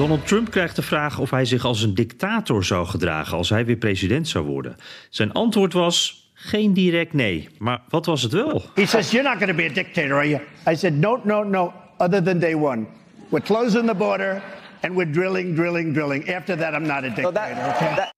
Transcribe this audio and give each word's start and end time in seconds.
Donald 0.00 0.26
Trump 0.26 0.50
krijgt 0.50 0.76
de 0.76 0.82
vraag 0.82 1.18
of 1.18 1.30
hij 1.30 1.44
zich 1.44 1.64
als 1.64 1.82
een 1.82 1.94
dictator 1.94 2.64
zou 2.64 2.86
gedragen 2.86 3.36
als 3.36 3.48
hij 3.48 3.64
weer 3.64 3.76
president 3.76 4.28
zou 4.28 4.44
worden. 4.44 4.76
Zijn 5.10 5.32
antwoord 5.32 5.72
was 5.72 6.30
geen 6.34 6.72
direct 6.72 7.12
nee. 7.12 7.48
Maar 7.58 7.80
wat 7.88 8.06
was 8.06 8.22
het 8.22 8.32
wel? 8.32 8.62
He 8.74 8.86
says, 8.86 9.10
You're 9.10 9.28
not 9.28 9.38
going 9.38 9.50
to 9.50 9.56
be 9.56 9.70
a 9.70 9.72
dictator, 9.72 10.16
are 10.16 10.28
you? 10.28 10.42
I 10.68 10.76
said, 10.76 10.94
No, 10.94 11.20
no, 11.24 11.42
no, 11.42 11.72
other 11.98 12.22
than 12.22 12.38
day 12.38 12.54
one. 12.54 12.86
We're 13.28 13.44
closing 13.44 13.86
the 13.86 13.94
border 13.94 14.42
and 14.80 14.94
we're 14.94 15.12
drilling, 15.12 15.54
drilling, 15.54 15.94
drilling. 15.94 16.28
After 16.28 16.56
that, 16.56 16.74
I'm 16.74 16.86
not 16.86 17.04
a 17.04 17.08
dictator, 17.08 17.74
okay? 17.76 18.10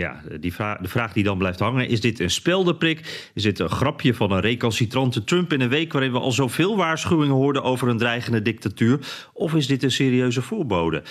Ja, 0.00 0.22
die 0.40 0.54
de 0.80 0.88
vraag 0.88 1.12
die 1.12 1.24
dan 1.24 1.38
blijft 1.38 1.58
hangen: 1.58 1.88
is 1.88 2.00
dit 2.00 2.20
een 2.20 2.30
speldenprik? 2.30 3.30
Is 3.34 3.42
dit 3.42 3.58
een 3.58 3.68
grapje 3.68 4.14
van 4.14 4.32
een 4.32 4.40
recalcitrante 4.40 5.24
Trump 5.24 5.52
in 5.52 5.60
een 5.60 5.68
week 5.68 5.92
waarin 5.92 6.12
we 6.12 6.18
al 6.18 6.32
zoveel 6.32 6.76
waarschuwingen 6.76 7.34
hoorden 7.34 7.62
over 7.62 7.88
een 7.88 7.98
dreigende 7.98 8.42
dictatuur? 8.42 8.98
Of 9.32 9.54
is 9.54 9.66
dit 9.66 9.82
een 9.82 9.90
serieuze 9.90 10.42
voorbode? 10.42 11.02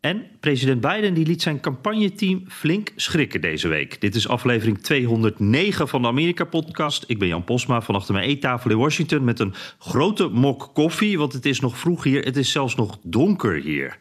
En 0.00 0.26
president 0.40 0.80
Biden 0.80 1.14
die 1.14 1.26
liet 1.26 1.42
zijn 1.42 1.60
campagneteam 1.60 2.44
flink 2.48 2.92
schrikken 2.96 3.40
deze 3.40 3.68
week. 3.68 4.00
Dit 4.00 4.14
is 4.14 4.28
aflevering 4.28 4.78
209 4.78 5.88
van 5.88 6.02
de 6.02 6.08
Amerika-podcast. 6.08 7.04
Ik 7.06 7.18
ben 7.18 7.28
Jan 7.28 7.44
Posma 7.44 7.80
van 7.80 7.94
achter 7.94 8.14
mijn 8.14 8.28
eettafel 8.28 8.70
in 8.70 8.78
Washington 8.78 9.24
met 9.24 9.40
een 9.40 9.54
grote 9.78 10.28
mok 10.28 10.70
koffie, 10.72 11.18
want 11.18 11.32
het 11.32 11.46
is 11.46 11.60
nog 11.60 11.78
vroeg 11.78 12.04
hier. 12.04 12.24
Het 12.24 12.36
is 12.36 12.50
zelfs 12.50 12.74
nog 12.74 12.98
donker 13.02 13.54
hier. 13.54 13.98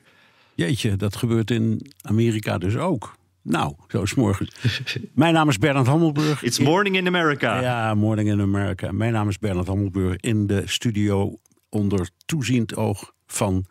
Jeetje, 0.56 0.96
dat 0.96 1.16
gebeurt 1.16 1.52
in 1.52 1.92
Amerika 2.02 2.58
dus 2.58 2.78
ook. 2.78 3.20
Nou, 3.44 3.76
zo 3.88 4.02
is 4.02 4.14
morgen. 4.14 4.48
Mijn 5.14 5.34
naam 5.34 5.50
is 5.50 5.58
Bernard 5.58 5.88
Hammelburg. 5.88 6.44
It's 6.44 6.60
morning 6.60 6.96
in 6.96 7.08
America. 7.08 7.62
Ja, 7.62 7.94
morning 7.94 8.30
in 8.30 8.42
America. 8.42 8.92
Mijn 8.92 9.14
naam 9.14 9.30
is 9.30 9.40
Bernard 9.40 9.68
Hammelburg 9.68 10.16
in 10.16 10.48
de 10.48 10.62
studio 10.66 11.40
onder 11.70 12.10
toeziend 12.26 12.76
oog 12.76 13.14
van 13.26 13.66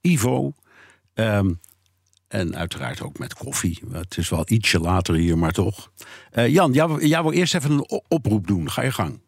Ivo. 0.00 0.52
Um, 1.14 1.60
en 2.28 2.56
uiteraard 2.56 3.02
ook 3.02 3.18
met 3.18 3.34
koffie. 3.34 3.82
Het 3.92 4.16
is 4.16 4.28
wel 4.28 4.44
ietsje 4.46 4.78
later 4.80 5.14
hier, 5.14 5.38
maar 5.38 5.52
toch. 5.52 5.92
Uh, 6.32 6.48
Jan, 6.48 6.72
jij, 6.72 6.96
jij 6.98 7.22
wil 7.22 7.32
eerst 7.32 7.54
even 7.54 7.70
een 7.70 8.02
oproep 8.08 8.46
doen. 8.46 8.70
Ga 8.70 8.82
je 8.82 8.92
gang. 8.92 9.20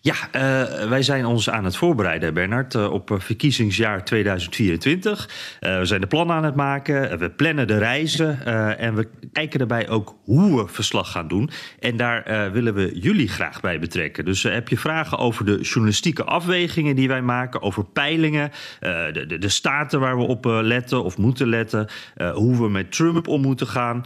Ja, 0.00 0.14
uh, 0.14 0.88
wij 0.88 1.02
zijn 1.02 1.26
ons 1.26 1.50
aan 1.50 1.64
het 1.64 1.76
voorbereiden, 1.76 2.34
Bernard, 2.34 2.74
uh, 2.74 2.92
op 2.92 3.10
verkiezingsjaar 3.18 4.04
2024. 4.04 5.28
Uh, 5.60 5.78
we 5.78 5.84
zijn 5.84 6.00
de 6.00 6.06
plannen 6.06 6.36
aan 6.36 6.44
het 6.44 6.54
maken, 6.54 7.18
we 7.18 7.30
plannen 7.30 7.66
de 7.66 7.78
reizen 7.78 8.46
en 8.78 8.94
we 8.94 9.08
kijken 9.32 9.58
daarbij 9.58 9.88
ook 9.88 10.16
hoe 10.24 10.62
we 10.62 10.72
verslag 10.72 11.10
gaan 11.10 11.28
doen. 11.28 11.50
En 11.78 11.96
daar 11.96 12.52
willen 12.52 12.74
we 12.74 12.98
jullie 12.98 13.28
graag 13.28 13.60
bij 13.60 13.78
betrekken. 13.78 14.24
Dus 14.24 14.42
heb 14.42 14.68
je 14.68 14.78
vragen 14.78 15.18
over 15.18 15.44
de 15.44 15.60
journalistieke 15.60 16.24
afwegingen 16.24 16.96
die 16.96 17.08
wij 17.08 17.22
maken, 17.22 17.62
over 17.62 17.84
peilingen, 17.84 18.50
de, 18.80 19.24
de, 19.26 19.38
de, 19.38 19.48
staten 19.48 20.00
waar 20.00 20.16
we 20.16 20.22
op 20.22 20.44
letten 20.44 21.04
of 21.04 21.18
moeten 21.18 21.48
letten, 21.48 21.88
hoe 22.34 22.56
we 22.56 22.68
met 22.68 22.92
Trump 22.92 23.28
om 23.28 23.40
moeten 23.40 23.66
gaan, 23.66 24.04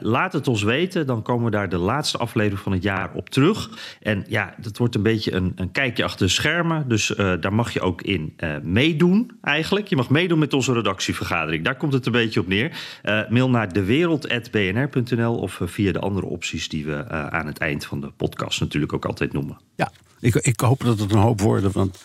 laat 0.00 0.32
het 0.32 0.48
ons 0.48 0.62
weten. 0.62 1.06
Dan 1.06 1.22
komen 1.22 1.44
we 1.44 1.50
daar 1.50 1.68
de 1.68 1.78
laatste 1.78 2.18
aflevering 2.18 2.60
van 2.60 2.72
het 2.72 2.82
jaar 2.82 3.10
op 3.14 3.30
terug. 3.30 3.70
En 4.02 4.24
ja, 4.28 4.54
dat 4.56 4.78
wordt 4.78 4.94
een 4.94 5.02
beetje 5.02 5.09
beetje 5.12 5.32
een, 5.32 5.52
een 5.54 5.72
kijkje 5.72 6.04
achter 6.04 6.26
de 6.26 6.32
schermen. 6.32 6.88
Dus 6.88 7.10
uh, 7.10 7.16
daar 7.40 7.52
mag 7.52 7.72
je 7.72 7.80
ook 7.80 8.02
in 8.02 8.34
uh, 8.36 8.56
meedoen, 8.62 9.30
eigenlijk. 9.42 9.88
Je 9.88 9.96
mag 9.96 10.10
meedoen 10.10 10.38
met 10.38 10.52
onze 10.52 10.72
redactievergadering. 10.72 11.64
Daar 11.64 11.76
komt 11.76 11.92
het 11.92 12.06
een 12.06 12.12
beetje 12.12 12.40
op 12.40 12.46
neer. 12.46 13.00
Uh, 13.02 13.28
mail 13.28 13.50
naar 13.50 13.72
dewereld.bnr.nl 13.72 15.38
of 15.38 15.60
via 15.64 15.92
de 15.92 15.98
andere 15.98 16.26
opties 16.26 16.68
die 16.68 16.84
we 16.84 17.08
aan 17.08 17.46
het 17.46 17.58
eind 17.58 17.84
van 17.84 18.00
de 18.00 18.10
podcast 18.10 18.60
natuurlijk 18.60 18.92
ook 18.92 19.04
altijd 19.04 19.32
noemen. 19.32 19.58
Ja, 19.76 19.92
ik, 20.20 20.34
ik 20.34 20.60
hoop 20.60 20.84
dat 20.84 20.98
het 20.98 21.12
een 21.12 21.18
hoop 21.18 21.40
worden, 21.40 21.72
want 21.72 22.04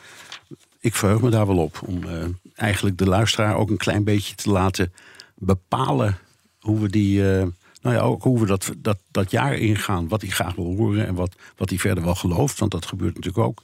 ik 0.79 0.95
verheug 0.95 1.21
me 1.21 1.29
daar 1.29 1.47
wel 1.47 1.57
op. 1.57 1.81
Om 1.85 1.99
eigenlijk 2.55 2.97
de 2.97 3.07
luisteraar 3.07 3.55
ook 3.55 3.69
een 3.69 3.77
klein 3.77 4.03
beetje 4.03 4.35
te 4.35 4.49
laten 4.49 4.93
bepalen 5.35 6.17
hoe 6.59 6.79
we 6.79 6.89
die 6.89 7.23
nou 7.85 7.97
ja, 7.97 8.03
ook 8.03 8.23
hoe 8.23 8.39
we 8.39 8.45
dat, 8.45 8.73
dat, 8.77 8.97
dat 9.11 9.31
jaar 9.31 9.53
ingaan. 9.53 10.07
Wat 10.07 10.21
hij 10.21 10.29
graag 10.29 10.55
wil 10.55 10.75
horen 10.75 11.07
en 11.07 11.15
wat, 11.15 11.35
wat 11.55 11.69
hij 11.69 11.77
verder 11.79 12.03
wel 12.03 12.15
gelooft. 12.15 12.59
Want 12.59 12.71
dat 12.71 12.85
gebeurt 12.85 13.15
natuurlijk 13.15 13.45
ook. 13.45 13.63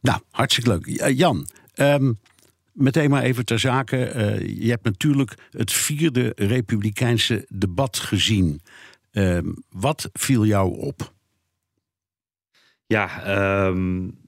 Nou, 0.00 0.20
hartstikke 0.30 0.70
leuk. 0.70 1.12
Jan, 1.16 1.46
um, 1.74 2.18
meteen 2.72 3.10
maar 3.10 3.22
even 3.22 3.44
ter 3.44 3.58
zake. 3.58 4.14
Uh, 4.14 4.62
je 4.62 4.70
hebt 4.70 4.84
natuurlijk 4.84 5.34
het 5.50 5.72
vierde 5.72 6.32
Republikeinse 6.36 7.46
debat 7.48 7.98
gezien. 7.98 8.60
Um, 9.12 9.64
wat 9.70 10.08
viel 10.12 10.44
jou 10.46 10.78
op? 10.78 11.12
Ja, 12.86 13.36
um, 13.66 14.18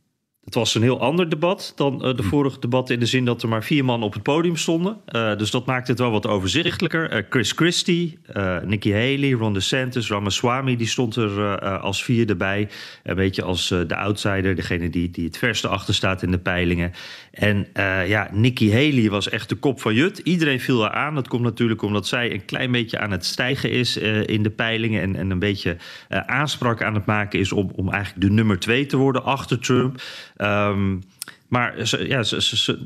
het 0.49 0.57
was 0.57 0.75
een 0.75 0.83
heel 0.83 1.01
ander 1.01 1.29
debat 1.29 1.73
dan 1.77 1.95
uh, 1.95 2.01
de 2.01 2.23
hm. 2.23 2.29
vorige 2.29 2.61
debatten 2.61 2.95
in 2.95 3.01
de 3.01 3.07
zin 3.07 3.25
dat 3.25 3.43
er 3.43 3.49
maar 3.49 3.65
vier 3.65 3.85
man 3.85 4.03
op 4.03 4.13
het 4.13 4.23
podium 4.23 4.57
stonden. 4.57 4.97
Uh, 5.13 5.37
dus 5.37 5.51
dat 5.51 5.67
maakt 5.67 5.89
het 5.89 5.99
wel 5.99 6.11
wat 6.11 6.27
overzichtelijker. 6.27 7.13
Uh, 7.13 7.23
Chris 7.31 7.53
Christie, 7.53 8.19
Nikki 8.65 8.93
Haley, 8.93 9.33
Ron 9.33 9.55
DeSantis, 9.55 10.09
Ramaswamy, 10.09 10.77
die 10.77 10.87
stond 10.87 11.17
er 11.17 11.61
als 11.61 12.05
vierde 12.05 12.37
bij. 12.37 12.69
Een 13.03 13.15
beetje 13.15 13.43
als 13.43 13.69
de 13.69 13.97
outsider, 13.97 14.55
degene 14.55 14.91
die, 14.91 15.11
die 15.11 15.25
het 15.25 15.39
verste 15.39 15.69
achter 15.69 15.95
staat 15.95 16.23
in 16.23 16.31
de 16.31 16.39
peilingen. 16.39 16.93
En 17.31 17.67
ja, 18.07 18.29
Nikki 18.33 18.73
Haley 18.73 19.11
was 19.11 19.29
echt 19.29 19.49
de 19.49 19.55
kop 19.55 19.81
van 19.81 19.95
Jut. 19.95 20.19
Iedereen 20.19 20.61
viel 20.61 20.83
haar 20.83 20.93
aan. 20.93 21.15
Dat 21.15 21.29
komt 21.29 21.43
natuurlijk 21.43 21.83
omdat 21.83 22.07
zij 22.07 22.33
een 22.33 22.45
klein 22.45 22.73
beetje 22.73 22.99
aan 22.99 23.11
het 23.11 23.25
stijgen 23.25 23.71
is 23.71 23.97
in 24.27 24.43
de 24.43 24.51
peilingen. 24.51 25.03
En, 25.03 25.17
en 25.17 25.31
een 25.31 25.39
beetje 25.39 25.77
aanspraak 26.09 26.83
aan 26.83 26.95
het 26.95 27.07
maken 27.07 27.39
is 27.39 27.53
om, 27.53 27.71
om 27.75 27.91
eigenlijk 27.91 28.27
de 28.27 28.33
nummer 28.33 28.59
twee 28.59 28.87
te 28.87 28.97
worden 28.97 29.25
achter 29.25 29.59
Trump. 29.59 30.01
Um, 30.39 31.03
maar 31.49 31.75
ja, 32.07 32.23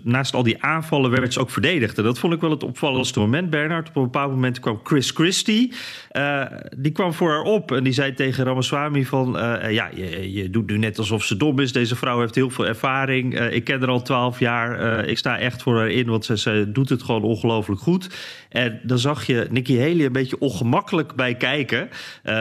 naast 0.02 0.34
al 0.34 0.42
die 0.42 0.62
aanvallen 0.62 1.10
werd 1.10 1.32
ze 1.32 1.40
ook 1.40 1.50
verdedigd. 1.50 1.98
En 1.98 2.04
dat 2.04 2.18
vond 2.18 2.32
ik 2.32 2.40
wel 2.40 2.50
het 2.50 2.62
opvallendste 2.62 3.18
moment, 3.18 3.50
Bernard. 3.50 3.88
Op 3.88 3.96
een 3.96 4.02
bepaald 4.02 4.30
moment 4.30 4.60
kwam 4.60 4.80
Chris 4.84 5.10
Christie. 5.10 5.72
Uh, 6.12 6.44
die 6.76 6.92
kwam 6.92 7.12
voor 7.12 7.30
haar 7.30 7.42
op 7.42 7.72
en 7.72 7.84
die 7.84 7.92
zei 7.92 8.14
tegen 8.14 8.44
Ramaswamy 8.44 9.04
van... 9.04 9.36
Uh, 9.36 9.72
ja, 9.72 9.90
je, 9.94 10.32
je, 10.32 10.50
doet 10.50 10.70
nu 10.70 10.78
net 10.78 10.98
alsof 10.98 11.24
ze 11.24 11.36
dom 11.36 11.58
is. 11.58 11.72
Deze 11.72 11.96
vrouw 11.96 12.20
heeft 12.20 12.34
heel 12.34 12.50
veel 12.50 12.66
ervaring. 12.66 13.40
Ik 13.40 13.64
ken 13.64 13.80
haar 13.80 13.88
al 13.88 14.02
twaalf 14.02 14.38
jaar. 14.38 15.04
ik 15.04 15.18
sta 15.18 15.38
echt 15.38 15.62
voor 15.62 15.76
haar 15.76 15.90
in, 15.90 16.06
want 16.06 16.24
ze, 16.24 16.38
ze 16.38 16.70
doet 16.72 16.88
het 16.88 17.02
gewoon 17.02 17.22
ongelooflijk 17.22 17.80
goed. 17.80 18.08
En 18.48 18.80
dan 18.82 18.98
zag 18.98 19.26
je 19.26 19.46
Nikki 19.50 19.78
Haley 19.78 20.04
een 20.04 20.12
beetje 20.12 20.38
ongemakkelijk 20.38 21.14
bij 21.14 21.34
kijken. 21.34 21.88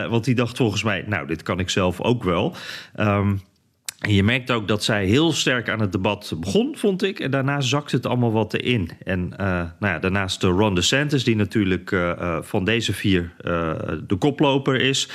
want 0.10 0.24
die 0.24 0.36
dacht 0.36 0.58
volgens 0.58 0.84
mij, 0.84 1.04
nou, 1.08 1.28
dit 1.28 1.44
kan 1.44 1.60
ik 1.60 1.70
zelf 1.70 2.02
ook 2.02 2.24
wel. 2.24 2.56
Um, 3.00 3.42
en 4.02 4.14
je 4.14 4.24
merkt 4.24 4.52
ook 4.52 4.68
dat 4.68 4.84
zij 4.84 5.06
heel 5.06 5.32
sterk 5.32 5.70
aan 5.70 5.80
het 5.80 5.92
debat 5.92 6.34
begon, 6.38 6.76
vond 6.78 7.04
ik. 7.04 7.20
En 7.20 7.32
daarna 7.32 7.60
zakte 7.60 7.96
het 7.96 8.06
allemaal 8.06 8.32
wat 8.32 8.54
erin. 8.54 8.90
En 9.04 9.34
uh, 9.34 9.48
nou 9.48 9.94
ja, 9.94 10.00
daarnaast 10.00 10.42
de 10.42 10.48
Ron 10.48 10.76
DeSantis, 10.76 11.24
die 11.24 11.36
natuurlijk 11.36 11.92
uh, 11.92 12.00
uh, 12.02 12.38
van 12.42 12.66
deze 12.66 12.94
vier 12.94 13.32
de 14.08 14.16
koploper 14.20 14.82
is. 14.82 15.10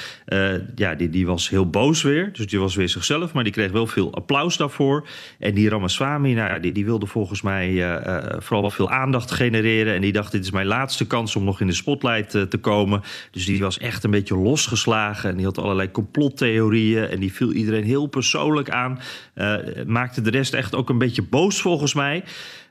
ja, 0.74 0.94
die, 0.94 1.10
die 1.10 1.26
was 1.26 1.48
heel 1.48 1.70
boos 1.70 2.02
weer. 2.02 2.32
Dus 2.32 2.46
die 2.46 2.58
was 2.58 2.74
weer 2.74 2.88
zichzelf, 2.88 3.32
maar 3.32 3.44
die 3.44 3.52
kreeg 3.52 3.70
wel 3.72 3.86
veel 3.86 4.14
applaus 4.14 4.56
daarvoor. 4.56 5.08
En 5.38 5.54
die 5.54 5.68
Ramaswamy, 5.68 6.32
nou 6.32 6.60
die, 6.60 6.72
die 6.72 6.84
wilde 6.84 7.06
volgens 7.06 7.42
mij 7.42 8.00
vooral 8.38 8.60
wel 8.60 8.70
veel 8.70 8.90
aandacht 8.90 9.30
genereren. 9.30 9.94
En 9.94 10.00
die 10.00 10.12
dacht, 10.12 10.32
dit 10.32 10.44
is 10.44 10.50
mijn 10.50 10.66
laatste 10.66 11.06
kans 11.06 11.36
om 11.36 11.44
nog 11.44 11.60
in 11.60 11.66
de 11.66 11.72
spotlight 11.72 12.30
te 12.30 12.58
komen. 12.60 13.02
Dus 13.30 13.44
die 13.44 13.60
was 13.60 13.78
echt 13.78 14.04
een 14.04 14.10
beetje 14.10 14.36
losgeslagen. 14.36 15.30
En 15.30 15.36
die 15.36 15.44
had 15.44 15.58
allerlei 15.58 15.90
complottheorieën. 15.90 17.08
En 17.08 17.20
die 17.20 17.32
viel 17.32 17.52
iedereen 17.52 17.84
heel 17.84 18.06
persoonlijk. 18.06 18.74
Uh, 19.34 19.56
maakte 19.86 20.20
de 20.20 20.30
rest 20.30 20.54
echt 20.54 20.74
ook 20.74 20.88
een 20.88 20.98
beetje 20.98 21.22
boos 21.22 21.60
volgens 21.60 21.94
mij. 21.94 22.24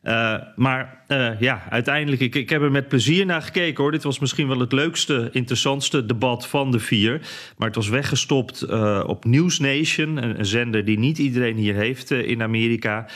Uh, 0.04 0.36
maar 0.56 1.04
uh, 1.08 1.40
ja, 1.40 1.64
uiteindelijk, 1.70 2.22
ik, 2.22 2.36
ik 2.36 2.50
heb 2.50 2.62
er 2.62 2.72
met 2.72 2.88
plezier 2.88 3.26
naar 3.26 3.42
gekeken 3.42 3.84
hoor. 3.84 3.92
Dit 3.92 4.04
was 4.04 4.20
misschien 4.20 4.48
wel 4.48 4.60
het 4.60 4.72
leukste, 4.72 5.30
interessantste 5.32 6.06
debat 6.06 6.48
van 6.48 6.72
de 6.72 6.80
vier. 6.80 7.22
Maar 7.58 7.68
het 7.68 7.76
was 7.76 7.90
weggestopt 7.90 8.66
uh, 8.70 9.04
op 9.08 9.26
News 9.26 9.60
Nation, 9.60 10.24
een, 10.24 10.40
een, 10.40 10.46
zender 10.46 10.86
die 10.86 11.00
niet 11.00 11.18
iedereen 11.18 11.56
hier 11.56 11.76
heeft 11.76 12.12
uh, 12.12 12.28
in 12.28 12.42
Amerika. 12.42 13.08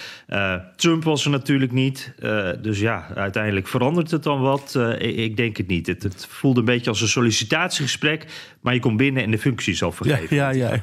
Trump 0.75 1.03
was 1.03 1.25
er 1.25 1.31
natuurlijk 1.31 1.71
niet. 1.71 2.13
dus 2.61 2.79
ja, 2.79 3.07
uiteindelijk 3.15 3.67
verandert 3.67 4.11
het 4.11 4.23
dan 4.23 4.41
wat? 4.41 4.79
Ik, 4.97 5.15
ik, 5.15 5.37
denk 5.37 5.57
het 5.57 5.67
niet. 5.67 5.87
Het, 5.87 6.03
het, 6.03 6.27
voelde 6.29 6.59
een 6.59 6.65
beetje 6.65 6.89
als 6.89 7.01
een 7.01 7.07
sollicitatiegesprek, 7.07 8.25
maar 8.61 8.73
je 8.73 8.79
komt 8.79 8.97
binnen 8.97 9.23
en 9.23 9.31
de 9.31 9.37
functie 9.37 9.73
is 9.73 9.83
al 9.83 9.91
vergeven. 9.91 10.35
Ja, 10.35 10.49
ja, 10.49 10.73
ja. 10.73 10.79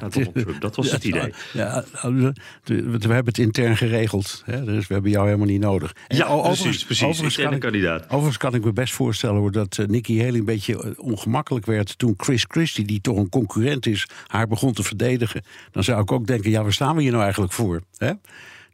Dat 0.59 0.75
was 0.75 0.91
het 0.91 1.03
idee. 1.03 1.33
Ja, 1.53 1.83
we, 2.01 2.33
we 2.63 2.97
hebben 2.99 3.25
het 3.25 3.37
intern 3.37 3.77
geregeld, 3.77 4.43
hè? 4.45 4.63
dus 4.63 4.87
we 4.87 4.93
hebben 4.93 5.11
jou 5.11 5.25
helemaal 5.25 5.47
niet 5.47 5.61
nodig. 5.61 5.95
En 6.07 6.17
ja, 6.17 6.41
precies, 6.41 6.85
precies. 6.85 6.96
Overigens 7.03 7.35
kan, 7.35 7.53
ik, 7.53 7.59
kandidaat. 7.59 8.03
overigens 8.05 8.37
kan 8.37 8.53
ik 8.53 8.63
me 8.63 8.73
best 8.73 8.93
voorstellen 8.93 9.37
hoor, 9.37 9.51
dat 9.51 9.77
uh, 9.77 9.87
Nikki 9.87 10.23
Haley 10.23 10.39
een 10.39 10.45
beetje 10.45 10.83
eh, 10.83 10.91
ongemakkelijk 10.95 11.65
werd 11.65 11.97
toen 11.97 12.13
Chris 12.17 12.45
Christie, 12.47 12.85
die 12.85 13.01
toch 13.01 13.17
een 13.17 13.29
concurrent 13.29 13.85
is, 13.85 14.07
haar 14.27 14.47
begon 14.47 14.73
te 14.73 14.83
verdedigen. 14.83 15.43
Dan 15.71 15.83
zou 15.83 16.01
ik 16.01 16.11
ook 16.11 16.27
denken, 16.27 16.49
ja, 16.49 16.63
waar 16.63 16.73
staan 16.73 16.95
we 16.95 17.01
hier 17.01 17.11
nou 17.11 17.23
eigenlijk 17.23 17.53
voor? 17.53 17.81
Hè? 17.97 18.11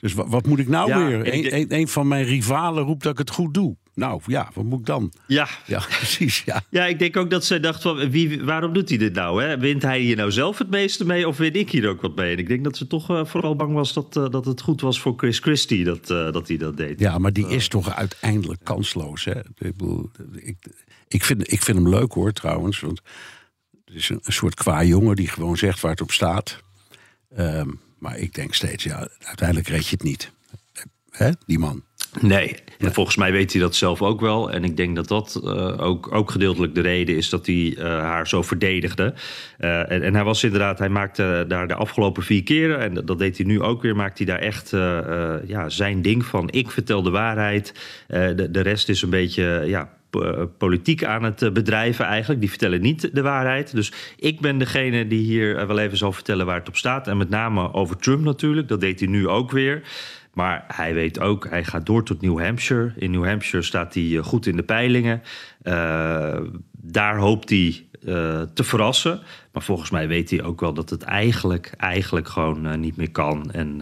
Dus 0.04 0.14
wat, 0.14 0.28
wat, 0.30 0.46
moet 0.46 0.60
ik 0.60 0.68
nou 0.68 0.94
weer? 0.94 1.34
Een, 1.34 1.56
een, 1.56 1.74
een 1.74 1.88
van 1.88 2.08
mijn 2.08 2.26
rivalen 2.26 2.84
roept 2.84 3.04
dat 3.04 3.12
ik 3.12 3.18
het 3.18 3.30
goed 3.30 3.54
doe. 3.54 3.76
Nou 3.94 4.22
ja, 4.26 4.52
wat 4.54 4.64
moet 4.64 4.80
ik 4.80 4.86
dan? 4.86 5.14
Ja, 5.28 5.48
ja 5.66 5.80
precies. 5.98 6.44
Ja. 6.46 6.62
ja, 6.70 6.86
ik 6.86 7.00
denk 7.00 7.18
ook 7.18 7.30
dat 7.30 7.46
zij 7.46 7.60
dacht 7.60 7.82
van 7.82 8.10
wie, 8.10 8.44
waarom 8.44 8.74
doet 8.74 8.90
hij 8.90 8.98
dit 8.98 9.14
nou? 9.14 9.44
Hè? 9.44 9.58
Wint 9.58 9.82
hij 9.82 10.00
hier 10.00 10.16
nou 10.16 10.32
zelf 10.32 10.58
het 10.58 10.70
meeste 10.70 11.06
mee 11.06 11.28
of 11.28 11.38
win 11.38 11.54
ik 11.54 11.70
hier 11.70 11.90
ook 11.90 12.02
wat 12.02 12.16
mee? 12.16 12.32
En 12.34 12.38
ik 12.38 12.48
denk 12.48 12.64
dat 12.64 12.78
ze 12.78 12.88
toch 12.88 13.12
uh, 13.12 13.26
vooral 13.26 13.56
bang 13.56 13.74
was 13.74 13.94
dat, 13.94 14.16
uh, 14.16 14.30
dat 14.30 14.46
het 14.46 14.62
goed 14.62 14.82
was 14.82 15.00
voor 15.00 15.14
Chris 15.18 15.40
Christie 15.40 15.84
dat, 15.84 16.10
uh, 16.10 16.32
dat 16.32 16.48
hij 16.48 16.58
dat 16.58 16.78
deed. 16.78 17.00
Ja, 17.00 17.18
maar 17.18 17.34
die 17.34 17.48
is 17.48 17.68
toch 17.68 17.96
uiteindelijk 17.96 18.64
kansloos. 18.64 19.26
Hè? 19.26 19.38
Ik, 19.40 19.78
bedoel, 19.78 20.10
ik, 20.36 20.58
ik, 21.08 21.24
vind, 21.24 21.52
ik 21.52 21.62
vind 21.62 21.78
hem 21.78 21.90
leuk 21.90 22.12
hoor 22.12 22.32
trouwens. 22.32 22.80
Want 22.80 23.02
het 23.86 23.96
is 23.96 24.10
een, 24.10 24.20
een 24.24 24.34
soort 24.34 24.56
qua 24.56 24.84
jongen 24.84 25.16
die 25.16 25.28
gewoon 25.28 25.58
zegt 25.58 25.80
waar 25.82 25.92
het 25.92 26.02
op 26.02 26.12
staat. 26.12 26.64
Um, 27.38 27.80
maar 28.04 28.18
ik 28.18 28.34
denk 28.34 28.54
steeds, 28.54 28.84
ja, 28.84 29.08
uiteindelijk 29.20 29.68
red 29.68 29.88
je 29.88 29.96
het 29.96 30.04
niet. 30.04 30.32
Hè, 31.10 31.30
die 31.46 31.60
man. 31.60 31.84
Nee, 32.22 32.56
en 32.80 32.94
volgens 32.94 33.16
mij 33.16 33.32
weet 33.32 33.52
hij 33.52 33.62
dat 33.62 33.76
zelf 33.76 34.02
ook 34.02 34.22
wel. 34.22 34.52
En 34.52 34.64
ik 34.64 34.78
denk 34.78 34.96
dat 34.96 35.08
dat 35.08 35.42
uh, 35.44 35.82
ook, 35.82 36.12
ook 36.12 36.32
gedeeltelijk 36.32 36.76
de 36.76 36.82
reden 36.82 37.16
is 37.16 37.30
dat 37.30 37.46
hij 37.46 37.56
uh, 37.56 37.84
haar 37.84 38.28
zo 38.28 38.42
verdedigde. 38.42 39.14
En, 39.58 40.02
en, 40.02 40.14
hij 40.14 40.24
was 40.24 40.44
inderdaad, 40.44 40.80
hij 40.80 40.90
maakte 40.90 41.46
daar 41.48 41.68
de 41.68 41.76
afgelopen 41.76 42.24
vier 42.24 42.44
keren, 42.44 42.80
en 42.80 42.94
dat, 42.94 43.08
dat 43.08 43.20
deed 43.20 43.38
hij 43.38 43.46
nu 43.46 43.62
ook 43.62 43.82
weer, 43.82 43.96
maakt 43.96 44.18
hij 44.18 44.28
daar 44.28 44.40
echt 44.40 44.70
ja, 45.48 45.70
zijn 45.70 46.02
ding 46.02 46.26
van. 46.26 46.50
Ik 46.52 46.72
vertel 46.72 47.04
de 47.04 47.10
waarheid. 47.10 47.74
de, 48.08 48.48
de 48.52 48.62
rest 48.62 48.90
is 48.90 49.02
een 49.02 49.10
beetje 49.10 49.64
ja, 49.66 49.98
politiek 50.58 51.04
aan 51.04 51.24
het 51.24 51.54
bedrijven 51.54 52.06
eigenlijk. 52.06 52.40
Die 52.40 52.50
vertellen 52.50 52.82
niet 52.82 53.10
de 53.14 53.22
waarheid. 53.22 53.76
Dus 53.76 53.94
ik 54.18 54.40
ben 54.40 54.58
degene 54.58 55.08
die 55.08 55.24
hier 55.24 55.68
wel 55.68 55.80
even 55.80 55.98
zal 55.98 56.12
vertellen 56.12 56.46
waar 56.46 56.60
het 56.60 56.68
op 56.68 56.78
staat. 56.78 57.08
En 57.08 57.18
met 57.18 57.30
name 57.30 57.74
over 57.74 57.98
Trump 57.98 58.24
natuurlijk. 58.24 58.68
Dat 58.68 58.82
deed 58.82 59.00
hij 59.00 59.10
nu 59.10 59.28
ook 59.28 59.52
weer. 59.52 59.82
Maar 60.34 60.64
hij 60.68 60.94
weet 60.94 61.20
ook, 61.20 61.50
hij 61.50 61.64
gaat 61.64 61.86
door 61.86 62.04
tot 62.04 62.22
New 62.22 62.40
Hampshire. 62.40 62.94
In 62.96 63.12
New 63.12 63.26
Hampshire 63.26 63.66
staat 63.66 63.94
hij 63.94 64.18
eh, 64.18 64.24
goed 64.24 64.46
in 64.46 64.56
de 64.56 64.64
peilingen. 64.64 65.22
Daar 66.72 67.18
hoopt 67.18 67.50
hij 67.50 67.86
te 68.54 68.64
verrassen. 68.64 69.22
Maar 69.52 69.64
volgens 69.64 69.90
mij 69.90 70.08
weet 70.08 70.30
hij 70.30 70.44
ook 70.44 70.60
wel 70.60 70.74
dat 70.74 70.90
het 70.90 71.04
eigenlijk, 71.04 71.74
eigenlijk 71.78 72.28
gewoon 72.28 72.80
niet 72.80 72.96
meer 72.96 73.12
kan. 73.12 73.52
En 73.52 73.82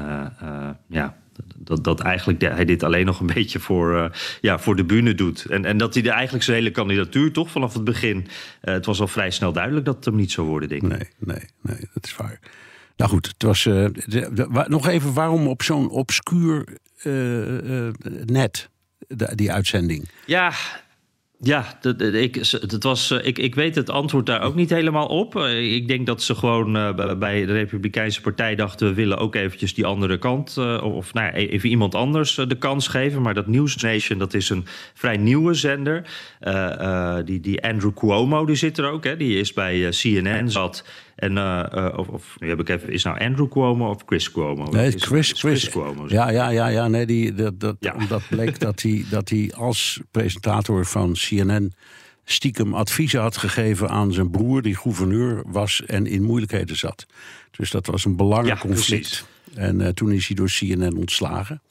ja, 0.87 1.15
dat, 1.63 1.83
dat 1.83 1.99
eigenlijk 1.99 2.41
hij 2.41 2.65
dit 2.65 2.83
alleen 2.83 3.05
nog 3.05 3.19
een 3.19 3.31
beetje 3.35 3.59
voor, 3.59 4.11
ja, 4.41 4.59
voor 4.59 4.75
de 4.75 4.83
bühne 4.83 5.15
doet. 5.15 5.45
En, 5.45 5.65
en 5.65 5.77
dat 5.77 5.93
hij 5.93 6.03
de, 6.03 6.09
eigenlijk 6.09 6.43
zijn 6.43 6.57
hele 6.57 6.71
kandidatuur 6.71 7.31
toch 7.31 7.51
vanaf 7.51 7.73
het 7.73 7.83
begin... 7.83 8.27
het 8.61 8.85
was 8.85 8.99
al 8.99 9.07
vrij 9.07 9.31
snel 9.31 9.51
duidelijk 9.53 9.85
dat 9.85 9.95
het 9.95 10.05
hem 10.05 10.15
niet 10.15 10.31
zou 10.31 10.47
worden, 10.47 10.69
denk 10.69 10.81
ik. 10.81 10.89
Nee, 10.89 11.07
nee, 11.17 11.45
nee, 11.61 11.87
dat 11.93 12.05
is 12.05 12.15
waar. 12.15 12.39
Nou 13.01 13.13
goed, 13.13 13.27
het 13.27 13.43
was. 13.43 13.65
Uh, 13.65 13.85
de, 14.05 14.65
nog 14.67 14.87
even 14.87 15.13
waarom 15.13 15.47
op 15.47 15.61
zo'n 15.61 15.89
obscuur 15.89 16.67
uh, 17.03 17.87
uh, 17.87 17.93
net, 18.25 18.69
die 19.35 19.51
uitzending? 19.51 20.09
Ja, 20.25 20.53
ja, 21.43 21.77
dat, 21.81 22.01
ik, 22.01 22.69
dat 22.69 22.83
was, 22.83 23.11
ik, 23.11 23.38
ik 23.38 23.55
weet 23.55 23.75
het 23.75 23.89
antwoord 23.89 24.25
daar 24.25 24.41
ook 24.41 24.55
niet 24.55 24.69
helemaal 24.69 25.07
op. 25.07 25.35
Ik 25.38 25.88
denk 25.88 26.05
dat 26.05 26.21
ze 26.21 26.35
gewoon 26.35 26.71
bij 27.19 27.45
de 27.45 27.53
Republikeinse 27.53 28.21
Partij 28.21 28.55
dachten... 28.55 28.88
we 28.88 28.93
willen 28.93 29.17
ook 29.17 29.35
eventjes 29.35 29.73
die 29.73 29.85
andere 29.85 30.17
kant, 30.17 30.57
of 30.81 31.13
nou 31.13 31.25
ja, 31.27 31.35
e-, 31.38 31.47
even 31.47 31.69
iemand 31.69 31.95
anders 31.95 32.35
de 32.35 32.57
kans 32.57 32.88
geven. 32.88 33.21
Maar 33.21 33.33
dat 33.33 33.47
News 33.47 33.75
Nation, 33.75 34.19
dat 34.19 34.33
is 34.33 34.49
een 34.49 34.65
vrij 34.93 35.17
nieuwe 35.17 35.53
zender. 35.53 36.07
die, 37.25 37.39
die 37.39 37.63
Andrew 37.63 37.93
Cuomo, 37.93 38.45
die 38.45 38.55
zit 38.55 38.77
er 38.77 38.89
ook, 38.89 39.03
hè, 39.03 39.17
die 39.17 39.39
is 39.39 39.53
bij 39.53 39.89
CNN 39.89 40.49
zat... 40.49 40.83
En, 41.15 41.31
uh, 41.31 41.93
of, 41.95 42.07
of, 42.07 42.35
nu 42.39 42.49
heb 42.49 42.59
ik 42.59 42.69
even, 42.69 42.89
is 42.89 43.03
nou 43.03 43.19
Andrew 43.19 43.49
Cuomo 43.49 43.89
of 43.89 44.03
Chris 44.05 44.31
Cuomo? 44.31 44.63
Nee, 44.63 44.91
Chris, 44.91 45.03
Chris, 45.03 45.31
Chris 45.39 45.69
Cuomo. 45.69 46.05
Ja, 46.07 46.29
ja, 46.29 46.49
ja, 46.49 46.67
ja. 46.67 46.87
Nee, 46.87 47.05
die, 47.05 47.33
dat, 47.33 47.59
dat, 47.59 47.75
ja. 47.79 47.93
Omdat 47.93 48.21
bleek 48.29 48.59
dat 48.59 48.81
hij, 48.81 49.05
dat 49.09 49.29
hij 49.29 49.51
als 49.55 50.01
presentator 50.11 50.85
van 50.85 51.13
CNN 51.13 51.73
stiekem 52.23 52.73
adviezen 52.73 53.21
had 53.21 53.37
gegeven 53.37 53.89
aan 53.89 54.13
zijn 54.13 54.31
broer, 54.31 54.61
die 54.61 54.75
gouverneur 54.75 55.43
was 55.45 55.85
en 55.85 56.05
in 56.05 56.23
moeilijkheden 56.23 56.77
zat. 56.77 57.05
Dus 57.51 57.71
dat 57.71 57.85
was 57.85 58.05
een 58.05 58.15
belangrijk 58.15 58.61
ja, 58.61 58.69
conflict. 58.69 59.25
En 59.55 59.79
uh, 59.79 59.87
toen 59.87 60.11
is 60.11 60.27
hij 60.27 60.35
door 60.35 60.49
CNN 60.49 60.97
ontslagen. 60.97 61.61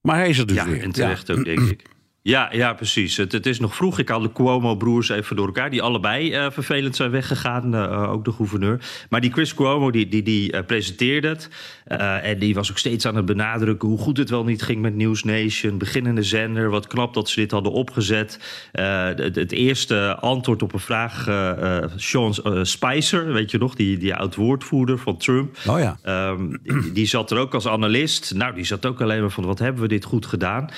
Maar 0.00 0.16
hij 0.16 0.28
is 0.28 0.38
er 0.38 0.46
dus 0.46 0.56
ja, 0.56 0.66
weer. 0.66 0.82
En 0.82 0.92
terecht 0.92 1.30
ook, 1.30 1.44
denk 1.44 1.60
ik. 1.60 1.82
Ja, 2.26 2.48
ja 2.52 2.72
precies. 2.72 3.16
Het, 3.16 3.32
het 3.32 3.46
is 3.46 3.60
nog 3.60 3.74
vroeg. 3.74 3.98
Ik 3.98 4.08
haal 4.08 4.20
de 4.20 4.32
Cuomo-broers 4.32 5.08
even 5.08 5.36
door 5.36 5.46
elkaar. 5.46 5.70
Die 5.70 5.82
allebei 5.82 6.36
uh, 6.36 6.50
vervelend 6.50 6.96
zijn 6.96 7.10
weggegaan. 7.10 7.74
Uh, 7.74 8.12
ook 8.12 8.24
de 8.24 8.32
gouverneur. 8.32 8.80
Maar 9.08 9.20
die 9.20 9.32
Chris 9.32 9.54
Cuomo, 9.54 9.90
die, 9.90 10.08
die, 10.08 10.22
die 10.22 10.52
uh, 10.52 10.60
presenteerde 10.66 11.28
het. 11.28 11.48
en 12.22 12.38
die 12.38 12.54
was 12.54 12.70
ook 12.70 12.78
steeds 12.78 13.06
aan 13.06 13.16
het 13.16 13.24
benadrukken... 13.24 13.88
hoe 13.88 13.98
goed 13.98 14.16
het 14.16 14.30
wel 14.30 14.44
niet 14.44 14.62
ging 14.62 14.80
met 14.80 14.94
News 14.94 15.24
Nation. 15.24 15.78
Beginnende 15.78 16.22
zender. 16.22 16.70
Wat 16.70 16.86
knap 16.86 17.14
dat 17.14 17.28
ze 17.28 17.40
dit 17.40 17.50
hadden 17.50 17.72
opgezet. 17.72 18.38
Het, 18.72 19.36
het, 19.36 19.52
eerste 19.52 20.16
antwoord 20.20 20.62
op 20.62 20.72
een 20.72 20.80
vraag... 20.80 21.28
Sean 21.96 22.34
Spicer, 22.62 23.32
weet 23.32 23.50
je 23.50 23.58
nog? 23.58 23.74
Die, 23.74 23.96
die 23.96 24.14
oud-woordvoerder 24.14 24.98
van 24.98 25.16
Trump. 25.16 25.56
Oh 25.66 25.78
ja. 25.78 26.28
Um, 26.30 26.60
die, 26.62 26.92
die, 26.92 27.06
zat 27.06 27.30
er 27.30 27.38
ook 27.38 27.54
als 27.54 27.68
analist. 27.68 28.34
Nou, 28.34 28.54
die 28.54 28.64
zat 28.64 28.86
ook 28.86 29.00
alleen 29.00 29.20
maar 29.20 29.30
van... 29.30 29.44
wat 29.44 29.58
hebben 29.58 29.82
we 29.82 29.88
dit 29.88 30.04
goed 30.04 30.26
gedaan? 30.26 30.70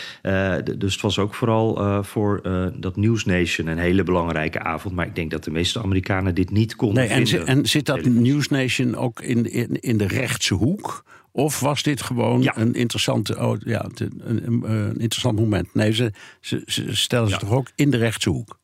dus 0.79 0.93
het 0.93 1.03
was 1.03 1.19
ook 1.19 1.35
vooral 1.37 1.81
uh, 1.81 2.03
voor 2.03 2.41
uh, 2.43 2.67
dat 2.77 2.97
News 2.97 3.25
Nation 3.25 3.67
een 3.67 3.79
hele 3.79 4.03
belangrijke 4.03 4.59
avond. 4.59 4.95
Maar 4.95 5.07
ik 5.07 5.15
denk 5.15 5.31
dat 5.31 5.45
de 5.45 5.51
meeste 5.51 5.83
Amerikanen 5.83 6.35
dit 6.35 6.51
niet 6.51 6.77
konden 6.77 7.03
nee, 7.03 7.19
en, 7.19 7.27
vinden. 7.27 7.47
En 7.47 7.67
zit 7.67 7.87
dat 7.87 8.05
News 8.05 8.49
Nation 8.49 8.95
ook 8.95 9.21
in, 9.21 9.53
in, 9.53 9.81
in 9.81 9.99
de 9.99 10.07
rechtse 10.07 10.55
hoek? 10.55 11.05
Of 11.33 11.61
was 11.61 11.83
dit 11.83 12.03
gewoon 12.03 12.43
ja. 12.43 12.57
een, 12.57 12.75
interessante, 12.75 13.39
oh, 13.39 13.57
ja, 13.59 13.87
een, 13.95 14.23
een, 14.25 14.71
een, 14.71 14.99
interessant 14.99 15.39
moment? 15.39 15.75
Nee, 15.75 15.93
ze, 15.93 16.13
ze, 16.41 16.63
ze 16.67 16.97
stellen 16.97 17.29
zich 17.29 17.41
ja. 17.41 17.47
toch 17.47 17.57
ook 17.57 17.71
in 17.75 17.91
de 17.91 17.97
rechtse 17.97 18.31
hoek? 18.31 18.59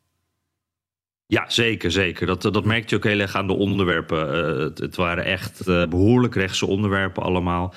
Ja, 1.26 1.50
zeker, 1.50 1.90
zeker. 1.90 2.26
Dat, 2.26 2.42
dat 2.42 2.64
merkte 2.64 2.88
je 2.88 2.96
ook 2.96 3.10
heel 3.10 3.20
erg 3.20 3.34
aan 3.34 3.46
de 3.46 3.52
onderwerpen. 3.52 4.36
Uh, 4.36 4.58
het, 4.64 4.78
het, 4.78 4.96
waren 4.96 5.24
echt 5.24 5.64
behoorlijk 5.64 6.34
rechtse 6.34 6.66
onderwerpen 6.66 7.22
allemaal. 7.22 7.74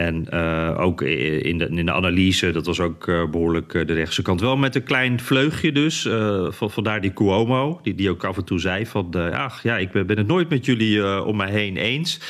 En 0.00 0.26
uh, 0.34 0.80
ook 0.80 1.02
in 1.02 1.58
de, 1.58 1.68
in 1.68 1.86
de 1.86 1.92
analyse, 1.92 2.50
dat 2.50 2.66
was 2.66 2.80
ook 2.80 3.06
uh, 3.06 3.30
behoorlijk 3.30 3.74
uh, 3.74 3.86
de 3.86 3.92
rechtse 3.92 4.22
kant. 4.22 4.40
Wel 4.40 4.56
met 4.56 4.74
een 4.74 4.82
klein 4.82 5.20
vleugje 5.20 5.72
dus. 5.72 6.08
Van, 6.48 6.70
vandaar 6.70 7.00
die 7.00 7.12
Cuomo, 7.12 7.80
die, 7.82 7.94
die 7.94 8.10
ook 8.10 8.24
af 8.24 8.36
en 8.36 8.44
toe 8.44 8.60
zei 8.60 8.86
van... 8.86 9.32
ach 9.32 9.62
ja, 9.62 9.78
ik 9.78 9.90
ben, 9.90 10.06
ben 10.06 10.16
het 10.18 10.26
nooit 10.26 10.48
met 10.48 10.64
jullie 10.64 11.24
om 11.24 11.36
mij 11.36 11.50
heen 11.50 11.76
eens. 11.76 12.20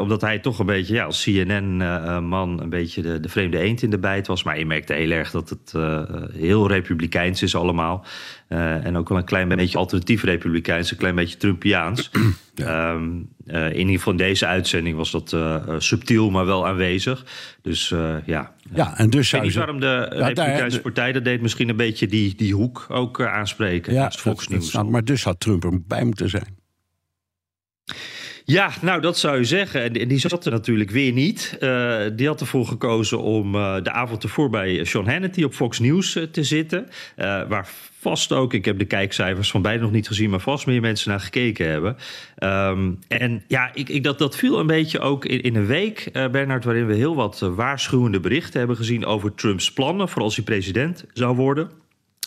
omdat 0.00 0.20
hij 0.20 0.38
toch 0.38 0.58
een 0.58 0.66
beetje 0.66 0.94
ja, 0.94 1.04
als 1.04 1.22
CNN-man 1.22 2.60
een 2.60 2.70
beetje 2.70 3.02
de, 3.02 3.20
de 3.20 3.28
vreemde 3.28 3.58
eend 3.58 3.82
in 3.82 3.90
de 3.90 3.98
bijt 3.98 4.26
was. 4.26 4.42
Maar 4.42 4.58
je 4.58 4.66
merkte 4.66 4.92
heel 4.92 5.10
erg 5.10 5.30
dat 5.30 5.48
het 5.48 5.74
heel 6.32 6.68
republikeins 6.68 7.42
is 7.42 7.54
allemaal. 7.54 8.04
en 8.48 8.96
ook 8.96 9.08
wel 9.08 9.18
een 9.18 9.24
klein 9.24 9.48
beetje 9.48 9.78
alternatief 9.78 10.22
republikeins, 10.22 10.90
een 10.90 10.96
klein 10.96 11.14
beetje 11.14 11.36
Trumpiaans. 11.36 12.10
Ja. 12.54 12.92
Um, 12.92 13.28
uh, 13.46 13.66
in 13.66 13.78
ieder 13.78 13.94
geval 13.94 14.12
in 14.12 14.18
deze 14.18 14.46
uitzending 14.46 14.96
was 14.96 15.10
dat 15.10 15.32
uh, 15.32 15.56
subtiel, 15.78 16.30
maar 16.30 16.46
wel 16.46 16.66
aanwezig. 16.66 17.24
Dus 17.62 17.90
uh, 17.90 18.14
ja. 18.24 18.54
Ja, 18.74 18.98
en 18.98 19.10
dus 19.10 19.30
weet 19.30 19.42
niet 19.42 19.54
waarom 19.54 19.80
de 19.80 19.86
ja, 19.86 20.26
Republikeinse 20.26 20.80
Partij 20.80 21.12
dat 21.12 21.24
deed. 21.24 21.40
Misschien 21.40 21.68
een 21.68 21.76
beetje 21.76 22.06
die, 22.06 22.34
die 22.34 22.54
hoek 22.54 22.86
ook 22.88 23.22
aanspreken. 23.22 23.92
Ja, 23.92 24.04
het 24.04 24.16
Volksnieuws. 24.16 24.72
maar 24.72 25.04
dus 25.04 25.24
had 25.24 25.40
Trump 25.40 25.64
erbij 25.64 26.04
moeten 26.04 26.28
zijn. 26.28 26.56
Ja, 28.44 28.70
nou 28.80 29.00
dat 29.00 29.18
zou 29.18 29.38
je 29.38 29.44
zeggen. 29.44 29.82
En 29.82 30.08
die 30.08 30.18
zat 30.18 30.46
er 30.46 30.52
natuurlijk 30.52 30.90
weer 30.90 31.12
niet. 31.12 31.56
Uh, 31.60 32.00
die 32.12 32.26
had 32.26 32.40
ervoor 32.40 32.66
gekozen 32.66 33.20
om 33.20 33.54
uh, 33.54 33.76
de 33.82 33.90
avond 33.90 34.22
ervoor 34.22 34.50
bij 34.50 34.84
Sean 34.84 35.08
Hannity 35.08 35.42
op 35.42 35.54
Fox 35.54 35.78
News 35.78 36.16
uh, 36.16 36.22
te 36.22 36.44
zitten. 36.44 36.88
waar 37.48 37.68
vast 38.08 38.32
ook, 38.32 38.54
ik 38.54 38.64
heb 38.64 38.78
de 38.78 38.84
kijkcijfers 38.84 39.50
van 39.50 39.62
beide 39.62 39.82
nog 39.82 39.92
niet 39.92 40.06
gezien, 40.06 40.30
maar 40.30 40.40
vast 40.40 40.66
meer 40.66 40.80
mensen 40.80 41.10
naar 41.10 41.20
gekeken 41.20 41.68
hebben. 41.68 41.96
Um, 42.38 42.98
en 43.08 43.44
ja, 43.46 43.70
ik, 43.74 43.88
ik, 43.88 44.04
dat, 44.04 44.18
dat 44.18 44.36
viel 44.36 44.58
een 44.58 44.66
beetje 44.66 45.00
ook 45.00 45.24
in, 45.24 45.42
in 45.42 45.56
een 45.56 45.66
week, 45.66 46.10
Bernard, 46.12 46.64
waarin 46.64 46.86
we 46.86 46.94
heel 46.94 47.14
wat 47.14 47.38
waarschuwende 47.38 48.20
berichten 48.20 48.58
hebben 48.58 48.76
gezien 48.76 49.04
over 49.04 49.34
Trumps 49.34 49.72
plannen 49.72 50.08
voor 50.08 50.22
als 50.22 50.36
hij 50.36 50.44
president 50.44 51.04
zou 51.12 51.36
worden. 51.36 51.70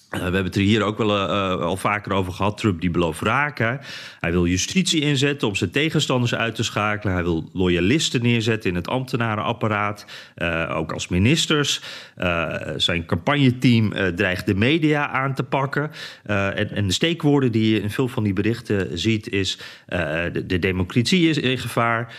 Uh, 0.10 0.18
we 0.18 0.24
hebben 0.24 0.44
het 0.46 0.56
er 0.56 0.62
hier 0.62 0.82
ook 0.82 0.98
wel 0.98 1.10
uh, 1.10 1.62
al 1.62 1.78
vaker 1.78 2.14
over 2.14 2.34
gehad. 2.34 2.58
Trump 2.58 2.82
die 2.82 2.90
belooft 2.90 3.22
raken. 3.22 3.80
Hij 4.20 4.32
wil 4.32 4.46
justitie 4.46 5.02
inzetten 5.02 5.48
om 5.48 5.56
zijn 5.56 5.70
tegenstanders 5.70 6.36
uit 6.36 6.56
te 6.56 6.64
schakelen. 6.64 7.14
Hij 7.14 7.24
wil 7.24 7.50
loyalisten 7.54 8.22
neerzetten 8.22 8.70
in 8.70 8.76
het 8.76 8.88
ambtenarenapparaat. 8.88 10.06
Uh, 10.38 10.74
ook 10.76 10.92
als 10.92 11.08
ministers. 11.08 11.82
zijn 12.76 13.06
campagneteam 13.06 13.94
dreigt 14.16 14.46
de 14.46 14.56
media 14.56 15.10
aan 15.10 15.34
te 15.34 15.44
pakken. 15.44 15.92
En, 16.24 16.72
en, 16.72 16.88
de 16.88 16.94
steekwoorden 16.94 17.52
die 17.52 17.74
je 17.74 17.82
in 17.82 17.90
veel 17.90 18.08
van 18.08 18.24
die 18.24 18.34
berichten 18.34 18.98
ziet 18.98 19.30
is... 19.30 19.60
De, 20.32 20.46
de, 20.46 20.60
democratie 20.60 21.30
is 21.30 21.38
in 21.38 21.58
gevaar. 21.58 22.14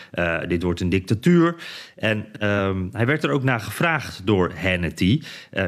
dit 0.49 0.63
wordt 0.63 0.81
een 0.81 0.89
dictatuur. 0.89 1.55
En 1.97 2.47
um, 2.49 2.89
hij 2.93 3.07
werd 3.07 3.25
er 3.25 3.31
ook 3.31 3.43
naar 3.43 3.61
gevraagd 3.61 4.23
door 4.25 4.53
Hannity. 4.55 5.23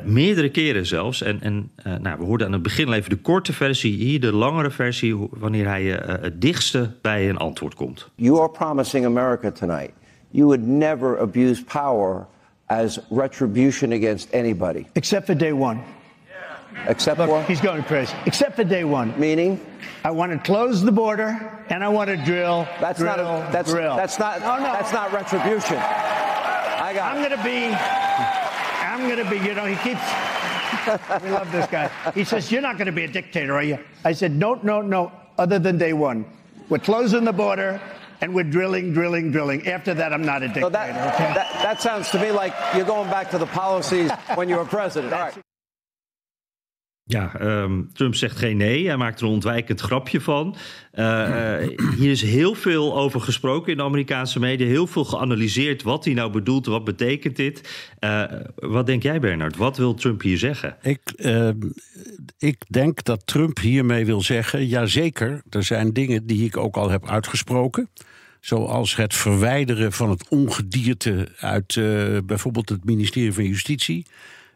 meerdere 0.04 0.50
keren 0.50 0.86
zelfs. 0.86 1.22
En, 1.22 1.40
en 1.40 1.70
nou, 2.02 2.11
nou, 2.12 2.24
we 2.24 2.30
hoorden 2.30 2.46
aan 2.46 2.52
het 2.52 2.62
begin 2.62 2.92
even 2.92 3.10
de 3.10 3.16
korte 3.16 3.52
versie, 3.52 3.92
hier 3.92 4.20
de 4.20 4.32
langere 4.32 4.70
versie, 4.70 5.28
wanneer 5.30 5.66
hij 5.66 5.82
uh, 5.82 5.96
het 6.22 6.40
dichtste 6.40 6.90
bij 7.00 7.28
een 7.28 7.36
antwoord 7.36 7.74
komt. 7.74 8.08
You 8.14 8.38
are 8.38 8.48
promising 8.50 9.04
America 9.04 9.50
tonight. 9.50 9.90
You 10.30 10.46
would 10.46 10.66
never 10.66 11.20
abuse 11.20 11.64
power 11.64 12.26
as 12.66 13.00
retribution 13.10 13.92
against 13.92 14.32
anybody. 14.32 14.86
Except 14.92 15.26
for 15.26 15.36
day 15.36 15.52
one. 15.52 15.80
Except 16.86 17.18
Look, 17.18 17.28
for? 17.28 17.42
He's 17.42 17.60
going 17.60 17.84
crazy. 17.84 18.14
Except 18.24 18.54
for 18.54 18.64
day 18.64 18.84
one. 18.84 19.12
Meaning? 19.16 19.58
I 20.04 20.10
want 20.10 20.32
to 20.32 20.38
close 20.38 20.82
the 20.82 20.92
border 20.92 21.38
and 21.68 21.84
I 21.84 21.88
want 21.88 22.08
to 22.08 22.16
drill. 22.16 22.66
That's 22.80 22.98
drill, 22.98 23.16
not. 23.16 23.48
A, 23.48 23.52
that's 23.52 23.70
drill. 23.70 23.96
that's 23.96 24.18
not. 24.18 24.40
No, 24.40 24.56
no. 24.56 24.72
That's 24.72 24.92
not 24.92 25.12
retribution. 25.12 25.76
I 25.76 26.92
got. 26.94 27.14
I'm 27.14 27.22
going 27.22 27.36
to 27.36 27.44
be. 27.44 27.76
I'm 28.82 29.08
going 29.08 29.24
to 29.24 29.30
be. 29.30 29.46
You 29.46 29.54
know, 29.54 29.66
he 29.66 29.76
keeps. 29.76 30.31
we 31.22 31.30
love 31.30 31.50
this 31.52 31.66
guy. 31.66 31.90
He 32.14 32.24
says, 32.24 32.50
You're 32.50 32.62
not 32.62 32.76
going 32.76 32.86
to 32.86 32.92
be 32.92 33.04
a 33.04 33.08
dictator, 33.08 33.54
are 33.54 33.62
you? 33.62 33.78
I 34.04 34.12
said, 34.12 34.32
No, 34.32 34.54
no, 34.62 34.80
no, 34.80 35.12
other 35.38 35.58
than 35.58 35.78
day 35.78 35.92
one. 35.92 36.24
We're 36.68 36.78
closing 36.78 37.24
the 37.24 37.32
border 37.32 37.80
and 38.20 38.34
we're 38.34 38.44
drilling, 38.44 38.92
drilling, 38.92 39.32
drilling. 39.32 39.66
After 39.66 39.94
that, 39.94 40.12
I'm 40.12 40.22
not 40.22 40.42
a 40.42 40.46
dictator. 40.46 40.66
So 40.66 40.70
that, 40.70 41.14
okay? 41.14 41.34
that, 41.34 41.62
that 41.62 41.82
sounds 41.82 42.10
to 42.10 42.20
me 42.20 42.30
like 42.30 42.54
you're 42.74 42.86
going 42.86 43.10
back 43.10 43.30
to 43.30 43.38
the 43.38 43.46
policies 43.46 44.10
when 44.34 44.48
you 44.48 44.56
were 44.56 44.64
president. 44.64 45.12
All 45.12 45.20
right. 45.20 45.34
Ja, 47.04 47.40
um, 47.62 47.90
Trump 47.92 48.14
zegt 48.14 48.36
geen 48.36 48.56
nee. 48.56 48.86
Hij 48.86 48.96
maakt 48.96 49.20
er 49.20 49.26
een 49.26 49.32
ontwijkend 49.32 49.80
grapje 49.80 50.20
van. 50.20 50.56
Uh, 50.94 51.04
uh, 51.04 51.78
hier 51.98 52.10
is 52.10 52.22
heel 52.22 52.54
veel 52.54 52.96
over 52.96 53.20
gesproken 53.20 53.72
in 53.72 53.76
de 53.76 53.82
Amerikaanse 53.82 54.38
media. 54.38 54.66
Heel 54.66 54.86
veel 54.86 55.04
geanalyseerd 55.04 55.82
wat 55.82 56.04
hij 56.04 56.14
nou 56.14 56.32
bedoelt. 56.32 56.66
Wat 56.66 56.84
betekent 56.84 57.36
dit? 57.36 57.86
Uh, 58.00 58.24
wat 58.54 58.86
denk 58.86 59.02
jij, 59.02 59.20
Bernard? 59.20 59.56
Wat 59.56 59.76
wil 59.76 59.94
Trump 59.94 60.22
hier 60.22 60.38
zeggen? 60.38 60.76
Ik, 60.82 61.00
ehm, 61.16 61.58
ik 62.38 62.64
denk 62.68 63.04
dat 63.04 63.26
Trump 63.26 63.58
hiermee 63.58 64.06
wil 64.06 64.20
zeggen... 64.20 64.66
jazeker, 64.66 65.42
er 65.50 65.64
zijn 65.64 65.92
dingen 65.92 66.26
die 66.26 66.44
ik 66.44 66.56
ook 66.56 66.76
al 66.76 66.90
heb 66.90 67.08
uitgesproken... 67.08 67.88
Zoals 68.40 68.96
het 68.96 69.14
verwijderen 69.14 69.92
van 69.92 70.10
het 70.10 70.28
ongedierte 70.28 71.28
uit 71.38 71.80
bijvoorbeeld 72.26 72.68
het 72.68 72.84
ministerie 72.84 73.32
van 73.32 73.44
Justitie 73.44 74.06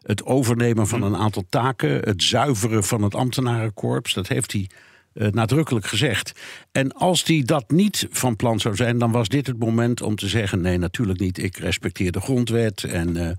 het 0.07 0.25
overnemen 0.25 0.87
van 0.87 1.01
een 1.01 1.15
aantal 1.15 1.45
taken, 1.49 1.91
het 1.91 2.23
zuiveren 2.23 2.83
van 2.83 3.01
het 3.01 3.15
ambtenarenkorps. 3.15 4.13
Dat 4.13 4.27
heeft 4.27 4.51
hij 4.51 4.69
uh, 5.13 5.27
nadrukkelijk 5.27 5.85
gezegd. 5.85 6.31
En 6.71 6.93
als 6.93 7.23
hij 7.23 7.43
dat 7.45 7.71
niet 7.71 8.07
van 8.09 8.35
plan 8.35 8.59
zou 8.59 8.75
zijn, 8.75 8.97
dan 8.97 9.11
was 9.11 9.27
dit 9.27 9.47
het 9.47 9.59
moment 9.59 10.01
om 10.01 10.15
te 10.15 10.27
zeggen: 10.27 10.61
nee, 10.61 10.77
natuurlijk 10.77 11.19
niet. 11.19 11.37
Ik 11.37 11.57
respecteer 11.57 12.11
de 12.11 12.21
grondwet. 12.21 12.83
En, 12.83 13.15
uh, 13.17 13.29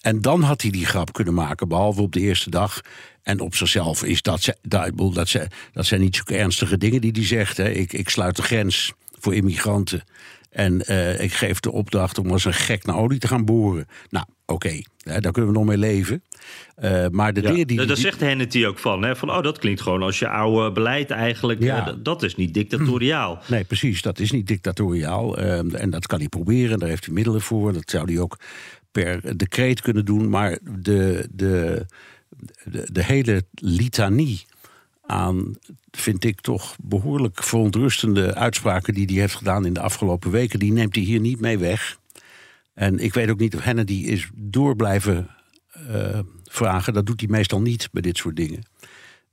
en 0.00 0.20
dan 0.20 0.42
had 0.42 0.62
hij 0.62 0.70
die 0.70 0.86
grap 0.86 1.12
kunnen 1.12 1.34
maken, 1.34 1.68
behalve 1.68 2.02
op 2.02 2.12
de 2.12 2.20
eerste 2.20 2.50
dag. 2.50 2.80
En 3.22 3.40
op 3.40 3.54
zichzelf 3.54 4.04
is 4.04 4.22
dat, 4.22 4.54
dat, 4.62 4.90
dat, 4.94 5.48
dat 5.72 5.86
zijn 5.86 6.00
niet 6.00 6.16
zulke 6.16 6.36
ernstige 6.36 6.78
dingen 6.78 7.00
die 7.00 7.12
hij 7.12 7.24
zegt. 7.24 7.56
Hè. 7.56 7.70
Ik, 7.70 7.92
ik 7.92 8.08
sluit 8.08 8.36
de 8.36 8.42
grens 8.42 8.92
voor 9.18 9.34
immigranten. 9.34 10.02
En 10.58 10.82
uh, 10.90 11.20
ik 11.20 11.32
geef 11.32 11.60
de 11.60 11.72
opdracht 11.72 12.18
om 12.18 12.30
als 12.30 12.44
een 12.44 12.52
gek 12.52 12.84
naar 12.84 12.96
olie 12.96 13.18
te 13.18 13.28
gaan 13.28 13.44
boren. 13.44 13.86
Nou, 14.10 14.26
oké, 14.46 14.52
okay, 14.54 15.20
daar 15.20 15.32
kunnen 15.32 15.52
we 15.52 15.58
nog 15.58 15.66
mee 15.66 15.78
leven. 15.78 16.22
Uh, 16.82 17.06
maar 17.10 17.32
de 17.32 17.40
ja, 17.40 17.50
dingen 17.50 17.66
die. 17.66 17.86
Daar 17.86 17.96
zegt 17.96 18.20
Hannity 18.20 18.64
ook 18.66 18.78
van, 18.78 19.02
hè, 19.02 19.16
van. 19.16 19.30
Oh, 19.30 19.42
dat 19.42 19.58
klinkt 19.58 19.80
gewoon 19.80 20.02
als 20.02 20.18
je 20.18 20.28
oude 20.28 20.72
beleid 20.72 21.10
eigenlijk. 21.10 21.62
Ja. 21.62 21.88
Uh, 21.88 21.94
dat 22.02 22.22
is 22.22 22.36
niet 22.36 22.54
dictatoriaal. 22.54 23.38
Nee, 23.46 23.64
precies, 23.64 24.02
dat 24.02 24.18
is 24.18 24.30
niet 24.30 24.46
dictatoriaal. 24.46 25.40
Uh, 25.40 25.80
en 25.80 25.90
dat 25.90 26.06
kan 26.06 26.18
hij 26.18 26.28
proberen, 26.28 26.78
daar 26.78 26.88
heeft 26.88 27.04
hij 27.04 27.14
middelen 27.14 27.40
voor. 27.40 27.72
Dat 27.72 27.90
zou 27.90 28.12
hij 28.12 28.20
ook 28.20 28.38
per 28.92 29.36
decreet 29.36 29.80
kunnen 29.80 30.04
doen. 30.04 30.28
Maar 30.28 30.58
de, 30.62 31.28
de, 31.30 31.86
de, 32.64 32.88
de 32.92 33.04
hele 33.04 33.42
litanie 33.54 34.44
aan, 35.08 35.56
vind 35.90 36.24
ik 36.24 36.40
toch 36.40 36.76
behoorlijk 36.82 37.42
verontrustende 37.42 38.34
uitspraken 38.34 38.94
die 38.94 39.06
hij 39.06 39.14
heeft 39.14 39.34
gedaan 39.34 39.66
in 39.66 39.72
de 39.72 39.80
afgelopen 39.80 40.30
weken. 40.30 40.58
Die 40.58 40.72
neemt 40.72 40.94
hij 40.94 41.04
hier 41.04 41.20
niet 41.20 41.40
mee 41.40 41.58
weg. 41.58 41.98
En 42.74 42.98
ik 42.98 43.14
weet 43.14 43.30
ook 43.30 43.38
niet 43.38 43.54
of 43.54 43.64
Hannity 43.64 43.92
is 43.92 44.28
door 44.34 44.76
blijven 44.76 45.28
uh, 45.90 46.18
vragen. 46.44 46.92
Dat 46.92 47.06
doet 47.06 47.20
hij 47.20 47.28
meestal 47.28 47.60
niet 47.60 47.88
bij 47.92 48.02
dit 48.02 48.16
soort 48.16 48.36
dingen. 48.36 48.62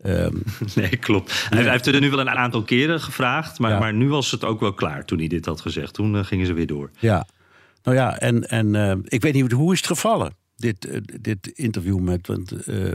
Um, 0.06 0.44
nee, 0.76 0.98
klopt. 0.98 1.48
Hij, 1.50 1.70
heeft 1.70 1.86
er 1.86 2.00
nu 2.00 2.10
wel 2.10 2.20
een 2.20 2.30
aantal 2.30 2.64
keren 2.64 3.02
gevraagd. 3.02 3.60
Maar, 3.60 3.72
ja. 3.72 3.80
maar 3.80 3.94
nu 3.94 4.10
was 4.10 4.32
het 4.32 4.44
ook 4.44 4.60
wel 4.60 4.74
klaar 4.74 5.06
toen 5.06 5.18
hij 5.18 5.28
dit 5.28 5.46
had 5.46 5.62
gezegd. 5.62 5.94
Toen 5.94 6.16
uh, 6.16 6.24
gingen 6.24 6.46
ze 6.46 6.54
weer 6.54 6.68
door. 6.68 6.90
Ja, 7.00 7.28
nou 7.84 7.98
ja, 7.98 8.18
en, 8.20 8.50
en 8.50 8.74
uh, 8.74 8.94
ik 9.04 9.22
weet 9.22 9.34
niet 9.34 9.52
hoe 9.52 9.74
is 9.74 9.78
het 9.78 9.88
gevallen, 9.88 10.36
dit, 10.56 11.02
dit 11.22 11.48
interview 11.48 12.00
met, 12.00 12.30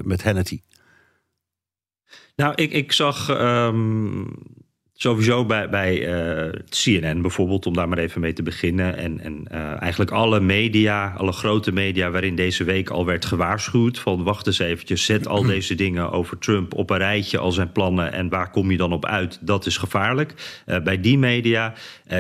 met 0.05 0.23
Hannity. 0.23 0.61
Nou, 2.37 2.53
ik, 2.55 2.73
ik 2.73 2.93
zag 2.93 3.29
um, 3.29 4.33
sowieso 5.03 5.45
bij, 5.45 5.69
bij 5.69 6.09
uh, 6.45 6.53
CNN 6.69 7.23
bijvoorbeeld, 7.23 7.67
om 7.67 7.75
daar 7.75 7.89
maar 7.89 7.99
even 7.99 8.21
mee 8.21 8.33
te 8.33 8.43
beginnen. 8.43 8.97
En, 8.97 9.21
en 9.21 9.45
uh, 9.53 9.81
eigenlijk 9.81 10.11
alle 10.11 10.41
media, 10.41 11.15
alle 11.17 11.33
grote 11.33 11.73
media 11.73 12.11
waarin 12.11 12.35
deze 12.35 12.65
week 12.65 12.91
al 12.91 13.07
werd 13.07 13.25
gewaarschuwd. 13.25 13.99
Van 13.99 14.23
wacht 14.23 14.47
eens 14.47 14.59
eventjes, 14.59 15.05
zet 15.05 15.29
al 15.29 15.43
deze 15.43 15.75
dingen 15.75 16.11
over 16.11 16.39
Trump 16.39 16.75
op 16.75 16.91
een 16.91 16.97
rijtje, 16.97 17.39
al 17.39 17.53
zijn 17.53 17.73
plannen. 17.73 18.13
En 18.13 18.29
waar 18.29 18.51
kom 18.51 18.71
je 18.71 18.77
dan 18.77 18.93
op 18.93 19.07
uit? 19.07 19.39
Dat 19.41 19.67
is 19.67 19.77
gevaarlijk. 19.77 20.63
Uh, 20.67 20.79
bij 20.83 21.01
die 21.01 21.19
media, 21.19 21.75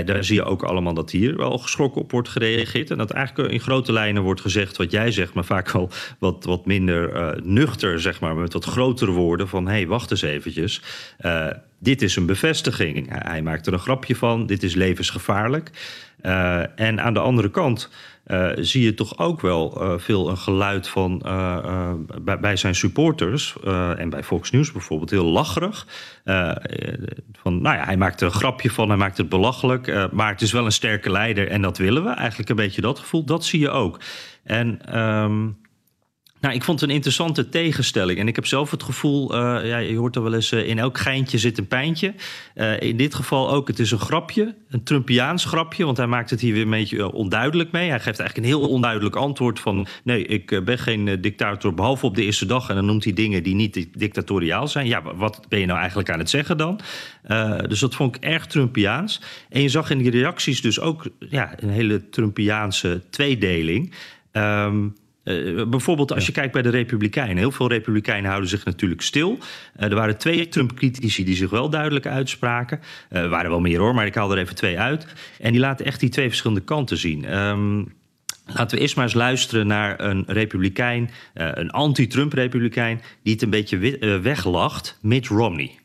daar 0.05 0.25
zie 0.25 0.35
je 0.35 0.45
ook 0.45 0.63
allemaal 0.63 0.95
dat 0.95 1.11
hier 1.11 1.37
wel 1.37 1.59
geschrokken 1.59 2.01
op 2.01 2.11
wordt 2.11 2.29
gereageerd. 2.29 2.91
En 2.91 2.99
dat 2.99 3.11
eigenlijk 3.11 3.53
in 3.53 3.61
grote 3.61 3.93
lijnen 3.93 4.23
wordt 4.23 4.41
gezegd 4.41 4.77
wat 4.77 4.91
jij 4.91 5.11
zegt, 5.11 5.35
maar 5.35 5.45
vaak 5.45 5.71
al 5.71 5.91
wat, 6.19 6.45
wat 6.45 6.67
minder 6.67 7.39
nuchter, 7.45 8.01
zeg 8.01 8.21
maar, 8.21 8.37
met 8.37 8.53
wat 8.53 8.65
grotere 8.65 9.11
woorden. 9.11 9.49
Van 9.49 9.67
hé, 9.67 9.73
hey, 9.73 9.87
wacht 9.87 10.11
eens 10.11 10.23
eventjes 10.23 10.83
dit 11.81 12.03
is 12.03 12.17
een 12.17 12.27
bevestiging. 12.27 13.07
Hij 13.11 13.43
maakt 13.43 13.67
er 13.67 13.73
een 13.73 13.79
grapje 13.79 14.17
van, 14.17 14.47
dit 14.47 14.63
is 14.63 14.75
levensgevaarlijk. 14.75 15.71
Uh, 16.23 16.81
en 16.81 17.01
aan 17.01 17.15
de 17.15 17.21
andere 17.21 17.51
kant 17.51 17.91
uh, 18.27 18.51
zie 18.57 18.85
je 18.85 18.95
toch 18.95 19.19
ook 19.19 19.41
wel 19.41 19.83
uh, 19.83 19.99
veel 19.99 20.29
een 20.29 20.37
geluid 20.39 20.89
van 20.89 21.19
bij, 22.23 22.41
bij, 22.41 22.57
zijn 22.57 22.75
supporters 22.75 23.57
en 23.97 24.11
bij 24.11 24.23
Fox 24.23 24.51
News 24.51 24.73
bijvoorbeeld 24.73 25.11
heel 25.11 25.25
lacherig. 25.25 25.87
van, 27.33 27.63
nou 27.63 27.77
ja, 27.77 27.85
hij 27.85 27.97
maakt 27.97 28.21
er 28.21 28.27
een 28.27 28.33
grapje 28.33 28.71
van, 28.71 28.89
hij 28.89 28.97
maakt 28.97 29.17
het 29.17 29.29
belachelijk, 29.29 30.09
maar 30.13 30.33
het 30.33 30.41
is 30.41 30.53
wel 30.53 30.65
een 30.65 30.73
sterke 30.73 31.11
leider 31.11 31.49
en 31.49 31.63
dat 31.63 31.79
willen 31.79 32.05
we. 32.05 32.11
Eigenlijk 32.11 32.51
een 32.51 32.57
beetje 32.57 32.81
dat 32.81 32.99
gevoel, 32.99 33.25
dat 33.25 33.45
zie 33.45 33.61
je 33.61 33.71
ook. 33.71 34.01
En 34.43 34.99
um, 35.01 35.60
nou, 36.41 36.55
ik 36.55 36.63
vond 36.63 36.81
het 36.81 36.89
een 36.89 36.95
interessante 36.95 37.49
tegenstelling. 37.49 38.19
En 38.19 38.29
ik 38.29 38.35
heb 38.35 38.47
zelf 38.47 38.71
het 38.71 38.83
gevoel, 38.83 39.35
uh, 39.35 39.67
ja, 39.69 39.79
je 39.79 39.97
hoort 39.97 40.17
er 40.17 40.23
wel 40.23 40.35
eens, 40.35 40.53
uh, 40.53 40.69
in 40.69 40.79
elk 40.79 40.99
geintje 40.99 41.39
zit 41.39 41.59
een 41.59 41.67
pijntje. 41.67 42.15
Uh, 42.55 42.81
in 42.81 42.97
dit 42.97 43.15
geval 43.15 43.51
ook, 43.51 43.69
het 43.69 43.79
is 43.79 43.91
een 43.91 43.99
grapje, 43.99 44.55
een 44.69 44.83
Trumpiaans 44.83 45.45
grapje. 45.45 45.85
Want 45.85 45.97
hij 45.97 46.07
maakt 46.07 46.31
het 46.31 46.41
hier 46.41 46.53
weer 46.53 46.63
een 46.63 46.71
beetje 46.71 47.13
onduidelijk 47.13 47.73
mee. 47.73 47.89
Hij 47.89 48.01
geeft 48.01 48.19
eigenlijk 48.19 48.37
een 48.37 48.59
heel 48.59 48.69
onduidelijk 48.69 49.17
antwoord 49.17 49.61
van... 49.61 49.87
nee, 50.05 50.27
ik 50.27 50.65
ben 50.65 50.79
geen 50.79 51.21
dictator, 51.21 51.75
behalve 51.75 52.07
op 52.07 52.15
de 52.15 52.25
eerste 52.25 52.47
dag. 52.47 52.69
En 52.69 52.75
dan 52.75 52.87
noemt 52.87 53.05
hij 53.05 53.13
dingen 53.13 53.43
die 53.43 53.55
niet 53.55 53.89
dictatoriaal 53.99 54.69
zijn. 54.69 54.87
Ja, 54.87 55.03
wat 55.15 55.41
ben 55.49 55.61
je 55.61 55.67
nou 55.67 55.79
eigenlijk 55.79 56.11
aan 56.11 56.19
het 56.19 56.31
zeggen 56.31 56.57
dan? 56.57 56.81
dus 57.69 57.81
dat 57.81 57.95
vond 57.95 58.17
ik 58.17 58.25
erg 58.25 58.47
Trumpiaans. 58.47 59.21
En 59.49 59.63
je 59.63 59.69
zag 59.69 59.91
in 59.91 59.99
die 59.99 60.11
reacties 60.11 60.61
dus 60.61 60.81
ook 60.81 61.07
ja, 61.19 61.53
een 61.57 61.71
hele 61.71 62.09
Trumpiaanse 62.09 63.03
tweedeling... 63.11 63.95
Um, 64.33 64.95
Uh, 65.25 65.65
bijvoorbeeld 65.67 66.13
als 66.13 66.27
je 66.27 66.33
kijkt 66.33 66.53
bij 66.53 66.63
de 66.63 66.69
Republikeinen. 66.69 67.37
Heel 67.37 67.51
veel 67.51 67.69
Republikeinen 67.69 68.29
houden 68.29 68.49
zich 68.49 68.65
natuurlijk 68.65 69.03
stil. 69.03 69.39
Uh, 69.81 69.85
er 69.89 69.95
waren 69.95 70.19
twee 70.19 70.49
Trump-critici 70.49 71.25
die 71.25 71.37
zich 71.37 71.51
wel 71.51 71.71
duidelijk 71.71 72.07
uitspraken. 72.07 72.81
Uh, 73.11 73.23
er 73.23 73.29
waren 73.29 73.51
wel 73.51 73.61
meer 73.61 73.79
hoor, 73.79 73.95
maar 73.95 74.07
ik 74.07 74.15
haal 74.15 74.33
er 74.33 74.39
even 74.39 74.55
twee 74.55 74.79
uit. 74.79 75.07
En 75.39 75.53
die 75.53 75.61
laten 75.61 75.87
echt 75.87 76.01
die 76.01 76.09
twee 76.09 76.29
verschillende 76.29 76.65
kanten 76.65 76.97
zien. 76.97 77.37
Um, 77.39 77.99
Laten 78.55 78.77
we 78.77 78.83
eerst 78.83 78.97
maar 78.97 79.05
eens 79.05 79.15
luisteren 79.15 79.67
naar 79.67 80.01
een 80.01 80.25
republikein, 80.27 81.11
een 81.35 81.71
anti-Trump-republikein, 81.71 83.01
die 83.23 83.33
het 83.33 83.43
een 83.43 83.51
beetje 83.51 83.99
weglacht, 84.23 84.99
Mitt 85.01 85.27
Romney. 85.27 85.79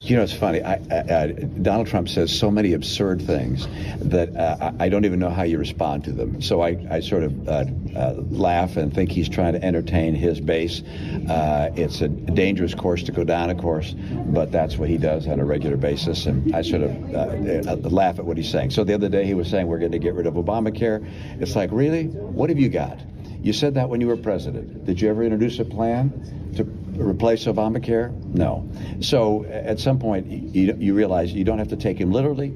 You 0.00 0.14
know, 0.14 0.22
it's 0.22 0.32
funny. 0.32 0.62
I, 0.62 0.74
I, 0.92 1.26
Donald 1.60 1.88
Trump 1.88 2.08
says 2.08 2.30
so 2.30 2.52
many 2.52 2.72
absurd 2.72 3.20
things 3.20 3.66
that 4.00 4.34
uh, 4.36 4.70
I 4.78 4.88
don't 4.88 5.04
even 5.04 5.18
know 5.18 5.28
how 5.28 5.42
you 5.42 5.58
respond 5.58 6.04
to 6.04 6.12
them. 6.12 6.40
So 6.40 6.60
I, 6.60 6.78
I 6.88 7.00
sort 7.00 7.24
of 7.24 7.48
uh, 7.48 7.64
uh, 7.96 8.14
laugh 8.30 8.76
and 8.76 8.94
think 8.94 9.10
he's 9.10 9.28
trying 9.28 9.54
to 9.54 9.64
entertain 9.64 10.14
his 10.14 10.40
base. 10.40 10.82
Uh, 11.28 11.72
it's 11.74 12.00
a 12.00 12.06
dangerous 12.06 12.76
course 12.76 13.02
to 13.02 13.12
go 13.12 13.24
down, 13.24 13.50
of 13.50 13.58
course, 13.58 13.92
but 14.26 14.52
that's 14.52 14.78
what 14.78 14.88
he 14.88 14.98
does 14.98 15.26
on 15.26 15.40
a 15.40 15.44
regular 15.44 15.76
basis. 15.76 16.26
And 16.26 16.54
I 16.54 16.62
sort 16.62 16.82
of 16.84 17.14
uh, 17.14 17.72
uh, 17.72 17.76
laugh 17.88 18.20
at 18.20 18.24
what 18.24 18.36
he's 18.36 18.48
saying. 18.48 18.70
So 18.70 18.84
the 18.84 18.94
other 18.94 19.08
day 19.08 19.24
he 19.24 19.34
was 19.34 19.50
saying 19.50 19.66
we're 19.66 19.80
going 19.80 19.90
to 19.90 19.98
get 19.98 20.14
rid 20.14 20.28
of 20.28 20.34
Obamacare. 20.34 21.04
It's 21.40 21.56
like, 21.56 21.72
really? 21.72 22.06
What 22.06 22.50
have 22.50 22.58
you 22.60 22.68
got? 22.68 23.00
You 23.42 23.52
said 23.52 23.74
that 23.74 23.88
when 23.88 24.00
you 24.00 24.06
were 24.06 24.16
president. 24.16 24.84
Did 24.86 25.00
you 25.00 25.10
ever 25.10 25.24
introduce 25.24 25.58
a 25.58 25.64
plan 25.64 26.52
to 26.54 26.64
replace 26.98 27.44
Obamacare? 27.46 28.12
No. 28.34 28.68
So 29.00 29.44
at 29.44 29.80
some 29.80 29.98
point, 29.98 30.26
you, 30.26 30.74
you 30.78 30.94
realize 30.94 31.32
you 31.32 31.44
don't 31.44 31.58
have 31.58 31.68
to 31.68 31.76
take 31.76 31.98
him 31.98 32.12
literally, 32.12 32.48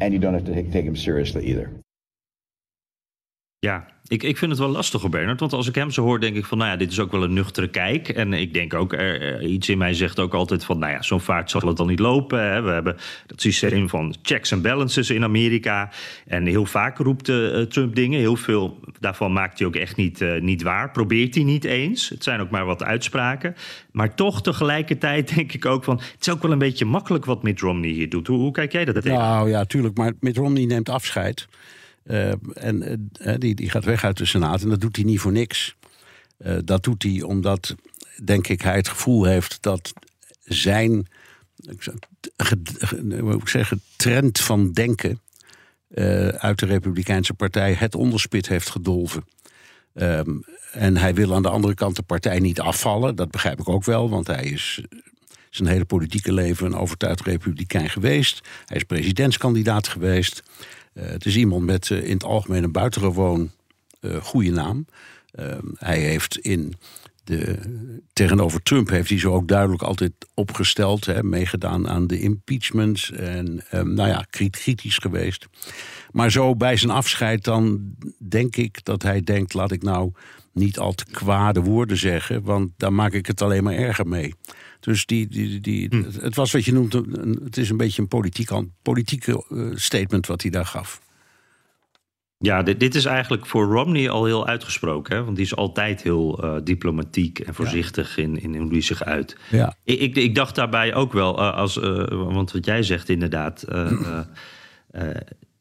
and 0.00 0.12
you 0.12 0.18
don't 0.18 0.34
have 0.34 0.44
to 0.44 0.54
take, 0.54 0.72
take 0.72 0.84
him 0.84 0.96
seriously 0.96 1.46
either. 1.46 1.72
Ja, 3.60 3.86
ik, 4.06 4.22
ik 4.22 4.36
vind 4.36 4.50
het 4.50 4.60
wel 4.60 4.68
lastig, 4.68 5.08
Bernard. 5.08 5.40
Want 5.40 5.52
als 5.52 5.68
ik 5.68 5.74
hem 5.74 5.90
zo 5.90 6.02
hoor, 6.02 6.20
denk 6.20 6.36
ik 6.36 6.44
van, 6.44 6.58
nou 6.58 6.70
ja, 6.70 6.76
dit 6.76 6.90
is 6.90 7.00
ook 7.00 7.10
wel 7.10 7.22
een 7.22 7.32
nuchtere 7.32 7.68
kijk. 7.68 8.08
En 8.08 8.32
ik 8.32 8.54
denk 8.54 8.74
ook, 8.74 8.92
er, 8.92 9.42
iets 9.42 9.68
in 9.68 9.78
mij 9.78 9.94
zegt 9.94 10.18
ook 10.18 10.34
altijd 10.34 10.64
van, 10.64 10.78
nou 10.78 10.92
ja, 10.92 11.02
zo'n 11.02 11.20
vaart 11.20 11.50
zal 11.50 11.60
het 11.60 11.76
dan 11.76 11.86
niet 11.86 11.98
lopen. 11.98 12.42
Hè. 12.42 12.62
We 12.62 12.70
hebben 12.70 12.96
dat 13.26 13.40
systeem 13.40 13.88
van 13.88 14.14
checks 14.22 14.50
en 14.50 14.62
balances 14.62 15.10
in 15.10 15.24
Amerika. 15.24 15.90
En 16.26 16.46
heel 16.46 16.66
vaak 16.66 16.98
roept 16.98 17.28
uh, 17.28 17.60
Trump 17.60 17.94
dingen. 17.94 18.18
Heel 18.18 18.36
veel 18.36 18.80
daarvan 19.00 19.32
maakt 19.32 19.58
hij 19.58 19.68
ook 19.68 19.76
echt 19.76 19.96
niet, 19.96 20.20
uh, 20.20 20.40
niet 20.40 20.62
waar. 20.62 20.90
Probeert 20.90 21.34
hij 21.34 21.44
niet 21.44 21.64
eens. 21.64 22.08
Het 22.08 22.22
zijn 22.22 22.40
ook 22.40 22.50
maar 22.50 22.64
wat 22.64 22.82
uitspraken. 22.82 23.54
Maar 23.92 24.14
toch 24.14 24.42
tegelijkertijd 24.42 25.28
denk 25.34 25.52
ik 25.52 25.66
ook 25.66 25.84
van, 25.84 25.96
het 25.96 26.26
is 26.26 26.32
ook 26.32 26.42
wel 26.42 26.52
een 26.52 26.58
beetje 26.58 26.84
makkelijk 26.84 27.24
wat 27.24 27.42
Mitt 27.42 27.60
Romney 27.60 27.90
hier 27.90 28.08
doet. 28.08 28.26
Hoe, 28.26 28.38
hoe 28.38 28.52
kijk 28.52 28.72
jij 28.72 28.84
dat 28.84 28.94
tegen? 28.94 29.18
Nou 29.18 29.50
ja, 29.50 29.64
tuurlijk. 29.64 29.96
Maar 29.96 30.12
Mitt 30.20 30.36
Romney 30.36 30.64
neemt 30.64 30.88
afscheid. 30.88 31.48
Uh, 32.08 32.32
en 32.54 33.10
uh, 33.20 33.34
die, 33.38 33.54
die 33.54 33.70
gaat 33.70 33.84
weg 33.84 34.04
uit 34.04 34.16
de 34.16 34.24
Senaat 34.24 34.62
en 34.62 34.68
dat 34.68 34.80
doet 34.80 34.96
hij 34.96 35.04
niet 35.04 35.20
voor 35.20 35.32
niks. 35.32 35.76
Uh, 36.38 36.58
dat 36.64 36.82
doet 36.82 37.02
hij 37.02 37.22
omdat, 37.22 37.74
denk 38.24 38.48
ik, 38.48 38.60
hij 38.60 38.76
het 38.76 38.88
gevoel 38.88 39.24
heeft 39.24 39.62
dat 39.62 39.92
zijn 40.44 41.06
zeggen, 43.44 43.82
trend 43.96 44.40
van 44.40 44.72
denken 44.72 45.20
uit 46.38 46.58
de 46.58 46.66
Republikeinse 46.66 47.34
Partij 47.34 47.72
het 47.72 47.94
onderspit 47.94 48.48
heeft 48.48 48.70
gedolven. 48.70 49.24
Um, 49.94 50.44
en 50.72 50.96
hij 50.96 51.14
wil 51.14 51.34
aan 51.34 51.42
de 51.42 51.48
andere 51.48 51.74
kant 51.74 51.96
de 51.96 52.02
partij 52.02 52.38
niet 52.38 52.60
afvallen. 52.60 53.16
Dat 53.16 53.30
begrijp 53.30 53.60
ik 53.60 53.68
ook 53.68 53.84
wel, 53.84 54.10
want 54.10 54.26
hij 54.26 54.44
is 54.44 54.80
zijn 55.50 55.68
hele 55.68 55.84
politieke 55.84 56.32
leven 56.32 56.66
een 56.66 56.74
overtuigd 56.74 57.20
republikein 57.20 57.90
geweest. 57.90 58.48
Hij 58.64 58.76
is 58.76 58.82
presidentskandidaat 58.82 59.88
geweest. 59.88 60.42
Uh, 60.98 61.06
het 61.06 61.26
is 61.26 61.36
iemand 61.36 61.64
met 61.64 61.88
uh, 61.88 62.04
in 62.04 62.12
het 62.12 62.24
algemeen 62.24 62.64
een 62.64 62.72
buitengewoon 62.72 63.50
uh, 64.00 64.16
goede 64.16 64.50
naam. 64.50 64.86
hij 65.78 65.98
heeft 65.98 66.38
in 66.38 66.74
de, 67.24 67.58
tegenover 68.12 68.62
Trump 68.62 68.88
heeft 68.88 69.08
hij 69.08 69.18
zo 69.18 69.32
ook 69.32 69.48
duidelijk 69.48 69.82
altijd 69.82 70.12
opgesteld, 70.34 71.04
hè, 71.04 71.22
meegedaan 71.22 71.88
aan 71.88 72.06
de 72.06 72.20
impeachments 72.20 73.12
en 73.12 73.64
um, 73.72 73.94
nou 73.94 74.08
ja, 74.08 74.26
kritisch 74.50 74.98
geweest. 74.98 75.46
Maar 76.10 76.30
zo 76.30 76.56
bij 76.56 76.76
zijn 76.76 76.92
afscheid 76.92 77.44
dan 77.44 77.94
denk 78.28 78.56
ik 78.56 78.84
dat 78.84 79.02
hij 79.02 79.22
denkt, 79.22 79.54
laat 79.54 79.72
ik 79.72 79.82
nou 79.82 80.12
niet 80.52 80.78
al 80.78 80.92
te 80.92 81.04
kwade 81.04 81.60
woorden 81.60 81.96
zeggen, 81.96 82.42
want 82.42 82.70
daar 82.76 82.92
maak 82.92 83.12
ik 83.12 83.26
het 83.26 83.42
alleen 83.42 83.62
maar 83.62 83.74
erger 83.74 84.06
mee. 84.06 84.34
Dus 84.80 85.06
die, 85.06 85.28
die, 85.28 85.60
die, 85.60 85.88
hm. 85.88 86.04
het 86.20 86.34
was 86.34 86.52
wat 86.52 86.64
je 86.64 86.72
noemt, 86.72 86.92
het 87.44 87.56
is 87.56 87.70
een 87.70 87.76
beetje 87.76 88.02
een 88.02 88.08
politiek, 88.08 88.50
politieke 88.82 89.44
uh, 89.50 89.76
statement 89.76 90.26
wat 90.26 90.42
hij 90.42 90.50
daar 90.50 90.66
gaf. 90.66 91.00
Ja, 92.40 92.62
dit, 92.62 92.80
dit, 92.80 92.94
is 92.94 93.04
eigenlijk 93.04 93.46
voor 93.46 93.64
Romney 93.64 94.10
al 94.10 94.24
heel 94.24 94.46
uitgesproken. 94.46 95.16
Hè? 95.16 95.24
Want 95.24 95.36
die 95.36 95.44
is 95.44 95.56
altijd 95.56 96.02
heel 96.02 96.44
uh, 96.44 96.54
diplomatiek 96.64 97.38
en 97.38 97.54
voorzichtig 97.54 98.16
ja. 98.16 98.22
in, 98.22 98.40
in 98.40 98.56
hoe 98.56 98.70
hij 98.70 98.80
zich 98.80 99.02
uit. 99.02 99.36
Ja. 99.50 99.74
Ik, 99.84 100.00
ik, 100.00 100.16
ik 100.16 100.34
dacht 100.34 100.54
daarbij 100.54 100.94
ook 100.94 101.12
wel, 101.12 101.40
uh, 101.40 101.54
als, 101.54 101.76
uh, 101.76 102.04
want 102.08 102.52
wat 102.52 102.64
jij 102.64 102.82
zegt 102.82 103.08
inderdaad, 103.08 103.64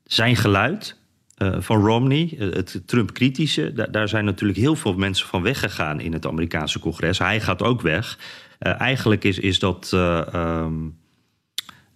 zijn 0.04 0.36
geluid 0.36 0.98
van 1.38 1.86
Romney, 1.86 2.36
het 2.38 2.82
Trump-kritische, 2.86 3.88
daar 3.92 4.10
zijn 4.10 4.26
natuurlijk 4.26 4.60
heel 4.60 4.76
veel 4.76 4.94
mensen 4.94 5.28
van 5.28 5.42
weggegaan 5.42 6.00
in 6.00 6.14
het 6.14 6.26
Amerikaanse 6.26 6.80
congres. 6.80 7.20
Hij 7.20 7.42
gaat 7.42 7.64
ook 7.64 7.82
weg. 7.82 8.18
Eigenlijk 8.60 9.24
is, 9.24 9.40
is 9.40 9.60
dat. 9.60 9.92
Um, 10.34 10.98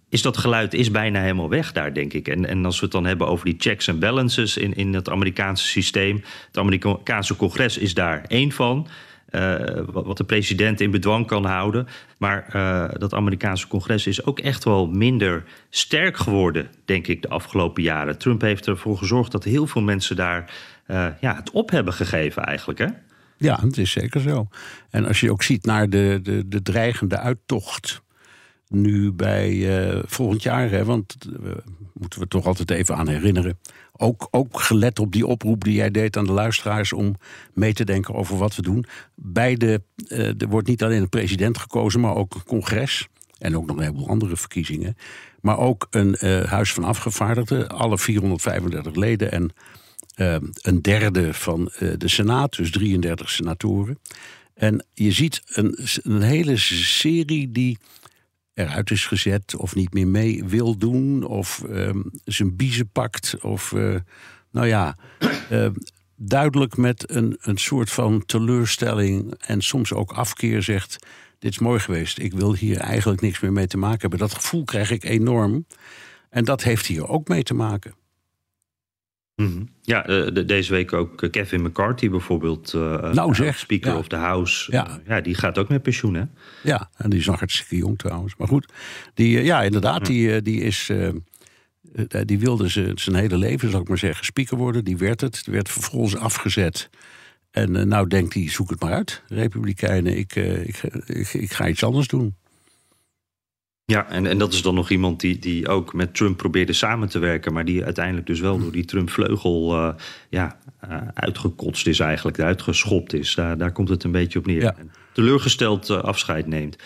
is 0.08 0.22
dat 0.22 0.36
geluid 0.36 0.74
is 0.74 0.90
bijna 0.90 1.20
helemaal 1.20 1.48
weg 1.48 1.72
daar, 1.72 1.94
denk 1.94 2.12
ik. 2.12 2.28
En, 2.28 2.46
en 2.46 2.64
als 2.64 2.76
we 2.76 2.84
het 2.84 2.94
dan 2.94 3.04
hebben 3.04 3.26
over 3.26 3.44
die 3.44 3.54
checks 3.58 3.86
en 3.86 3.98
balances 3.98 4.56
in, 4.56 4.74
in 4.74 4.94
het 4.94 5.10
Amerikaanse 5.10 5.66
systeem. 5.66 6.22
Het 6.46 6.58
Amerikaanse 6.58 7.36
congres 7.36 7.78
is 7.78 7.94
daar 7.94 8.24
één 8.26 8.52
van. 8.52 8.88
Uh, 9.30 9.56
wat 9.92 10.16
de 10.16 10.24
president 10.24 10.80
in 10.80 10.90
bedwang 10.90 11.26
kan 11.26 11.44
houden. 11.44 11.86
Maar 12.18 12.46
dat 12.98 13.14
Amerikaanse 13.14 13.68
congres 13.68 14.06
is 14.06 14.24
ook 14.24 14.38
echt 14.38 14.64
wel 14.64 14.86
minder 14.86 15.44
sterk 15.70 16.16
geworden, 16.16 16.68
denk 16.84 17.06
ik, 17.06 17.22
de 17.22 17.28
afgelopen 17.28 17.82
jaren. 17.82 18.18
Trump 18.18 18.40
heeft 18.40 18.66
ervoor 18.66 18.98
gezorgd 18.98 19.32
dat 19.32 19.44
heel 19.44 19.66
veel 19.66 19.82
mensen 19.82 20.16
daar 20.16 20.52
ja, 21.20 21.34
het 21.36 21.50
op 21.50 21.70
hebben 21.70 21.92
gegeven, 21.92 22.44
eigenlijk. 22.44 22.78
Hè? 22.78 22.86
Ja, 23.42 23.58
het 23.60 23.78
is 23.78 23.90
zeker 23.90 24.20
zo. 24.20 24.48
En 24.90 25.06
als 25.06 25.20
je 25.20 25.30
ook 25.30 25.42
ziet 25.42 25.64
naar 25.64 25.90
de, 25.90 26.20
de, 26.22 26.48
de 26.48 26.62
dreigende 26.62 27.18
uittocht 27.18 28.02
nu 28.68 29.12
bij 29.12 29.52
uh, 29.52 30.02
volgend 30.06 30.42
jaar, 30.42 30.70
hè, 30.70 30.84
want 30.84 31.16
uh, 31.42 31.52
moeten 31.92 32.20
we 32.20 32.28
toch 32.28 32.46
altijd 32.46 32.70
even 32.70 32.96
aan 32.96 33.08
herinneren. 33.08 33.58
Ook, 33.92 34.28
ook 34.30 34.60
gelet 34.60 34.98
op 34.98 35.12
die 35.12 35.26
oproep 35.26 35.64
die 35.64 35.74
jij 35.74 35.90
deed 35.90 36.16
aan 36.16 36.24
de 36.24 36.32
luisteraars 36.32 36.92
om 36.92 37.16
mee 37.54 37.72
te 37.72 37.84
denken 37.84 38.14
over 38.14 38.36
wat 38.36 38.56
we 38.56 38.62
doen. 38.62 38.84
Bij 39.14 39.56
de, 39.56 39.82
uh, 40.08 40.40
er 40.40 40.48
wordt 40.48 40.68
niet 40.68 40.82
alleen 40.82 41.02
een 41.02 41.08
president 41.08 41.58
gekozen, 41.58 42.00
maar 42.00 42.14
ook 42.14 42.34
een 42.34 42.44
congres. 42.44 43.08
En 43.38 43.56
ook 43.56 43.66
nog 43.66 43.76
een 43.76 43.82
heleboel 43.82 44.08
andere 44.08 44.36
verkiezingen. 44.36 44.96
Maar 45.40 45.58
ook 45.58 45.86
een 45.90 46.16
huis 46.46 46.72
van 46.72 46.84
afgevaardigden, 46.84 47.68
alle 47.68 47.98
435 47.98 48.94
leden 48.94 49.32
en 49.32 49.52
een 50.62 50.82
derde 50.82 51.34
van 51.34 51.72
de 51.98 52.08
Senaat, 52.08 52.56
dus 52.56 52.70
33 52.70 53.30
senatoren. 53.30 53.98
En 54.54 54.86
je 54.92 55.12
ziet 55.12 55.42
een, 55.46 56.22
hele 56.22 56.56
serie 56.56 57.52
die 57.52 57.78
eruit 58.54 58.90
is 58.90 59.06
gezet 59.06 59.56
of 59.56 59.74
niet 59.74 59.92
meer 59.92 60.06
mee 60.06 60.44
wil 60.44 60.78
doen 60.78 61.24
of 61.24 61.62
um, 61.70 62.10
zijn 62.24 62.56
biezen 62.56 62.88
pakt 62.88 63.36
of 63.40 63.72
uh, 63.72 63.96
nou 64.50 64.66
ja, 64.66 64.96
uh, 65.50 65.68
duidelijk 66.16 66.76
met 66.76 67.10
een, 67.10 67.36
een 67.40 67.58
soort 67.58 67.90
van 67.90 68.24
teleurstelling 68.26 69.34
en 69.46 69.60
soms 69.60 69.92
ook 69.92 70.12
afkeer 70.12 70.62
zegt: 70.62 71.06
dit 71.38 71.50
is 71.50 71.58
mooi 71.58 71.80
geweest, 71.80 72.18
ik 72.18 72.32
wil 72.32 72.54
hier 72.54 72.78
eigenlijk 72.78 73.20
niks 73.20 73.40
meer 73.40 73.52
mee 73.52 73.66
te 73.66 73.78
maken 73.78 74.00
hebben. 74.00 74.18
Dat 74.18 74.34
gevoel 74.34 74.64
krijg 74.64 74.90
ik 74.90 75.04
enorm 75.04 75.66
en 76.30 76.44
dat 76.44 76.62
heeft 76.62 76.86
hier 76.86 77.08
ook 77.08 77.28
mee 77.28 77.42
te 77.42 77.54
maken. 77.54 77.94
Mm-hmm. 79.36 79.68
Ja, 79.80 80.02
de, 80.02 80.44
deze 80.44 80.72
week 80.72 80.92
ook 80.92 81.28
Kevin 81.30 81.62
McCarthy 81.62 82.10
bijvoorbeeld. 82.10 82.72
Uh, 82.72 83.12
nou 83.12 83.34
zeg. 83.34 83.58
Speaker 83.58 83.92
ja. 83.92 83.98
of 83.98 84.08
the 84.08 84.16
House. 84.16 84.72
Ja. 84.72 85.00
Ja, 85.06 85.20
die 85.20 85.34
gaat 85.34 85.58
ook 85.58 85.68
met 85.68 85.82
pensioen, 85.82 86.14
hè? 86.14 86.24
Ja, 86.62 86.90
en 86.96 87.10
die 87.10 87.18
is 87.18 87.26
nog 87.26 87.38
hartstikke 87.38 87.76
jong 87.76 87.98
trouwens. 87.98 88.36
Maar 88.36 88.48
goed, 88.48 88.72
die, 89.14 89.42
ja, 89.42 89.62
inderdaad, 89.62 90.06
die, 90.06 90.42
die 90.42 90.60
is... 90.60 90.90
die 92.24 92.38
wilde 92.38 92.70
ze 92.70 92.92
zijn 92.94 93.16
hele 93.16 93.36
leven, 93.36 93.70
zal 93.70 93.80
ik 93.80 93.88
maar 93.88 93.98
zeggen, 93.98 94.24
speaker 94.24 94.56
worden. 94.56 94.84
Die 94.84 94.96
werd 94.96 95.20
het. 95.20 95.40
Die 95.44 95.54
werd 95.54 95.68
vervolgens 95.68 96.16
afgezet. 96.16 96.90
En 97.50 97.88
nou 97.88 98.08
denkt 98.08 98.34
hij, 98.34 98.48
zoek 98.48 98.70
het 98.70 98.80
maar 98.80 98.92
uit, 98.92 99.22
Republikeinen. 99.28 100.18
Ik, 100.18 100.34
ik, 100.36 100.82
ik, 101.06 101.32
ik 101.32 101.52
ga 101.52 101.68
iets 101.68 101.84
anders 101.84 102.08
doen. 102.08 102.36
Ja, 103.92 104.08
en, 104.08 104.26
en 104.26 104.38
dat 104.38 104.52
is 104.52 104.62
dan 104.62 104.74
nog 104.74 104.90
iemand 104.90 105.20
die, 105.20 105.38
die 105.38 105.68
ook 105.68 105.92
met 105.92 106.14
Trump 106.14 106.36
probeerde 106.36 106.72
samen 106.72 107.08
te 107.08 107.18
werken, 107.18 107.52
maar 107.52 107.64
die 107.64 107.84
uiteindelijk 107.84 108.26
dus 108.26 108.40
wel 108.40 108.58
door 108.58 108.72
die 108.72 108.84
Trump-vleugel 108.84 109.76
uh, 109.76 109.88
ja, 110.28 110.56
uh, 110.90 110.96
uitgekotst 111.14 111.86
is, 111.86 112.00
eigenlijk, 112.00 112.40
uitgeschopt 112.40 113.12
is. 113.12 113.34
Daar, 113.34 113.58
daar 113.58 113.72
komt 113.72 113.88
het 113.88 114.04
een 114.04 114.12
beetje 114.12 114.38
op 114.38 114.46
neer. 114.46 114.60
Ja. 114.60 114.74
Teleurgesteld 115.12 115.90
uh, 115.90 115.98
afscheid 115.98 116.46
neemt. 116.46 116.76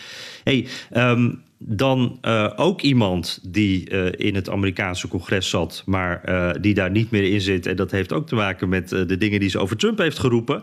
Hey, 0.43 0.67
um, 0.95 1.41
dan 1.59 2.17
uh, 2.21 2.51
ook 2.55 2.81
iemand 2.81 3.39
die 3.43 3.89
uh, 3.89 4.27
in 4.27 4.35
het 4.35 4.49
Amerikaanse 4.49 5.07
congres 5.07 5.49
zat, 5.49 5.83
maar 5.85 6.21
uh, 6.25 6.51
die 6.61 6.73
daar 6.73 6.91
niet 6.91 7.11
meer 7.11 7.23
in 7.23 7.41
zit. 7.41 7.65
En 7.65 7.75
dat 7.75 7.91
heeft 7.91 8.13
ook 8.13 8.27
te 8.27 8.35
maken 8.35 8.69
met 8.69 8.89
de 8.89 9.17
dingen 9.17 9.39
die 9.39 9.49
ze 9.49 9.59
over 9.59 9.77
Trump 9.77 9.97
heeft 9.97 10.19
geroepen. 10.19 10.61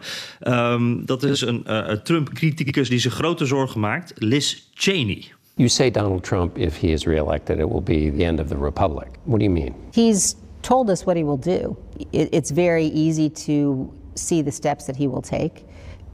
Um, 0.48 1.06
dat 1.06 1.22
is 1.22 1.40
een 1.40 1.64
Trump-criticus 2.02 2.88
die 2.88 2.98
zich 2.98 3.14
grote 3.14 3.46
zorgen 3.46 3.80
maakt, 3.80 4.12
Liz 4.18 4.62
Cheney. 4.74 5.33
You 5.56 5.68
say 5.68 5.88
Donald 5.88 6.24
Trump, 6.24 6.58
if 6.58 6.76
he 6.76 6.90
is 6.90 7.06
reelected, 7.06 7.60
it 7.60 7.70
will 7.70 7.80
be 7.80 8.10
the 8.10 8.24
end 8.24 8.40
of 8.40 8.48
the 8.48 8.56
republic. 8.56 9.20
What 9.24 9.38
do 9.38 9.44
you 9.44 9.50
mean? 9.50 9.74
He's 9.92 10.34
told 10.62 10.90
us 10.90 11.06
what 11.06 11.16
he 11.16 11.22
will 11.22 11.36
do. 11.36 11.76
It's 12.12 12.50
very 12.50 12.86
easy 12.86 13.30
to 13.30 13.92
see 14.16 14.42
the 14.42 14.50
steps 14.50 14.86
that 14.86 14.96
he 14.96 15.06
will 15.06 15.22
take. 15.22 15.64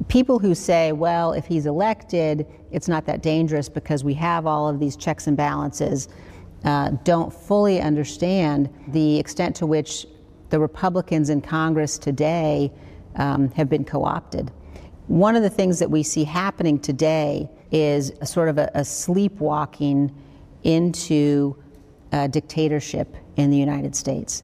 People 0.09 0.39
who 0.39 0.55
say, 0.55 0.93
well, 0.93 1.33
if 1.33 1.47
he's 1.47 1.65
elected, 1.65 2.47
it's 2.71 2.87
not 2.87 3.07
that 3.07 3.23
dangerous 3.23 3.69
because 3.69 4.05
we 4.05 4.13
have 4.15 4.47
all 4.47 4.69
of 4.69 4.79
these 4.79 4.95
checks 4.95 5.27
and 5.27 5.39
balances, 5.39 6.09
uh, 6.65 6.91
don't 7.05 7.33
fully 7.33 7.81
understand 7.81 8.69
the 8.89 9.19
extent 9.19 9.57
to 9.57 9.67
which 9.67 10.07
the 10.51 10.59
Republicans 10.59 11.31
in 11.31 11.41
Congress 11.41 11.97
today 11.97 12.71
um, 13.17 13.51
have 13.53 13.71
been 13.71 13.85
co 13.85 14.05
opted. 14.05 14.51
One 15.07 15.35
of 15.35 15.43
the 15.43 15.51
things 15.51 15.79
that 15.79 15.91
we 15.91 16.03
see 16.03 16.25
happening 16.25 16.79
today 16.79 17.49
is 17.71 18.13
a 18.21 18.25
sort 18.25 18.51
of 18.51 18.59
a, 18.59 18.79
a 18.79 18.83
sleepwalking 18.83 20.13
into 20.61 21.57
uh, 22.13 22.25
dictatorship 22.31 23.07
in 23.35 23.51
the 23.51 23.57
United 23.57 23.97
States. 23.97 24.43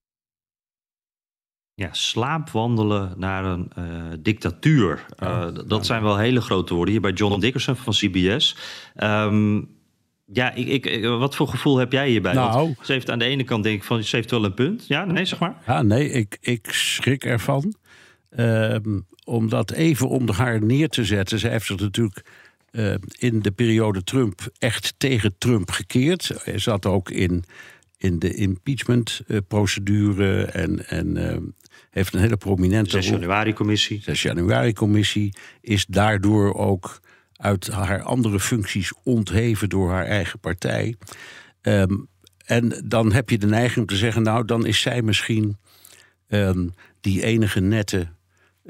Ja, 1.75 1.89
slaapwandelen 1.93 3.15
naar 3.17 3.45
een 3.45 3.71
uh, 3.79 3.85
dictatuur. 4.21 5.07
Uh, 5.23 5.47
dat 5.67 5.87
zijn 5.87 6.03
wel 6.03 6.17
hele 6.17 6.41
grote 6.41 6.75
woorden. 6.75 6.93
Hier 6.93 7.03
bij 7.03 7.13
John 7.13 7.41
Dickerson 7.41 7.77
van 7.77 7.93
CBS. 7.93 8.57
Um, 8.97 9.69
ja, 10.33 10.53
ik, 10.55 10.87
ik, 10.87 11.05
wat 11.05 11.37
voor 11.37 11.49
gevoel 11.49 11.77
heb 11.77 11.93
jij 11.93 12.09
hierbij? 12.09 12.33
Nou, 12.33 12.53
Want 12.53 12.77
ze 12.83 12.93
heeft 12.93 13.11
aan 13.11 13.19
de 13.19 13.25
ene 13.25 13.45
kant 13.45 13.63
denk 13.63 13.77
ik 13.77 13.85
van, 13.85 14.03
ze 14.03 14.17
heeft 14.17 14.31
wel 14.31 14.45
een 14.45 14.55
punt. 14.55 14.87
Ja, 14.87 15.05
nee, 15.05 15.25
zeg 15.25 15.39
maar. 15.39 15.57
Ja, 15.67 15.83
nee, 15.83 16.11
ik, 16.11 16.39
ik 16.41 16.67
schrik 16.71 17.25
ervan. 17.25 17.75
Um, 18.39 19.07
om 19.25 19.49
dat 19.49 19.71
even 19.71 20.09
onder 20.09 20.35
haar 20.35 20.63
neer 20.63 20.89
te 20.89 21.05
zetten. 21.05 21.39
Zij 21.39 21.51
heeft 21.51 21.67
zich 21.67 21.81
natuurlijk 21.81 22.25
uh, 22.77 22.95
in 23.19 23.41
de 23.41 23.51
periode 23.51 24.05
Trump 24.05 24.49
echt 24.59 24.95
tegen 24.97 25.35
Trump 25.39 25.71
gekeerd. 25.71 26.31
Hij 26.43 26.59
zat 26.59 26.87
ook 26.87 27.11
in, 27.11 27.45
in 27.97 28.19
de 28.19 28.35
impeachment-procedure 28.35 30.45
en, 30.45 30.89
en 30.89 31.17
uh, 31.17 31.37
heeft 31.91 32.15
een 32.15 32.21
hele 32.21 32.37
prominente. 32.37 32.91
6 32.91 33.09
januari-commissie. 33.09 34.03
6 34.03 34.23
januari-commissie 34.23 35.35
is 35.61 35.87
daardoor 35.87 36.55
ook 36.55 37.01
uit 37.37 37.69
haar 37.69 38.03
andere 38.03 38.41
functies 38.41 38.93
ontheven 39.03 39.69
door 39.69 39.91
haar 39.91 40.07
eigen 40.07 40.39
partij. 40.39 40.97
Um, 41.63 42.09
en 42.45 42.83
dan 42.85 43.13
heb 43.13 43.31
je 43.31 43.39
de 43.39 43.47
neiging 43.47 43.79
om 43.79 43.87
te 43.87 43.97
zeggen: 43.97 44.23
Nou, 44.23 44.45
dan 44.45 44.67
is 44.67 44.81
zij 44.81 45.03
misschien 45.03 45.57
um, 46.29 46.75
die 47.01 47.23
enige 47.23 47.61
nette 47.61 48.09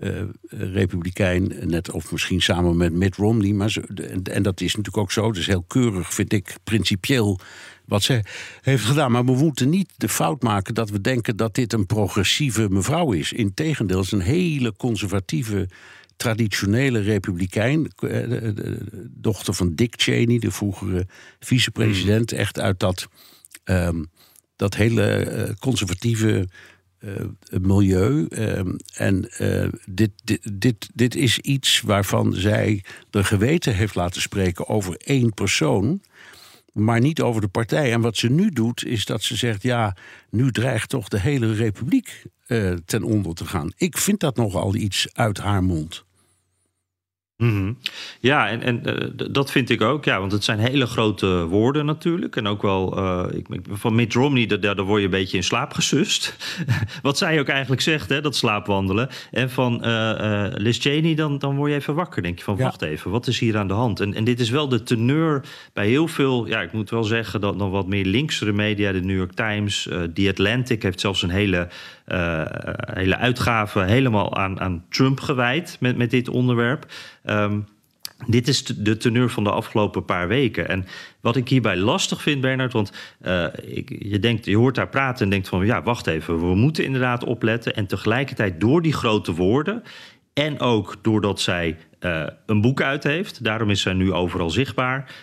uh, 0.01 0.23
republikein, 0.49 1.53
net 1.61 1.91
of 1.91 2.13
misschien 2.13 2.41
samen 2.41 2.77
met 2.77 2.93
Mitt 2.93 3.17
Romney. 3.17 3.53
Maar 3.53 3.71
ze, 3.71 3.81
en, 4.11 4.23
en, 4.23 4.43
dat 4.43 4.61
is 4.61 4.75
natuurlijk 4.75 4.97
ook 4.97 5.13
zo. 5.13 5.33
Dus 5.33 5.47
heel 5.47 5.63
keurig, 5.63 6.15
vind 6.15 6.33
ik, 6.33 6.57
principieel 6.65 7.41
wat 7.85 8.03
ze 8.03 8.23
heeft 8.61 8.85
gedaan. 8.85 9.13
Maar 9.13 9.25
we 9.25 9.37
moeten 9.37 9.69
niet 9.69 9.91
de 9.97 10.09
fout 10.09 10.43
maken 10.43 10.75
dat 10.75 10.91
we 10.91 11.01
denken 11.01 11.37
dat 11.37 11.55
dit 11.55 11.73
een 11.73 11.87
progressieve 11.87 12.69
mevrouw 12.71 13.13
is. 13.13 13.33
Integendeel, 13.33 13.97
het 13.97 14.07
is 14.07 14.13
een 14.13 14.21
hele 14.21 14.75
conservatieve. 14.77 15.69
Traditionele 16.17 17.01
republikein, 17.01 17.93
dochter 19.11 19.55
van 19.55 19.75
Dick 19.75 19.95
Cheney, 19.97 20.39
de 20.39 20.51
vroegere 20.51 21.07
vicepresident, 21.41 22.33
mm. 22.33 22.39
echt 22.39 22.61
uit 22.61 22.81
dat, 22.81 23.09
um, 23.65 24.11
dat 24.57 24.75
hele 24.75 25.57
conservatieve 25.59 26.49
milieu. 27.61 28.27
Uh, 28.29 28.59
en 28.95 29.29
uh, 29.39 29.69
dit, 29.87 30.11
dit, 30.25 30.41
dit, 30.53 30.89
dit 30.95 31.15
is 31.17 31.39
iets 31.39 31.81
waarvan 31.81 32.33
zij 32.33 32.85
de 33.11 33.25
geweten 33.25 33.75
heeft 33.75 33.95
laten 33.95 34.21
spreken 34.21 34.69
over 34.69 34.97
één 34.97 35.35
persoon. 35.35 36.01
Maar 36.73 37.01
niet 37.01 37.21
over 37.21 37.41
de 37.41 37.49
partij. 37.49 37.93
En 37.93 38.01
wat 38.01 38.17
ze 38.17 38.31
nu 38.31 38.51
doet, 38.51 38.85
is 38.85 39.05
dat 39.05 39.23
ze 39.23 39.37
zegt: 39.37 39.63
ja, 39.63 39.97
nu 40.31 40.53
dreigt 40.53 40.89
toch 40.89 41.09
de 41.09 41.21
hele 41.21 41.55
republiek 41.55 42.25
ten 42.85 43.03
onder 43.03 43.35
te 43.35 43.45
gaan. 43.45 43.73
Ik 43.77 43.99
vind 43.99 44.21
dat 44.21 44.37
nogal 44.37 44.75
iets 44.75 45.09
uit 45.13 45.39
haar 45.39 45.63
mond. 45.63 46.05
Mm 47.37 47.51
-hmm. 47.51 47.79
Ja, 48.21 48.49
en, 48.49 48.63
en 48.63 48.83
uh, 48.87 49.29
dat 49.31 49.51
vind 49.51 49.71
ik 49.71 49.81
ook. 49.81 50.05
Ja, 50.05 50.21
want 50.21 50.33
het 50.33 50.45
zijn 50.45 50.59
hele 50.59 50.87
grote 50.87 51.45
woorden 51.45 51.87
natuurlijk. 51.87 52.37
En 52.37 52.47
ook 52.47 52.63
wel 52.63 52.99
uh, 52.99 53.25
ik, 53.33 53.47
van 53.71 53.95
Mitt 53.95 54.15
Romney, 54.15 54.47
daar, 54.47 54.61
daar 54.61 54.83
word 54.83 54.99
je 54.99 55.05
een 55.05 55.11
beetje 55.11 55.37
in 55.37 55.43
slaap 55.43 55.73
gesust. 55.73 56.37
Wat 57.03 57.19
zij 57.19 57.41
ook 57.41 57.49
eigenlijk 57.49 57.81
zegt, 57.81 58.09
hè, 58.09 58.21
dat 58.21 58.37
slaapwandelen. 58.37 59.09
En 59.31 59.51
van 59.51 59.87
uh, 59.87 60.47
Liz 60.51 60.79
Cheney, 60.79 61.15
dan, 61.15 61.39
dan 61.39 61.57
word 61.57 61.71
je 61.71 61.77
even 61.77 61.95
wakker. 61.95 62.23
Denk 62.23 62.39
je 62.39 62.45
van, 62.45 62.57
wacht 62.57 62.83
even, 62.83 63.11
wat 63.11 63.27
is 63.27 63.39
hier 63.39 63.57
aan 63.57 63.69
de 63.69 63.75
hand? 63.75 64.01
En, 64.01 64.15
en 64.15 64.25
dit 64.25 64.41
is 64.41 64.51
wel 64.51 64.69
de 64.69 64.83
teneur 64.83 65.45
bij 65.73 65.89
heel 65.89 66.09
veel, 66.09 66.47
ja, 66.47 66.61
ik 66.61 66.73
moet 66.73 66.91
wel 66.91 67.05
zeggen... 67.05 67.41
dat 67.41 67.57
nog 67.57 67.71
wat 67.71 67.87
meer 67.87 68.05
linksere 68.05 68.53
media, 68.53 68.93
de 68.93 69.01
New 69.01 69.17
York 69.17 69.33
Times... 69.33 69.89
The 70.15 70.29
Atlantic 70.29 70.83
heeft 70.83 71.01
zelfs 71.01 71.23
een 71.23 71.31
hele, 71.31 71.69
hele 72.93 73.17
uitgave 73.17 73.81
helemaal 73.81 74.37
aan, 74.37 74.61
aan 74.61 74.85
Trump 74.89 75.21
gewijd... 75.21 75.77
met, 75.81 75.97
met 75.97 76.11
dit 76.11 76.29
onderwerp... 76.29 76.87
Um, 77.25 77.67
dit 78.27 78.49
is 78.49 78.65
de 78.65 78.97
teneur 78.97 79.31
van 79.31 79.45
de 79.45 79.51
afgelopen 79.51 80.05
paar 80.05 80.29
weken. 80.29 80.69
En 80.69 80.87
wat 81.21 81.37
ik 81.37 81.49
hierbij 81.49 81.77
lastig 81.77 82.23
vind, 82.23 82.41
Bernard, 82.41 82.73
want 82.73 82.93
uh, 83.23 83.47
ik, 83.63 83.97
je, 83.99 84.19
denkt, 84.19 84.45
je 84.45 84.57
hoort 84.57 84.77
haar 84.77 84.89
praten 84.89 85.25
en 85.25 85.31
denkt 85.31 85.49
van 85.49 85.67
ja, 85.67 85.83
wacht 85.83 86.07
even, 86.07 86.39
we 86.49 86.55
moeten 86.55 86.85
inderdaad 86.85 87.25
opletten. 87.25 87.75
En 87.75 87.87
tegelijkertijd 87.87 88.61
door 88.61 88.83
die 88.83 88.93
grote 88.93 89.35
woorden 89.35 89.83
en 90.33 90.61
ook 90.61 90.97
doordat 91.03 91.41
zij 91.41 91.77
een 92.47 92.61
boek 92.61 92.83
uit 92.83 93.05
heeft, 93.05 93.45
daarom 93.45 93.71
is 93.71 93.81
zij 93.81 93.93
nu 93.93 94.13
overal 94.13 94.51
zichtbaar, 94.51 95.15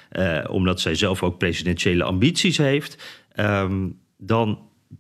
omdat 0.50 0.82
zij 0.82 0.96
zelf 0.96 1.24
ook 1.24 1.38
presidentiële 1.38 2.04
ambities 2.04 2.58
heeft, 2.58 3.22
um, 3.36 4.00
dan 4.18 4.60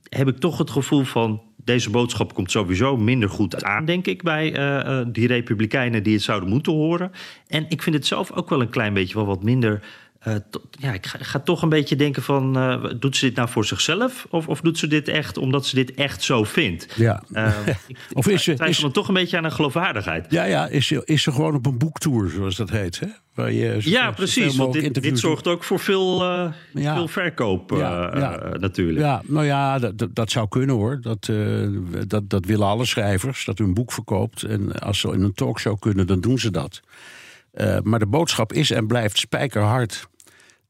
heb 0.10 0.28
ik 0.28 0.38
toch 0.38 0.58
het 0.58 0.70
gevoel 0.70 1.04
van 1.04 1.42
deze 1.64 1.90
boodschap 1.90 2.34
komt 2.34 2.52
sowieso 2.52 2.98
minder 2.98 3.30
goed 3.30 3.64
aan, 3.64 3.86
denk 3.86 4.06
ik, 4.08 4.24
bij 4.24 4.58
uh, 4.58 5.02
die 5.08 5.28
Republikeinen 5.28 6.04
die 6.04 6.14
het 6.14 6.24
zouden 6.24 6.50
moeten 6.50 6.74
horen. 6.74 7.12
En 7.48 7.66
ik 7.70 7.82
vind 7.82 7.96
het 7.96 8.06
zelf 8.06 8.32
ook 8.32 8.50
wel 8.50 8.62
een 8.62 8.70
klein 8.70 8.94
beetje 8.94 9.16
wel 9.16 9.26
wat 9.26 9.44
minder. 9.44 9.82
Uh, 10.28 10.36
to, 10.50 10.62
ja, 10.72 10.94
ik 10.94 11.06
ga, 11.06 11.18
ga, 11.22 11.40
toch 11.40 11.62
een 11.62 11.70
beetje 11.70 11.96
denken 11.96 12.24
van, 12.24 12.58
uh, 12.58 12.86
doet 13.00 13.18
ze 13.18 13.26
dit 13.26 13.36
nou 13.36 13.50
voor 13.50 13.66
zichzelf? 13.66 14.26
Of, 14.30 14.48
of 14.48 14.62
doet 14.62 14.78
ze 14.78 14.88
dit 14.88 15.08
echt 15.08 15.38
omdat 15.38 15.66
ze 15.66 15.76
dit 15.76 15.94
echt 15.94 16.24
zo 16.24 16.44
vindt? 16.44 16.88
Ja. 16.96 17.24
ik, 17.88 17.98
of 18.14 18.28
is 18.28 18.44
ze 18.44 18.54
is, 18.54 18.78
dan 18.78 18.92
toch 18.92 19.08
een 19.08 19.14
beetje 19.14 19.38
aan 19.38 19.44
een 19.44 19.52
geloofwaardigheid? 19.52 20.26
Ja, 20.30 20.44
ja 20.44 20.68
is, 20.68 20.88
ze, 20.88 21.02
is 21.06 21.24
ze 21.24 21.32
gewoon 21.32 21.56
op 21.56 21.66
een 21.66 21.78
boektour, 21.78 22.30
zoals 22.30 22.56
dat 22.56 22.70
heet, 22.70 23.00
hè? 23.00 23.08
Waar 23.34 23.52
je 23.52 23.78
ja, 23.82 24.12
precies. 24.12 24.56
Want 24.56 24.74
dit, 24.74 25.02
dit, 25.02 25.20
zorgt 25.20 25.48
ook 25.48 25.64
voor 25.64 25.80
veel, 25.80 26.24
ja. 26.74 26.96
veel 26.96 27.08
verkoop 27.08 27.72
ja, 27.72 28.18
ja. 28.18 28.58
Natuurlijk. 28.60 29.00
Ja, 29.00 29.22
nou 29.26 29.46
ja, 29.46 29.80
dat, 29.80 30.08
dat 30.16 30.32
zou 30.32 30.48
kunnen 30.48 30.76
hoor. 30.76 31.02
Dat, 31.02 31.30
dat, 32.08 32.30
dat 32.30 32.46
willen 32.46 32.68
alle 32.68 32.86
schrijvers, 32.86 33.46
dat 33.46 33.58
hun 33.58 33.74
boek 33.74 33.92
verkoopt. 33.92 34.44
En 34.44 34.80
als 34.80 35.00
ze 35.00 35.08
in 35.08 35.22
een 35.22 35.34
talkshow 35.34 35.80
kunnen, 35.80 36.08
dan 36.08 36.22
doen 36.22 36.40
ze 36.40 36.52
dat. 36.52 36.82
maar 37.84 38.00
de 38.00 38.08
boodschap 38.08 38.54
is 38.54 38.72
en 38.72 38.88
blijft 38.88 39.18
spijkerhard. 39.18 40.08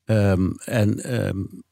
Um, 0.05 0.55
en 0.65 1.23
um, 1.27 1.63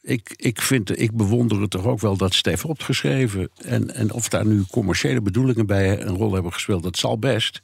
ik, 0.00 0.34
ik, 0.36 0.60
vind, 0.60 1.00
ik 1.00 1.16
bewonder 1.16 1.60
het 1.60 1.70
toch 1.70 1.86
ook 1.86 2.00
wel 2.00 2.16
dat 2.16 2.34
Stef 2.34 2.64
opgeschreven. 2.64 3.50
En, 3.56 3.94
en 3.94 4.12
of 4.12 4.28
daar 4.28 4.46
nu 4.46 4.64
commerciële 4.70 5.22
bedoelingen 5.22 5.66
bij 5.66 6.00
een 6.00 6.16
rol 6.16 6.32
hebben 6.32 6.52
gespeeld, 6.52 6.82
dat 6.82 6.96
zal 6.96 7.18
best. 7.18 7.62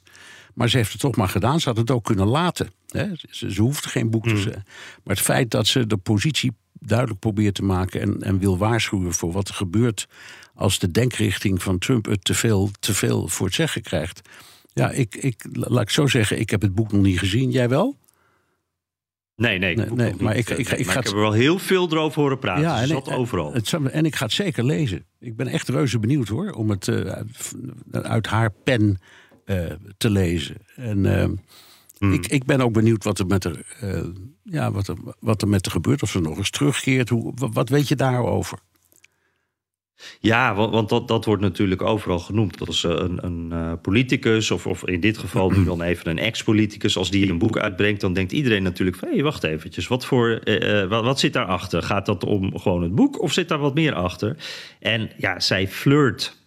Maar 0.53 0.69
ze 0.69 0.77
heeft 0.77 0.91
het 0.91 1.01
toch 1.01 1.15
maar 1.15 1.29
gedaan. 1.29 1.59
Ze 1.59 1.69
had 1.69 1.77
het 1.77 1.91
ook 1.91 2.03
kunnen 2.03 2.27
laten. 2.27 2.69
Hè? 2.87 3.05
Ze, 3.29 3.51
ze 3.51 3.61
hoeft 3.61 3.85
geen 3.85 4.09
boek 4.09 4.23
te 4.23 4.29
Hmm. 4.29 4.41
zeggen. 4.41 4.63
Maar 5.03 5.15
het 5.15 5.25
feit 5.25 5.51
dat 5.51 5.67
ze 5.67 5.87
de 5.87 5.97
positie 5.97 6.51
duidelijk 6.73 7.19
probeert 7.19 7.55
te 7.55 7.63
maken 7.63 8.01
en, 8.01 8.21
en 8.21 8.39
wil 8.39 8.57
waarschuwen 8.57 9.13
voor 9.13 9.31
wat 9.31 9.47
er 9.47 9.53
gebeurt 9.53 10.07
als 10.55 10.79
de 10.79 10.91
denkrichting 10.91 11.63
van 11.63 11.77
Trump 11.77 12.05
het 12.05 12.23
te 12.23 12.33
veel, 12.33 12.69
te 12.79 12.93
veel 12.93 13.27
voor 13.27 13.45
het 13.45 13.55
zeggen 13.55 13.81
krijgt. 13.81 14.21
Ja, 14.73 14.91
ik, 14.91 15.15
ik, 15.15 15.45
laat 15.51 15.81
ik 15.81 15.89
zo 15.89 16.07
zeggen, 16.07 16.39
ik 16.39 16.49
heb 16.49 16.61
het 16.61 16.75
boek 16.75 16.91
nog 16.91 17.01
niet 17.01 17.19
gezien. 17.19 17.51
Jij 17.51 17.69
wel? 17.69 17.97
Nee, 19.41 19.57
nee, 19.57 19.75
nee, 19.75 19.89
nee 19.89 20.13
maar 20.19 20.35
ik, 20.35 20.49
ik, 20.49 20.57
ik, 20.57 20.69
ik 20.71 20.85
maar 20.85 20.93
ga 20.93 20.99
ik 20.99 21.05
heb 21.05 21.13
er 21.13 21.19
wel 21.19 21.31
heel 21.31 21.59
veel 21.59 21.91
erover 21.91 22.21
horen 22.21 22.39
praten. 22.39 22.63
Ja, 22.63 22.81
en 22.81 22.87
zat 22.87 23.11
overal. 23.11 23.53
Het, 23.53 23.73
en 23.73 24.05
ik 24.05 24.15
ga 24.15 24.25
het 24.25 24.33
zeker 24.33 24.65
lezen. 24.65 25.05
Ik 25.19 25.35
ben 25.35 25.47
echt 25.47 25.69
reuze 25.69 25.99
benieuwd 25.99 26.27
hoor, 26.27 26.51
om 26.51 26.69
het 26.69 26.87
uh, 26.87 27.11
uit 27.91 28.27
haar 28.27 28.51
pen 28.63 28.99
uh, 29.45 29.65
te 29.97 30.09
lezen. 30.09 30.55
En 30.75 31.05
uh, 31.99 32.13
Ik, 32.13 32.27
ik 32.27 32.45
ben 32.45 32.61
ook 32.61 32.73
benieuwd 32.73 33.03
wat 33.03 33.19
er 33.19 33.25
met 33.25 33.45
uh, 33.45 34.03
ja, 34.43 34.71
wat 34.71 34.87
er, 34.87 34.95
wat 35.19 35.41
er 35.41 35.47
met 35.47 35.65
er 35.65 35.71
gebeurt. 35.71 36.03
Of 36.03 36.09
ze 36.09 36.19
nog 36.19 36.37
eens 36.37 36.49
terugkeert. 36.49 37.09
Hoe, 37.09 37.33
wat 37.35 37.69
weet 37.69 37.87
je 37.87 37.95
daarover? 37.95 38.59
Ja, 40.19 40.55
want, 40.55 40.89
dat, 40.89 41.07
dat 41.07 41.25
wordt 41.25 41.41
natuurlijk 41.41 41.81
overal 41.81 42.19
genoemd. 42.19 42.57
Dat 42.57 42.67
is 42.67 42.83
een, 42.83 43.25
een 43.25 43.49
uh, 43.53 43.73
politicus, 43.81 44.51
of, 44.51 44.67
of 44.67 44.85
in 44.85 44.99
dit 44.99 45.17
geval 45.17 45.49
nu 45.49 45.63
dan 45.63 45.81
even 45.81 46.09
een 46.09 46.19
ex-politicus. 46.19 46.97
Als 46.97 47.11
die 47.11 47.29
een 47.29 47.37
boek 47.37 47.57
uitbrengt, 47.57 48.01
dan 48.01 48.13
denkt 48.13 48.31
iedereen 48.31 48.63
natuurlijk 48.63 48.97
van... 48.97 49.07
hé, 49.07 49.13
hey, 49.13 49.23
wacht 49.23 49.43
eventjes, 49.43 49.87
wat, 49.87 50.05
voor, 50.05 50.41
uh, 50.43 50.87
wat, 50.87 51.03
wat 51.03 51.19
zit 51.19 51.33
daarachter? 51.33 51.83
Gaat 51.83 52.05
dat 52.05 52.23
om 52.23 52.59
gewoon 52.59 52.81
het 52.81 52.95
boek 52.95 53.21
of 53.21 53.33
zit 53.33 53.47
daar 53.47 53.59
wat 53.59 53.73
meer 53.73 53.93
achter? 53.93 54.35
En 54.79 55.09
ja, 55.17 55.39
zij 55.39 55.67
flirt 55.67 56.39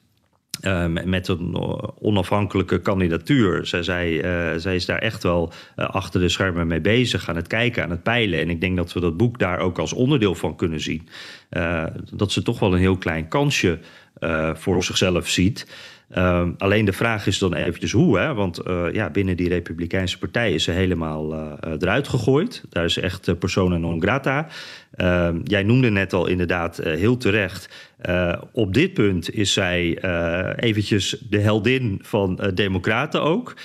uh, 0.62 0.86
met 1.04 1.28
een 1.28 1.56
onafhankelijke 2.00 2.80
kandidatuur. 2.80 3.66
Zij, 3.66 3.82
zij, 3.82 4.10
uh, 4.10 4.58
zij 4.58 4.74
is 4.74 4.86
daar 4.86 4.98
echt 4.98 5.22
wel 5.22 5.52
achter 5.76 6.20
de 6.20 6.28
schermen 6.28 6.66
mee 6.66 6.80
bezig, 6.80 7.28
aan 7.28 7.36
het 7.36 7.46
kijken, 7.46 7.82
aan 7.82 7.90
het 7.90 8.02
peilen. 8.02 8.40
En 8.40 8.50
ik 8.50 8.60
denk 8.60 8.76
dat 8.76 8.92
we 8.92 9.00
dat 9.00 9.16
boek 9.16 9.38
daar 9.38 9.58
ook 9.58 9.78
als 9.78 9.92
onderdeel 9.92 10.34
van 10.34 10.56
kunnen 10.56 10.80
zien. 10.80 11.08
dat 12.12 12.32
ze 12.32 12.42
toch 12.42 12.58
wel 12.58 12.72
een 12.72 12.78
heel 12.78 12.98
klein 12.98 13.28
kansje 13.28 13.78
voor 14.54 14.84
zichzelf 14.84 15.28
ziet. 15.28 15.66
Alleen 16.58 16.84
de 16.84 16.92
vraag 16.92 17.26
is 17.26 17.38
dan 17.38 17.54
eventjes 17.54 17.92
hoe, 17.92 18.18
hè? 18.18 18.34
want 18.34 18.60
ja, 18.92 19.10
binnen 19.10 19.36
die 19.36 19.48
Republikeinse 19.48 20.18
partij 20.18 20.52
is 20.52 20.64
ze 20.64 20.70
helemaal 20.70 21.34
eruit 21.78 22.08
gegooid. 22.08 22.64
Daar 22.68 22.84
is 22.84 22.98
echt 22.98 23.38
persona 23.38 23.76
non 23.76 24.00
grata. 24.02 24.46
Ehm, 24.96 25.40
jij 25.44 25.62
noemde 25.62 25.90
net 25.90 26.12
al 26.12 26.26
inderdaad 26.26 26.76
heel 26.76 27.16
terecht. 27.16 27.92
op 28.52 28.74
dit 28.74 28.94
punt 28.94 29.34
is 29.34 29.52
zij 29.52 29.98
eventjes 30.56 31.16
de 31.30 31.38
heldin 31.38 31.98
van 32.02 32.50
Democraten 32.54 33.22
ook. 33.22 33.56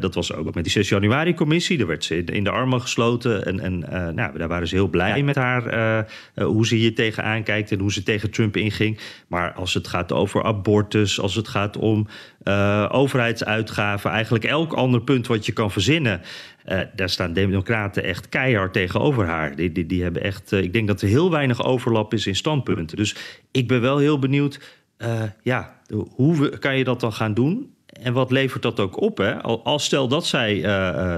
dat 0.00 0.14
was 0.14 0.32
ook 0.32 0.54
met 0.54 0.64
die 0.64 0.72
6 0.72 0.88
januari-commissie. 0.88 1.78
Daar 1.78 1.86
werd 1.86 2.04
ze 2.04 2.24
in 2.24 2.44
de 2.44 2.50
armen 2.50 2.80
gesloten. 2.80 3.46
En, 3.46 3.60
en 3.60 3.78
nou, 4.14 4.38
daar 4.38 4.48
waren 4.48 4.68
ze 4.68 4.74
heel 4.74 4.88
blij 4.88 5.22
met 5.22 5.34
haar. 5.34 6.06
hoe 6.34 6.66
ze 6.66 6.74
hier 6.74 6.94
tegenaan 6.94 7.42
kijkt 7.42 7.72
en 7.72 7.78
hoe 7.78 7.92
ze 7.92 8.02
tegen 8.02 8.30
Trump 8.30 8.56
inging. 8.56 8.98
Maar 9.28 9.52
als 9.52 9.74
het 9.74 9.88
gaat 9.88 10.12
over 10.12 10.42
abortus, 10.42 11.20
als 11.20 11.34
het 11.34 11.48
gaat 11.48 11.76
om 11.76 12.06
uh, 12.44 12.88
overheidsuitgaven, 12.92 14.10
eigenlijk 14.10 14.44
elk 14.44 14.72
ander 14.72 15.00
punt 15.02 15.26
wat 15.26 15.46
je 15.46 15.52
kan 15.52 15.70
verzinnen. 15.70 16.20
Uh, 16.66 16.80
daar 16.94 17.08
staan 17.08 17.32
democraten 17.32 18.02
echt 18.04 18.28
keihard 18.28 18.72
tegenover 18.72 19.26
haar. 19.26 19.56
Die, 19.56 19.72
die, 19.72 19.86
die 19.86 20.02
hebben 20.02 20.22
echt, 20.22 20.52
uh, 20.52 20.62
ik 20.62 20.72
denk 20.72 20.88
dat 20.88 21.02
er 21.02 21.08
heel 21.08 21.30
weinig 21.30 21.64
overlap 21.64 22.12
is 22.14 22.26
in 22.26 22.36
standpunten. 22.36 22.96
Dus 22.96 23.16
ik 23.50 23.68
ben 23.68 23.80
wel 23.80 23.98
heel 23.98 24.18
benieuwd, 24.18 24.82
ja, 25.42 25.80
hoe 26.14 26.58
kan 26.58 26.76
je 26.78 26.84
dat 26.84 27.00
dan 27.00 27.12
gaan 27.12 27.34
doen? 27.34 27.73
En 28.02 28.12
wat 28.12 28.30
levert 28.30 28.62
dat 28.62 28.80
ook 28.80 29.00
op? 29.00 29.18
Hè? 29.18 29.42
Als 29.42 29.84
stel 29.84 30.08
dat 30.08 30.26
zij 30.26 30.56
uh, 30.56 30.62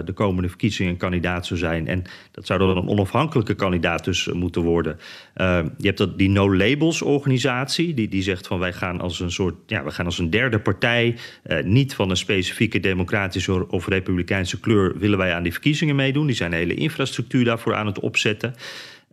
de 0.05 0.13
komende 0.15 0.49
verkiezingen 0.49 0.97
kandidaat 0.97 1.47
zou 1.47 1.59
zijn. 1.59 1.87
En 1.87 2.03
dat 2.31 2.47
zou 2.47 2.59
dan 2.59 2.77
een 2.77 2.89
onafhankelijke 2.89 3.55
kandidaat 3.55 4.05
dus 4.05 4.27
moeten 4.33 4.63
worden. 4.63 4.99
Uh, 5.37 5.59
je 5.79 5.87
hebt 5.87 5.99
dat, 5.99 6.19
die 6.19 6.29
No 6.29 6.57
Labels 6.57 7.03
organisatie. 7.03 7.95
Die, 7.95 8.09
die 8.09 8.23
zegt 8.23 8.47
van 8.47 8.59
wij 8.59 8.73
gaan 8.73 9.01
als 9.01 9.21
een 9.21 9.31
soort. 9.31 9.55
Ja, 9.67 9.85
we 9.85 9.91
gaan 9.91 10.05
als 10.05 10.19
een 10.19 10.31
derde 10.31 10.59
partij. 10.59 11.17
Uh, 11.47 11.63
niet 11.65 11.95
van 11.95 12.11
een 12.11 12.17
specifieke 12.17 12.81
democratische 12.81 13.69
of 13.69 13.87
republikeinse 13.87 14.61
kleur. 14.61 14.99
willen 14.99 15.19
wij 15.19 15.35
aan 15.35 15.43
die 15.43 15.53
verkiezingen 15.53 15.97
meedoen. 15.97 16.27
Die 16.27 16.37
zijn 16.37 16.51
de 16.51 16.57
hele 16.57 16.75
infrastructuur 16.75 17.45
daarvoor 17.45 17.75
aan 17.75 17.87
het 17.87 18.01
opzetten. 18.01 18.55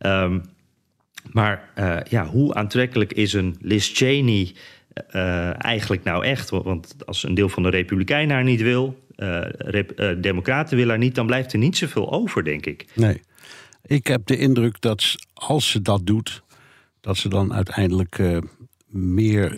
Um, 0.06 0.41
maar 1.32 1.69
ja, 2.10 2.26
hoe 2.26 2.54
aantrekkelijk 2.54 3.13
is 3.13 3.34
een 3.34 3.56
Liz 3.62 3.91
Cheney. 3.93 4.54
Uh, 5.15 5.63
eigenlijk 5.63 6.03
nou 6.03 6.25
echt? 6.25 6.49
Want 6.49 6.95
als 7.06 7.23
een 7.23 7.34
deel 7.34 7.49
van 7.49 7.63
de 7.63 7.69
Republikeinen 7.69 8.36
haar 8.36 8.43
niet 8.43 8.62
wil, 8.62 9.06
uh, 9.15 9.41
rep, 9.58 9.99
uh, 9.99 10.10
Democraten 10.21 10.75
willen 10.75 10.91
haar 10.91 11.03
niet, 11.03 11.15
dan 11.15 11.25
blijft 11.25 11.53
er 11.53 11.60
niet 11.60 11.77
zoveel 11.77 12.12
over, 12.12 12.43
denk 12.43 12.65
ik. 12.65 12.86
Nee. 12.93 13.21
Ik 13.86 14.08
heb 14.08 14.25
de 14.25 14.38
indruk 14.38 14.82
dat 14.82 15.15
als 15.34 15.69
ze 15.69 15.82
dat 15.82 16.06
doet, 16.06 16.43
dat 17.01 17.17
ze 17.17 17.29
dan 17.29 17.53
uiteindelijk 17.53 18.21
meer 18.88 19.58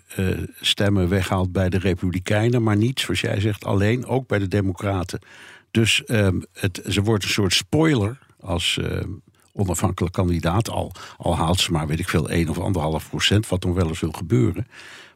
stemmen 0.61 1.09
weghaalt 1.09 1.51
bij 1.51 1.69
de 1.69 1.79
Republikeinen, 1.79 2.63
maar 2.63 2.77
niet, 2.77 2.99
zoals 2.99 3.21
jij 3.21 3.39
zegt, 3.39 3.65
alleen, 3.65 4.05
ook 4.05 4.27
bij 4.27 4.39
de 4.39 4.47
Democraten. 4.47 5.19
Dus 5.71 6.03
ehm, 6.03 6.39
het, 6.53 6.81
ze 6.87 7.01
wordt 7.01 7.23
een 7.23 7.29
soort 7.29 7.53
spoiler 7.53 8.17
als 8.39 8.79
onafhankelijk 9.55 10.13
kandidaat. 10.13 10.69
Al, 10.69 10.91
al 11.17 11.37
haalt 11.37 11.59
ze 11.59 11.71
maar, 11.71 11.87
weet 11.87 11.99
ik 11.99 12.09
veel, 12.09 12.29
1 12.29 12.49
of 12.49 12.59
anderhalf 12.59 13.09
procent, 13.09 13.47
wat 13.47 13.61
dan 13.61 13.73
wel 13.73 13.87
eens 13.87 13.99
wil 13.99 14.11
gebeuren. 14.11 14.67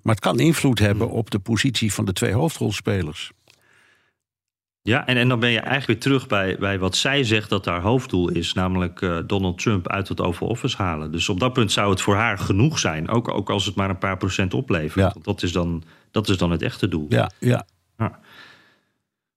Maar 0.01 0.15
het 0.15 0.23
kan 0.23 0.39
invloed 0.39 0.79
hebben 0.79 1.09
op 1.09 1.29
de 1.29 1.39
positie 1.39 1.93
van 1.93 2.05
de 2.05 2.13
twee 2.13 2.33
hoofdrolspelers. 2.33 3.31
Ja, 4.81 5.07
en, 5.07 5.17
en 5.17 5.27
dan 5.27 5.39
ben 5.39 5.49
je 5.49 5.59
eigenlijk 5.59 5.87
weer 5.87 5.99
terug 5.99 6.27
bij, 6.27 6.57
bij 6.59 6.79
wat 6.79 6.95
zij 6.95 7.23
zegt 7.23 7.49
dat 7.49 7.65
haar 7.65 7.81
hoofddoel 7.81 8.29
is, 8.29 8.53
namelijk 8.53 9.01
uh, 9.01 9.17
Donald 9.27 9.57
Trump 9.57 9.87
uit 9.87 10.07
het 10.07 10.21
Oval 10.21 10.47
Office 10.47 10.77
halen. 10.77 11.11
Dus 11.11 11.29
op 11.29 11.39
dat 11.39 11.53
punt 11.53 11.71
zou 11.71 11.89
het 11.89 12.01
voor 12.01 12.15
haar 12.15 12.37
genoeg 12.37 12.79
zijn, 12.79 13.09
ook, 13.09 13.27
ook 13.27 13.49
als 13.49 13.65
het 13.65 13.75
maar 13.75 13.89
een 13.89 13.97
paar 13.97 14.17
procent 14.17 14.53
oplevert. 14.53 15.05
Ja. 15.05 15.11
Want 15.13 15.25
dat 15.25 15.43
is, 15.43 15.51
dan, 15.51 15.83
dat 16.11 16.29
is 16.29 16.37
dan 16.37 16.51
het 16.51 16.61
echte 16.61 16.87
doel. 16.87 17.05
Ja, 17.09 17.31
ja. 17.39 17.65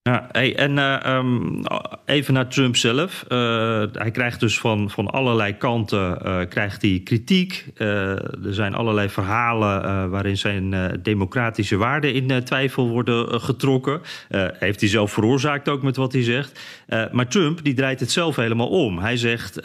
Ja. 0.02 0.28
Hey, 0.32 0.56
en 0.56 0.76
uh, 0.76 1.16
um, 1.16 1.62
even 2.04 2.34
naar 2.34 2.48
Trump 2.48 2.76
zelf. 2.76 3.24
Uh, 3.28 3.84
hij 3.92 4.10
krijgt 4.10 4.40
dus 4.40 4.58
van, 4.58 4.90
van 4.90 5.10
allerlei 5.10 5.56
kanten 5.56 6.18
uh, 6.26 6.40
krijgt 6.48 6.82
hij 6.82 7.00
kritiek. 7.04 7.66
er 7.76 8.54
zijn 8.54 8.74
allerlei 8.74 9.08
verhalen 9.08 10.10
waarin 10.10 10.36
zijn 10.36 11.00
democratische 11.02 11.76
waarden 11.76 12.14
in 12.14 12.44
twijfel 12.44 12.88
worden 12.88 13.40
getrokken. 13.40 14.00
heeft 14.58 14.80
hij 14.80 14.88
zelf 14.88 15.12
veroorzaakt 15.12 15.68
ook 15.68 15.82
met 15.82 15.96
wat 15.96 16.12
hij 16.12 16.22
zegt. 16.22 16.60
Maar 17.12 17.28
Trump 17.28 17.64
die 17.64 17.74
draait 17.74 18.00
het 18.00 18.10
zelf 18.10 18.36
helemaal 18.36 18.68
om. 18.68 18.98
Hij 18.98 19.16
zegt 19.16 19.60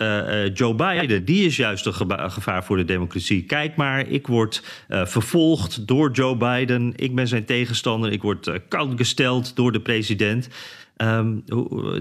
Joe 0.53 0.75
Biden, 0.75 1.25
die 1.25 1.45
is 1.45 1.55
juist 1.55 1.85
een 1.85 2.31
gevaar 2.31 2.63
voor 2.63 2.77
de 2.77 2.85
democratie. 2.85 3.43
Kijk 3.43 3.75
maar, 3.75 4.07
ik 4.07 4.27
word 4.27 4.63
vervolgd 4.87 5.87
door 5.87 6.11
Joe 6.11 6.35
Biden. 6.35 6.93
Ik 6.95 7.15
ben 7.15 7.27
zijn 7.27 7.45
tegenstander. 7.45 8.11
Ik 8.11 8.21
word 8.21 8.51
koud 8.67 8.93
gesteld 8.95 9.55
door 9.55 9.71
de 9.71 9.81
president. 9.81 10.49
Um, 10.97 11.43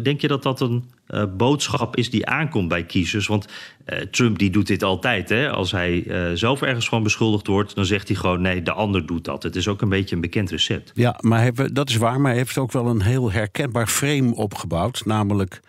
denk 0.02 0.20
je 0.20 0.28
dat 0.28 0.42
dat 0.42 0.60
een 0.60 0.84
uh, 1.08 1.24
boodschap 1.36 1.96
is 1.96 2.10
die 2.10 2.26
aankomt 2.26 2.68
bij 2.68 2.84
kiezers? 2.84 3.26
Want 3.26 3.46
uh, 3.86 3.98
Trump 3.98 4.38
die 4.38 4.50
doet 4.50 4.66
dit 4.66 4.82
altijd. 4.82 5.28
Hè? 5.28 5.50
Als 5.50 5.70
hij 5.70 6.04
uh, 6.04 6.30
zelf 6.34 6.62
ergens 6.62 6.88
van 6.88 7.02
beschuldigd 7.02 7.46
wordt, 7.46 7.74
dan 7.74 7.84
zegt 7.84 8.08
hij 8.08 8.16
gewoon: 8.16 8.40
nee, 8.40 8.62
de 8.62 8.72
ander 8.72 9.06
doet 9.06 9.24
dat. 9.24 9.42
Het 9.42 9.56
is 9.56 9.68
ook 9.68 9.82
een 9.82 9.88
beetje 9.88 10.14
een 10.14 10.20
bekend 10.20 10.50
recept. 10.50 10.92
Ja, 10.94 11.18
maar 11.20 11.72
dat 11.72 11.88
is 11.88 11.96
waar. 11.96 12.20
Maar 12.20 12.30
hij 12.30 12.40
heeft 12.40 12.58
ook 12.58 12.72
wel 12.72 12.86
een 12.86 13.02
heel 13.02 13.32
herkenbaar 13.32 13.86
frame 13.86 14.34
opgebouwd. 14.34 15.02
Namelijk 15.04 15.60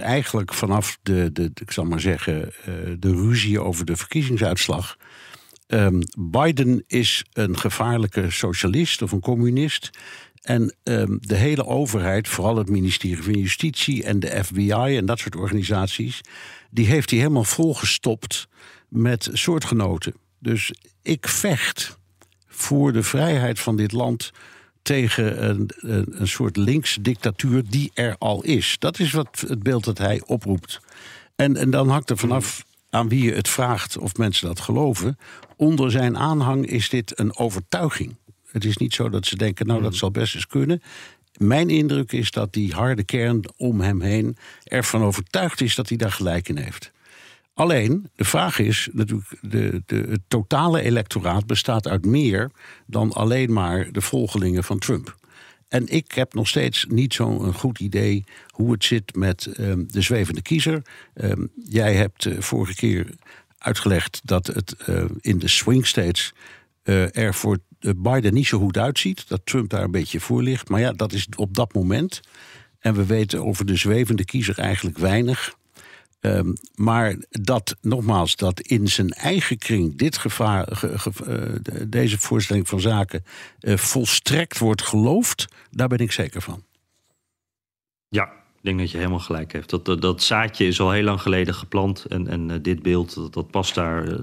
eigenlijk 0.00 0.54
vanaf 0.54 0.98
de, 1.02 1.32
de, 1.32 1.50
ik 1.54 1.70
zal 1.70 1.84
maar 1.84 2.00
zeggen, 2.00 2.52
de 2.98 3.10
ruzie 3.10 3.60
over 3.60 3.84
de 3.84 3.96
verkiezingsuitslag. 3.96 4.96
Um, 5.66 5.98
Biden 6.18 6.84
is 6.86 7.24
een 7.32 7.58
gevaarlijke 7.58 8.30
socialist 8.30 9.02
of 9.02 9.12
een 9.12 9.20
communist. 9.20 9.90
En 10.44 10.74
um, 10.82 11.18
de 11.20 11.36
hele 11.36 11.66
overheid, 11.66 12.28
vooral 12.28 12.56
het 12.56 12.68
ministerie 12.68 13.22
van 13.22 13.32
Justitie 13.32 14.04
en 14.04 14.20
de 14.20 14.44
FBI 14.44 14.96
en 14.96 15.06
dat 15.06 15.18
soort 15.18 15.36
organisaties, 15.36 16.20
die 16.70 16.86
heeft 16.86 17.10
hij 17.10 17.18
helemaal 17.18 17.44
volgestopt 17.44 18.48
met 18.88 19.28
soortgenoten. 19.32 20.14
Dus 20.38 20.72
ik 21.02 21.28
vecht 21.28 21.98
voor 22.46 22.92
de 22.92 23.02
vrijheid 23.02 23.60
van 23.60 23.76
dit 23.76 23.92
land 23.92 24.30
tegen 24.82 25.48
een, 25.48 25.70
een, 25.76 26.20
een 26.20 26.28
soort 26.28 26.56
linksdictatuur 26.56 27.62
die 27.68 27.90
er 27.94 28.16
al 28.18 28.42
is. 28.42 28.76
Dat 28.78 28.98
is 28.98 29.12
wat 29.12 29.44
het 29.48 29.62
beeld 29.62 29.84
dat 29.84 29.98
hij 29.98 30.22
oproept. 30.26 30.80
En, 31.36 31.56
en 31.56 31.70
dan 31.70 31.88
hangt 31.88 32.10
er 32.10 32.18
vanaf 32.18 32.64
aan 32.90 33.08
wie 33.08 33.24
je 33.24 33.32
het 33.32 33.48
vraagt 33.48 33.98
of 33.98 34.16
mensen 34.16 34.46
dat 34.46 34.60
geloven. 34.60 35.18
Onder 35.56 35.90
zijn 35.90 36.18
aanhang 36.18 36.66
is 36.66 36.88
dit 36.88 37.18
een 37.18 37.36
overtuiging. 37.36 38.16
Het 38.54 38.64
is 38.64 38.76
niet 38.76 38.94
zo 38.94 39.08
dat 39.08 39.26
ze 39.26 39.36
denken, 39.36 39.66
nou 39.66 39.80
dat 39.80 39.88
hmm. 39.88 39.98
zal 39.98 40.10
best 40.10 40.34
eens 40.34 40.46
kunnen. 40.46 40.82
Mijn 41.36 41.70
indruk 41.70 42.12
is 42.12 42.30
dat 42.30 42.52
die 42.52 42.72
harde 42.72 43.04
kern 43.04 43.42
om 43.56 43.80
hem 43.80 44.00
heen 44.00 44.36
ervan 44.64 45.02
overtuigd 45.02 45.60
is 45.60 45.74
dat 45.74 45.88
hij 45.88 45.96
daar 45.96 46.12
gelijk 46.12 46.48
in 46.48 46.56
heeft. 46.56 46.92
Alleen, 47.54 48.10
de 48.16 48.24
vraag 48.24 48.58
is 48.58 48.88
natuurlijk, 48.92 49.28
de, 49.40 49.82
de, 49.86 50.06
het 50.08 50.20
totale 50.28 50.82
electoraat 50.82 51.46
bestaat 51.46 51.88
uit 51.88 52.06
meer 52.06 52.50
dan 52.86 53.12
alleen 53.12 53.52
maar 53.52 53.92
de 53.92 54.00
volgelingen 54.00 54.64
van 54.64 54.78
Trump. 54.78 55.16
En 55.68 55.88
ik 55.88 56.12
heb 56.12 56.34
nog 56.34 56.48
steeds 56.48 56.86
niet 56.88 57.14
zo'n 57.14 57.54
goed 57.54 57.80
idee 57.80 58.24
hoe 58.48 58.72
het 58.72 58.84
zit 58.84 59.14
met 59.14 59.58
um, 59.58 59.86
de 59.90 60.00
zwevende 60.00 60.42
kiezer. 60.42 60.82
Um, 61.14 61.50
jij 61.64 61.94
hebt 61.94 62.24
uh, 62.24 62.40
vorige 62.40 62.74
keer 62.74 63.06
uitgelegd 63.58 64.20
dat 64.24 64.46
het 64.46 64.76
uh, 64.88 65.04
in 65.20 65.38
de 65.38 65.48
swing 65.48 65.86
states 65.86 66.32
uh, 66.84 67.16
er 67.16 67.34
voor 67.34 67.58
Biden 67.96 68.34
niet 68.34 68.46
zo 68.46 68.58
goed 68.58 68.78
uitziet. 68.78 69.28
Dat 69.28 69.40
Trump 69.44 69.70
daar 69.70 69.82
een 69.82 69.90
beetje 69.90 70.20
voor 70.20 70.42
ligt. 70.42 70.68
Maar 70.68 70.80
ja, 70.80 70.92
dat 70.92 71.12
is 71.12 71.26
op 71.36 71.54
dat 71.54 71.74
moment. 71.74 72.20
En 72.78 72.94
we 72.94 73.06
weten 73.06 73.44
over 73.44 73.66
de 73.66 73.76
zwevende 73.76 74.24
kiezer 74.24 74.58
eigenlijk 74.58 74.98
weinig. 74.98 75.54
Um, 76.20 76.52
maar 76.74 77.16
dat, 77.30 77.76
nogmaals, 77.80 78.36
dat 78.36 78.60
in 78.60 78.88
zijn 78.88 79.10
eigen 79.10 79.58
kring 79.58 79.96
dit 79.96 80.16
gevaar, 80.16 80.76
ge, 80.76 80.98
ge, 80.98 81.10
uh, 81.70 81.82
deze 81.88 82.18
voorstelling 82.18 82.68
van 82.68 82.80
zaken 82.80 83.24
uh, 83.60 83.76
volstrekt 83.76 84.58
wordt 84.58 84.82
geloofd, 84.82 85.46
daar 85.70 85.88
ben 85.88 85.98
ik 85.98 86.12
zeker 86.12 86.42
van. 86.42 86.64
Ja, 88.08 88.32
denk 88.64 88.78
dat 88.78 88.90
je 88.90 88.96
helemaal 88.96 89.18
gelijk 89.18 89.52
hebt. 89.52 89.70
Dat, 89.70 90.02
dat, 90.02 90.22
zaadje 90.22 90.66
is 90.66 90.80
al 90.80 90.90
heel 90.90 91.02
lang 91.02 91.20
geleden 91.20 91.54
geplant. 91.54 92.04
En, 92.04 92.28
en 92.28 92.62
dit 92.62 92.82
beeld, 92.82 93.32
dat, 93.32 93.50
past 93.50 93.74
daar 93.74 94.18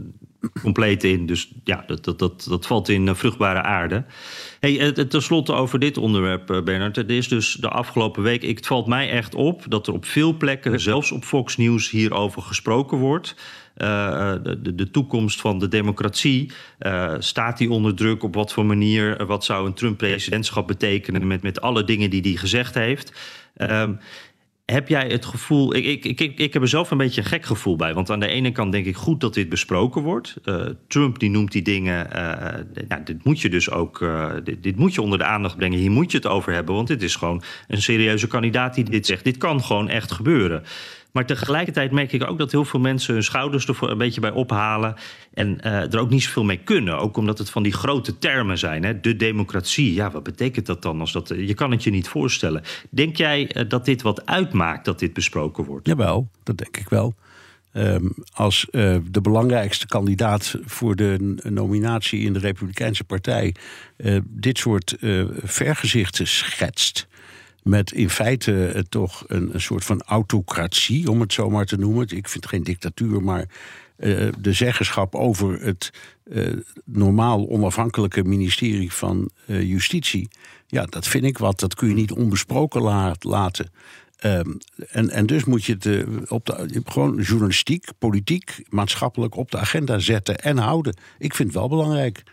compleet 0.62 1.04
in. 1.04 1.26
Dus 1.26 1.52
ja, 1.64 1.84
dat, 1.88 2.04
dat, 2.04 2.20
dat, 2.20 2.46
dat 2.50 2.68
valt 2.68 2.90
in 2.90 3.08
uh, 3.08 3.14
vruchtbare 3.14 3.62
aarde. 3.62 4.04
Hey, 4.60 4.92
tenslotte 4.92 5.54
over 5.54 5.80
dit 5.80 5.98
onderwerp, 5.98 6.62
Bernard. 6.66 6.96
Het 6.96 7.10
is 7.10 7.28
dus 7.28 7.54
de 7.54 7.70
afgelopen 7.70 8.24
week... 8.24 8.44
Ik, 8.44 8.58
het 8.58 8.68
valt 8.68 8.88
mij 8.88 9.10
echt 9.10 9.36
op 9.36 9.64
dat 9.68 9.88
er 9.88 9.94
op 9.94 10.06
veel 10.06 10.34
plekken... 10.38 10.80
zelfs 10.80 11.12
op 11.12 11.24
Fox 11.24 11.58
News 11.58 11.90
hierover 11.90 12.42
gesproken 12.42 12.98
wordt... 12.98 13.36
De, 13.76 14.74
de, 14.76 14.92
toekomst 14.92 15.42
van 15.42 15.60
de 15.60 15.68
democratie. 15.68 16.52
Staat 17.20 17.58
die 17.58 17.72
onder 17.72 17.96
druk? 17.96 18.24
Op 18.24 18.36
wat 18.36 18.54
voor 18.54 18.66
manier? 18.66 19.26
Wat 19.26 19.44
zou 19.44 19.68
een 19.68 19.74
Trump-presidentschap 19.74 20.68
betekenen 20.68 21.28
met, 21.28 21.42
met 21.42 21.62
alle 21.62 21.84
dingen 21.84 22.10
die 22.10 22.22
hij 22.22 22.36
gezegd 22.36 22.74
heeft? 22.74 23.14
Um, 23.58 24.00
heb 24.66 24.88
jij 24.88 25.08
het 25.08 25.26
gevoel. 25.26 25.76
Ik, 25.76 25.86
ik, 25.86 26.20
ik, 26.20 26.40
ik 26.40 26.54
heb 26.54 26.62
er 26.62 26.68
zelf 26.68 26.92
een 26.92 26.98
beetje 26.98 27.22
een 27.22 27.28
gek 27.28 27.46
gevoel 27.46 27.76
bij. 27.76 27.94
Want 27.94 28.10
aan 28.10 28.20
de 28.20 28.28
ene 28.28 28.52
kant 28.52 28.72
denk 28.72 28.86
ik 28.86 28.96
goed 28.96 29.22
dat 29.22 29.34
dit 29.34 29.50
besproken 29.50 30.02
wordt. 30.02 30.36
Uh, 30.46 30.66
Trump 30.88 31.20
die 31.20 31.30
noemt 31.30 31.52
die 31.52 31.62
dingen. 31.62 32.08
Uh, 32.16 32.98
dit 33.04 33.24
moet 33.24 33.42
je 33.42 33.50
dus 33.50 33.70
ook. 33.70 34.06
Dit, 34.44 34.64
dit, 34.64 34.76
moet 34.76 34.94
je 34.94 35.02
onder 35.02 35.18
de 35.18 35.24
aandacht 35.24 35.58
brengen. 35.58 35.80
Hier 35.80 35.92
moet 35.92 36.12
je 36.12 36.18
het 36.18 36.28
over 36.28 36.54
hebben. 36.54 36.76
Want 36.76 36.88
dit 36.88 37.02
is 37.02 37.16
gewoon 37.16 37.44
een 37.68 37.82
serieuze 37.82 38.28
kandidaat 38.28 38.76
die 38.76 38.84
dit 38.84 39.06
zegt. 39.06 39.24
Dit 39.24 39.38
kan 39.38 39.64
gewoon 39.64 39.90
echt 39.90 40.12
gebeuren. 40.12 40.64
Maar 41.12 41.26
tegelijkertijd 41.26 41.92
merk 41.92 42.12
ik 42.12 42.30
ook 42.30 42.38
dat 42.38 42.52
heel 42.52 42.66
veel 42.66 42.80
mensen 42.80 43.14
hun 43.14 43.24
schouders 43.24 43.68
er 43.68 43.90
een 43.90 43.98
beetje 43.98 44.22
bij 44.22 44.32
ophalen. 44.32 44.96
En 45.34 45.58
uh, 45.64 45.94
er 45.94 46.00
ook 46.00 46.10
niet 46.10 46.24
zoveel 46.24 46.44
mee 46.44 46.58
kunnen. 46.64 47.00
Ook 47.00 47.18
omdat 47.18 47.38
het 47.38 47.50
van 47.50 47.64
die 47.64 47.72
grote 47.72 48.18
termen 48.18 48.58
zijn. 48.58 48.84
Hè? 48.84 49.00
De 49.00 49.16
democratie. 49.16 49.94
Ja, 49.94 50.12
wat 50.12 50.24
betekent 50.24 50.66
dat 50.66 50.82
dan? 50.82 51.00
Als 51.00 51.12
dat, 51.12 51.28
je 51.28 51.54
kan 51.54 51.72
het 51.72 51.84
je 51.84 51.92
niet 51.92 52.08
voorstellen. 52.08 52.64
Denk 52.90 53.16
jij 53.16 53.56
uh, 53.56 53.70
dat 53.70 53.86
dit 53.86 54.02
wat 54.02 54.26
uitmaakt 54.26 54.86
dat 54.86 55.00
dit 55.00 55.14
besproken 55.14 55.66
wordt? 55.66 55.88
Jawel, 55.88 56.30
dat 56.44 56.58
denk 56.58 56.78
ik 56.78 56.90
wel. 56.90 57.14
Um, 57.74 58.14
als 58.34 58.68
de 58.72 59.22
belangrijkste 59.22 59.88
kandidaat 59.88 60.56
voor 60.66 60.96
de 60.96 61.36
nominatie 61.44 62.20
in 62.20 62.34
de 62.34 62.40
Republikeinse 62.40 63.04
Partij 63.04 63.56
dit 64.24 64.58
soort 64.58 64.96
vergezichten 65.44 66.28
schetst 66.28 67.08
met 67.64 67.92
in 67.92 68.10
feite 68.10 68.74
uh, 68.76 68.82
toch 68.90 69.24
een, 69.28 69.54
een, 69.54 69.62
soort 69.62 69.84
van 69.84 70.02
autocratie, 70.02 71.10
om 71.10 71.22
het 71.22 71.34
zo 71.34 71.50
maar 71.50 71.66
te 71.66 71.78
noemen. 71.78 72.08
Ik 72.10 72.28
vind 72.28 72.48
geen 72.48 72.64
dictatuur, 72.64 73.24
maar 73.24 73.46
uh, 73.98 74.28
de 74.40 74.54
zeggenschap 74.54 75.16
over 75.16 75.62
het 75.62 75.92
uh, 76.24 76.54
normaal 76.86 77.50
onafhankelijke 77.50 78.24
ministerie 78.24 78.94
van 78.94 79.30
Justitie. 79.46 80.30
Ja, 80.68 80.86
dat 80.86 81.08
vind 81.08 81.24
ik 81.24 81.38
wat. 81.38 81.60
Dat 81.60 81.76
kun 81.76 81.88
je 81.88 81.94
niet 81.94 82.12
onbesproken 82.12 82.82
la 82.82 83.16
laten. 83.20 83.72
Um, 84.26 84.58
en, 84.90 85.10
en 85.10 85.26
dus 85.26 85.44
moet 85.44 85.64
je 85.64 85.78
het 85.80 86.30
op 86.30 86.46
de, 86.46 86.82
gewoon 86.86 87.22
journalistiek, 87.22 87.88
politiek, 88.00 88.64
maatschappelijk 88.70 89.36
op 89.36 89.52
de 89.52 89.58
agenda 89.58 90.00
zetten 90.00 90.38
en 90.38 90.58
houden. 90.58 90.96
Ik 91.18 91.36
vind 91.36 91.50
het 91.50 91.58
wel 91.58 91.70
belangrijk. 91.70 92.24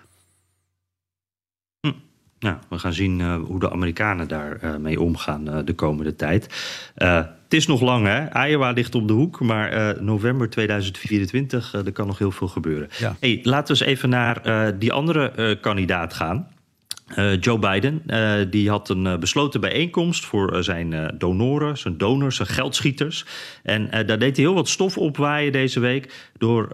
Nou, 2.40 2.57
we 2.68 2.79
gaan 2.79 2.92
zien 2.92 3.18
uh, 3.18 3.37
hoe 3.44 3.61
de 3.61 3.70
Amerikanen 3.70 4.29
daarmee 4.29 4.72
uh, 4.72 4.77
mee 4.77 5.01
omgaan 5.01 5.48
uh, 5.48 5.59
de 5.64 5.74
komende 5.74 6.16
tijd. 6.16 6.48
het 6.94 7.55
is 7.55 7.66
nog 7.66 7.81
lang, 7.81 8.07
hè? 8.07 8.46
Iowa 8.46 8.70
ligt 8.70 8.94
op 8.94 9.09
de 9.09 9.12
hoek, 9.12 9.40
maar 9.40 9.96
november 10.03 10.51
2024, 10.51 11.74
er 11.74 11.92
kan 11.92 12.07
nog 12.07 12.18
heel 12.18 12.31
veel 12.31 12.48
gebeuren. 12.48 12.88
Ja. 12.98 13.16
Hey, 13.20 13.40
laten 13.42 13.74
we 13.74 13.81
eens 13.81 13.90
even 13.90 14.09
naar 14.09 14.42
die 14.79 14.92
andere 14.92 15.59
kandidaat 15.61 16.14
gaan. 16.14 16.48
Uh, 17.16 17.40
Joe 17.40 17.59
Biden 17.59 18.03
uh, 18.07 18.35
die 18.51 18.68
had 18.68 18.88
een 18.88 19.05
uh, 19.05 19.16
besloten 19.16 19.61
bijeenkomst 19.61 20.24
voor 20.24 20.64
zijn 20.64 21.14
donoren, 21.18 21.79
zijn 21.79 21.98
donors, 21.98 22.37
zijn 22.37 22.48
geldschieters. 22.48 23.24
En 23.62 23.90
daar 23.90 24.18
deed 24.18 24.37
hij 24.37 24.44
heel 24.44 24.55
wat 24.55 24.68
stof 24.68 24.98
opwaaien 24.98 25.53
deze 25.53 25.81
week 25.81 26.31
door 26.38 26.68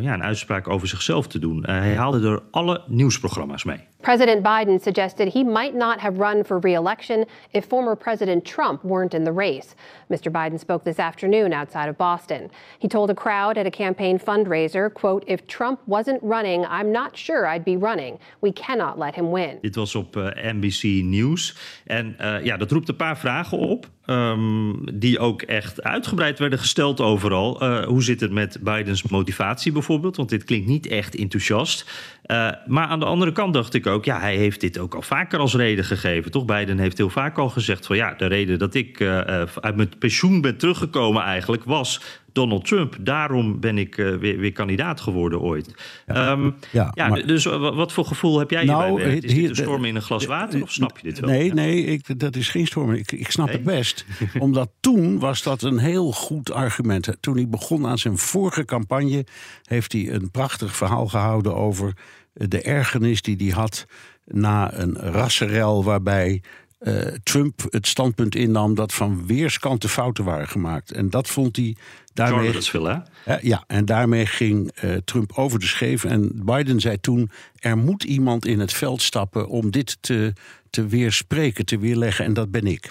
ja, 0.00 0.14
een 0.14 0.22
uitspraak 0.22 0.68
over 0.68 0.88
zichzelf 0.88 1.26
te 1.26 1.38
doen. 1.38 1.64
hij 1.66 1.94
haalde 1.94 2.28
er 2.28 2.42
alle 2.50 2.82
nieuwsprogramma's 2.86 3.64
mee. 3.64 3.80
President 4.04 4.44
Biden 4.44 4.78
suggested 4.78 5.28
he 5.28 5.42
might 5.42 5.74
not 5.74 5.98
have 5.98 6.18
run 6.18 6.44
for 6.44 6.58
re-election 6.58 7.24
if 7.54 7.64
former 7.64 7.96
President 7.96 8.44
Trump 8.44 8.84
weren't 8.84 9.14
in 9.14 9.24
the 9.24 9.32
race. 9.32 9.74
Mr. 10.10 10.30
Biden 10.30 10.60
spoke 10.60 10.84
this 10.84 10.98
afternoon 10.98 11.54
outside 11.54 11.88
of 11.88 11.96
Boston. 11.96 12.50
He 12.78 12.86
told 12.86 13.08
a 13.08 13.14
crowd 13.14 13.56
at 13.56 13.66
a 13.66 13.70
campaign 13.70 14.18
fundraiser, 14.18 14.92
quote, 14.92 15.24
if 15.26 15.46
Trump 15.46 15.80
wasn't 15.86 16.22
running, 16.22 16.66
I'm 16.66 16.92
not 16.92 17.16
sure 17.16 17.46
I'd 17.46 17.64
be 17.64 17.78
running. 17.78 18.18
We 18.42 18.52
cannot 18.52 18.98
let 18.98 19.14
him 19.14 19.30
win. 19.30 19.58
Dit 19.62 19.76
was 19.76 19.94
op 19.94 20.16
uh, 20.16 20.28
NBC 20.52 20.82
News. 21.02 21.56
En 21.86 22.16
uh, 22.20 22.44
ja, 22.44 22.56
dat 22.56 22.70
roept 22.70 22.88
een 22.88 22.96
paar 22.96 23.18
vragen 23.18 23.58
op. 23.58 23.86
Um, 24.06 24.80
die 24.92 25.18
ook 25.18 25.42
echt 25.42 25.82
uitgebreid 25.82 26.38
werden 26.38 26.58
gesteld 26.58 27.00
overal. 27.00 27.62
Uh, 27.62 27.84
hoe 27.84 28.02
zit 28.02 28.20
het 28.20 28.32
met 28.32 28.58
Bidens 28.60 29.02
motivatie 29.02 29.72
bijvoorbeeld? 29.72 30.16
Want 30.16 30.28
dit 30.28 30.44
klinkt 30.44 30.66
niet 30.66 30.86
echt 30.86 31.16
enthousiast. 31.16 31.90
Uh, 32.26 32.50
maar 32.66 32.86
aan 32.86 33.00
de 33.00 33.04
andere 33.04 33.32
kant 33.32 33.54
dacht 33.54 33.74
ik 33.74 33.86
ook, 33.86 34.04
ja, 34.04 34.20
hij 34.20 34.36
heeft 34.36 34.60
dit 34.60 34.78
ook 34.78 34.94
al 34.94 35.02
vaker 35.02 35.38
als 35.38 35.54
reden 35.54 35.84
gegeven. 35.84 36.30
Toch? 36.30 36.44
Biden 36.44 36.78
heeft 36.78 36.98
heel 36.98 37.10
vaak 37.10 37.38
al 37.38 37.48
gezegd 37.48 37.86
van 37.86 37.96
ja, 37.96 38.14
de 38.14 38.26
reden 38.26 38.58
dat 38.58 38.74
ik 38.74 39.00
uh, 39.00 39.18
uit 39.60 39.76
mijn 39.76 39.92
pensioen 39.98 40.40
ben 40.40 40.56
teruggekomen 40.56 41.22
eigenlijk 41.22 41.64
was 41.64 42.00
Donald 42.34 42.64
Trump. 42.64 42.96
Daarom 43.00 43.60
ben 43.60 43.78
ik 43.78 43.96
uh, 43.96 44.16
weer, 44.16 44.38
weer, 44.38 44.52
kandidaat 44.52 45.00
geworden 45.00 45.40
ooit. 45.40 45.74
Ja, 46.06 46.30
um, 46.30 46.54
ja, 46.72 46.90
ja 46.94 47.08
maar, 47.08 47.26
dus 47.26 47.44
wat 47.44 47.92
voor 47.92 48.04
gevoel 48.04 48.38
heb 48.38 48.50
jij 48.50 48.64
nou, 48.64 48.86
hierbij? 48.86 49.16
Is 49.16 49.34
dit 49.34 49.48
een 49.48 49.56
storm 49.56 49.84
in 49.84 49.96
een 49.96 50.02
glas 50.02 50.26
water 50.26 50.62
of 50.62 50.72
snap 50.72 50.98
je 50.98 51.08
dit 51.08 51.20
wel? 51.20 51.30
Nee, 51.30 51.52
nee 51.52 51.84
ik, 51.84 52.18
dat 52.18 52.36
is 52.36 52.48
geen 52.48 52.66
storm. 52.66 52.92
Ik, 52.92 53.12
ik 53.12 53.30
snap 53.30 53.46
nee? 53.46 53.56
het 53.56 53.64
best. 53.64 54.04
Omdat 54.38 54.70
toen 54.80 55.18
was 55.18 55.42
dat 55.42 55.62
een 55.62 55.78
heel 55.78 56.12
goed 56.12 56.52
argument. 56.52 57.16
Toen 57.20 57.36
hij 57.36 57.48
begon 57.48 57.86
aan 57.86 57.98
zijn 57.98 58.18
vorige 58.18 58.64
campagne... 58.64 59.26
heeft 59.62 59.92
hij 59.92 60.12
een 60.12 60.30
prachtig 60.30 60.76
verhaal 60.76 61.06
gehouden 61.06 61.54
over 61.56 61.92
de 62.32 62.62
ergernis 62.62 63.22
die 63.22 63.36
hij 63.36 63.48
had... 63.48 63.86
na 64.24 64.74
een 64.74 64.96
rassenrel 64.96 65.84
waarbij 65.84 66.42
uh, 66.84 67.06
Trump 67.22 67.66
het 67.70 67.86
standpunt 67.86 68.34
innam 68.34 68.74
dat 68.74 68.94
van 68.94 69.26
weerskanten 69.26 69.88
fouten 69.88 70.24
waren 70.24 70.48
gemaakt. 70.48 70.92
En 70.92 71.10
dat 71.10 71.28
vond 71.28 71.56
hij. 71.56 71.76
Daarmee, 72.12 72.52
hè? 72.72 72.96
Uh, 73.28 73.42
ja, 73.42 73.64
en 73.66 73.84
daarmee 73.84 74.26
ging 74.26 74.70
uh, 74.84 74.96
Trump 75.04 75.32
over 75.34 75.58
de 75.58 75.66
scheef. 75.66 76.04
En 76.04 76.44
Biden 76.44 76.80
zei 76.80 77.00
toen: 77.00 77.30
er 77.58 77.78
moet 77.78 78.04
iemand 78.04 78.46
in 78.46 78.58
het 78.58 78.72
veld 78.72 79.02
stappen 79.02 79.48
om 79.48 79.70
dit 79.70 79.96
te, 80.00 80.32
te 80.70 80.86
weerspreken, 80.86 81.66
te 81.66 81.78
weerleggen. 81.78 82.24
En 82.24 82.34
dat 82.34 82.50
ben 82.50 82.66
ik. 82.66 82.90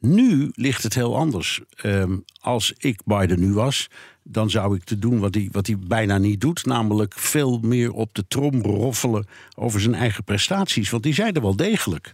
Nu 0.00 0.50
ligt 0.54 0.82
het 0.82 0.94
heel 0.94 1.16
anders. 1.16 1.60
Um, 1.84 2.24
als 2.40 2.72
ik 2.78 3.00
Biden 3.04 3.40
nu 3.40 3.52
was, 3.52 3.88
dan 4.22 4.50
zou 4.50 4.76
ik 4.76 4.84
te 4.84 4.98
doen 4.98 5.18
wat 5.18 5.34
hij, 5.34 5.48
wat 5.52 5.66
hij 5.66 5.76
bijna 5.78 6.18
niet 6.18 6.40
doet. 6.40 6.66
Namelijk 6.66 7.14
veel 7.14 7.58
meer 7.62 7.92
op 7.92 8.14
de 8.14 8.24
trom 8.28 8.62
roffelen 8.62 9.26
over 9.56 9.80
zijn 9.80 9.94
eigen 9.94 10.24
prestaties. 10.24 10.90
Want 10.90 11.02
die 11.02 11.14
zijn 11.14 11.34
er 11.34 11.42
wel 11.42 11.56
degelijk. 11.56 12.10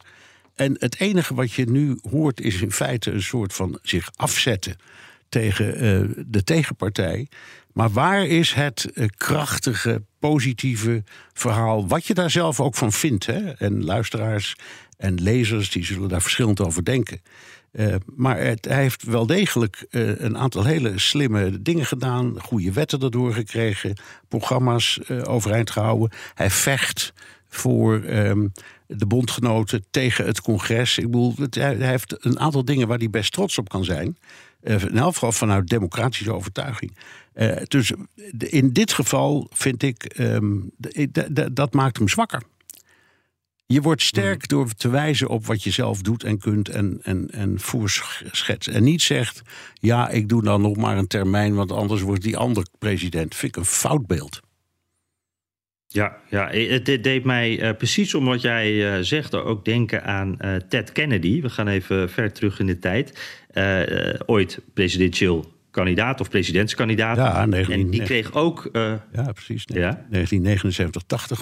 En 0.54 0.76
het 0.78 1.00
enige 1.00 1.34
wat 1.34 1.52
je 1.52 1.70
nu 1.70 1.98
hoort 2.10 2.40
is 2.40 2.60
in 2.60 2.72
feite 2.72 3.10
een 3.10 3.22
soort 3.22 3.52
van 3.52 3.78
zich 3.82 4.10
afzetten 4.16 4.76
tegen 5.28 5.84
uh, 5.84 6.24
de 6.26 6.44
tegenpartij. 6.44 7.28
Maar 7.72 7.90
waar 7.90 8.26
is 8.26 8.52
het 8.52 8.90
uh, 8.94 9.06
krachtige, 9.16 10.02
positieve 10.18 11.04
verhaal? 11.32 11.88
Wat 11.88 12.06
je 12.06 12.14
daar 12.14 12.30
zelf 12.30 12.60
ook 12.60 12.74
van 12.74 12.92
vindt. 12.92 13.26
Hè? 13.26 13.50
En 13.50 13.84
luisteraars 13.84 14.56
en 14.96 15.22
lezers 15.22 15.70
die 15.70 15.84
zullen 15.84 16.08
daar 16.08 16.22
verschillend 16.22 16.60
over 16.60 16.84
denken. 16.84 17.20
Uh, 17.72 17.94
maar 18.16 18.36
hij 18.36 18.58
heeft 18.60 19.02
wel 19.02 19.26
degelijk 19.26 19.86
een 19.90 20.38
aantal 20.38 20.64
hele 20.64 20.98
slimme 20.98 21.62
dingen 21.62 21.86
gedaan. 21.86 22.40
Goede 22.40 22.72
wetten 22.72 23.00
erdoor 23.00 23.32
gekregen. 23.34 23.96
Programma's 24.28 25.00
overeind 25.08 25.70
gehouden. 25.70 26.10
Hij 26.34 26.50
vecht 26.50 27.12
voor 27.48 27.94
um, 27.94 28.52
de 28.86 29.06
bondgenoten 29.06 29.84
tegen 29.90 30.26
het 30.26 30.40
congres. 30.40 30.98
Ik 30.98 31.04
bedoel, 31.04 31.34
het, 31.36 31.54
hij 31.54 31.76
heeft 31.76 32.24
een 32.24 32.38
aantal 32.38 32.64
dingen 32.64 32.88
waar 32.88 32.98
hij 32.98 33.10
best 33.10 33.32
trots 33.32 33.58
op 33.58 33.68
kan 33.68 33.84
zijn. 33.84 34.16
Uh, 34.62 34.82
in 34.82 34.98
elk 34.98 35.12
geval 35.12 35.32
vanuit 35.32 35.68
democratische 35.68 36.32
overtuiging. 36.32 36.96
Uh, 37.34 37.56
dus 37.68 37.92
in 38.38 38.72
dit 38.72 38.92
geval 38.92 39.50
vind 39.52 39.82
ik, 39.82 40.18
um, 40.18 40.70
dat 41.52 41.72
maakt 41.72 41.96
hem 41.96 42.08
zwakker. 42.08 42.42
Je 43.66 43.80
wordt 43.80 44.02
sterk 44.02 44.40
mm. 44.40 44.48
door 44.48 44.72
te 44.72 44.88
wijzen 44.88 45.28
op 45.28 45.46
wat 45.46 45.62
je 45.62 45.70
zelf 45.70 46.02
doet 46.02 46.24
en 46.24 46.38
kunt 46.38 46.68
en, 46.68 46.98
en, 47.02 47.30
en 47.30 47.60
voorschetst. 47.60 48.68
En 48.68 48.84
niet 48.84 49.02
zegt, 49.02 49.42
ja, 49.72 50.08
ik 50.08 50.28
doe 50.28 50.42
dan 50.42 50.60
nog 50.60 50.76
maar 50.76 50.98
een 50.98 51.06
termijn, 51.06 51.54
want 51.54 51.72
anders 51.72 52.00
wordt 52.00 52.22
die 52.22 52.36
ander 52.36 52.66
president. 52.78 53.34
Vind 53.34 53.56
ik 53.56 53.62
een 53.62 53.68
fout 53.68 54.06
beeld. 54.06 54.40
Ja, 55.94 56.16
ja, 56.28 56.48
het 56.50 56.84
deed 56.84 57.24
mij 57.24 57.62
uh, 57.62 57.76
precies 57.76 58.14
om 58.14 58.24
wat 58.24 58.40
jij 58.40 58.72
uh, 58.72 59.02
zegt 59.02 59.34
ook 59.34 59.64
denken 59.64 60.04
aan 60.04 60.38
uh, 60.40 60.56
Ted 60.68 60.92
Kennedy. 60.92 61.40
We 61.40 61.50
gaan 61.50 61.68
even 61.68 62.10
ver 62.10 62.32
terug 62.32 62.58
in 62.58 62.66
de 62.66 62.78
tijd. 62.78 63.18
ooit 64.26 64.58
presidentieel 64.72 65.52
kandidaat 65.70 66.20
of 66.20 66.28
presidentskandidaat. 66.28 67.16
Ja, 67.16 67.46
19, 67.46 67.74
en 67.74 67.90
die 67.90 68.02
kreeg 68.02 68.32
ook... 68.32 68.68
ja, 69.12 69.32
precies. 69.32 69.64
Ja? 69.66 70.06
1979-80 70.12 70.18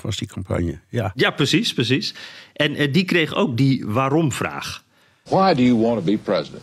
was 0.03 0.17
die 0.17 0.29
campagne. 0.29 0.79
Ja, 0.89 1.13
ja 1.15 1.31
precies, 1.31 1.73
precies. 1.73 2.15
En 2.53 2.93
die 2.93 3.05
kreeg 3.05 3.35
ook 3.35 3.57
die 3.57 3.85
waarom-vraag. 3.87 4.85
Why 5.23 5.55
do 5.55 5.63
you 5.63 5.77
want 5.77 5.99
to 5.99 6.05
be 6.05 6.19
president? 6.19 6.63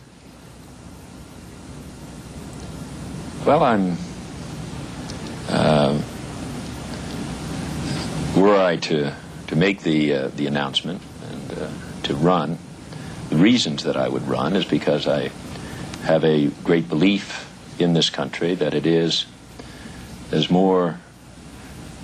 Well, 3.44 3.62
I'm. 3.62 3.96
Were 8.36 8.72
I 8.72 8.76
to 8.76 9.12
to 9.46 9.56
make 9.56 9.82
the 9.82 10.14
uh, 10.14 10.28
the 10.36 10.46
announcement 10.46 11.02
and 11.32 11.58
uh, 11.58 11.68
to 12.02 12.14
run, 12.14 12.58
the 13.28 13.36
reasons 13.36 13.82
that 13.82 13.96
I 13.96 14.08
would 14.08 14.28
run 14.28 14.56
is 14.56 14.66
because 14.66 15.06
I 15.06 15.30
have 16.02 16.24
a 16.24 16.50
great 16.62 16.88
belief 16.88 17.46
in 17.78 17.92
this 17.92 18.10
country 18.10 18.56
that 18.56 18.74
it 18.74 18.86
is 18.86 19.26
there's 20.30 20.48
more 20.50 20.94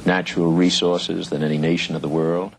natural 0.05 0.53
resources 0.59 1.29
than 1.29 1.43
any 1.43 1.59
nation 1.59 1.97
of 1.97 2.03
the 2.03 2.09
world. 2.09 2.53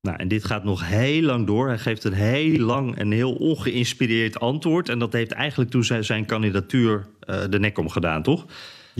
Nou, 0.00 0.16
en 0.16 0.28
dit 0.28 0.44
gaat 0.44 0.64
nog 0.64 0.88
heel 0.88 1.22
lang 1.22 1.46
door. 1.46 1.68
Hij 1.68 1.78
geeft 1.78 2.04
een 2.04 2.12
heel 2.12 2.58
lang 2.58 2.96
en 2.96 3.10
heel 3.10 3.32
ongeïnspireerd 3.32 4.40
antwoord. 4.40 4.88
En 4.88 4.98
dat 4.98 5.12
heeft 5.12 5.32
eigenlijk 5.32 5.70
toen 5.70 5.84
zijn, 5.84 6.04
zijn 6.04 6.26
kandidatuur 6.26 7.06
uh, 7.26 7.42
de 7.50 7.58
nek 7.58 7.78
om 7.78 7.88
gedaan, 7.88 8.22
toch? 8.22 8.46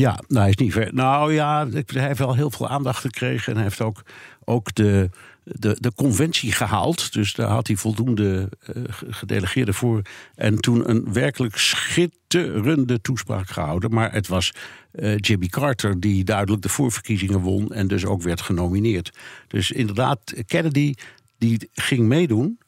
Ja, 0.01 0.21
nou, 0.29 0.41
hij 0.41 0.49
is 0.49 0.57
niet 0.57 0.73
ver. 0.73 0.95
Nou 0.95 1.33
ja, 1.33 1.69
hij 1.69 2.07
heeft 2.07 2.19
wel 2.19 2.35
heel 2.35 2.51
veel 2.51 2.69
aandacht 2.69 3.01
gekregen. 3.01 3.47
En 3.47 3.55
hij 3.55 3.63
heeft 3.63 3.81
ook, 3.81 4.03
ook 4.45 4.75
de, 4.75 5.11
de, 5.45 5.77
de 5.81 5.93
conventie 5.95 6.53
gehaald. 6.53 7.13
Dus 7.13 7.35
daar 7.35 7.49
had 7.49 7.67
hij 7.67 7.77
voldoende 7.77 8.49
uh, 8.77 8.83
gedelegeerden 8.89 9.75
voor. 9.75 10.03
En 10.35 10.59
toen 10.59 10.91
een 10.91 11.13
werkelijk 11.13 11.57
schitterende 11.57 13.01
toespraak 13.01 13.51
gehouden. 13.51 13.95
Maar 13.95 14.13
het 14.13 14.29
was 14.29 14.53
uh, 14.93 15.17
Jimmy 15.17 15.47
Carter 15.47 16.01
die 16.01 16.25
duidelijk 16.25 16.63
de 16.63 16.69
voorverkiezingen 16.69 17.41
won. 17.41 17.73
En 17.73 17.89
dus 17.89 18.05
ook 18.05 18.23
werd 18.23 18.41
genomineerd. 18.41 19.11
Dus 19.47 19.71
inderdaad, 19.71 20.35
Kennedy 20.47 20.95
die 21.39 21.69
ging 21.73 22.07
meedoen 22.07 22.59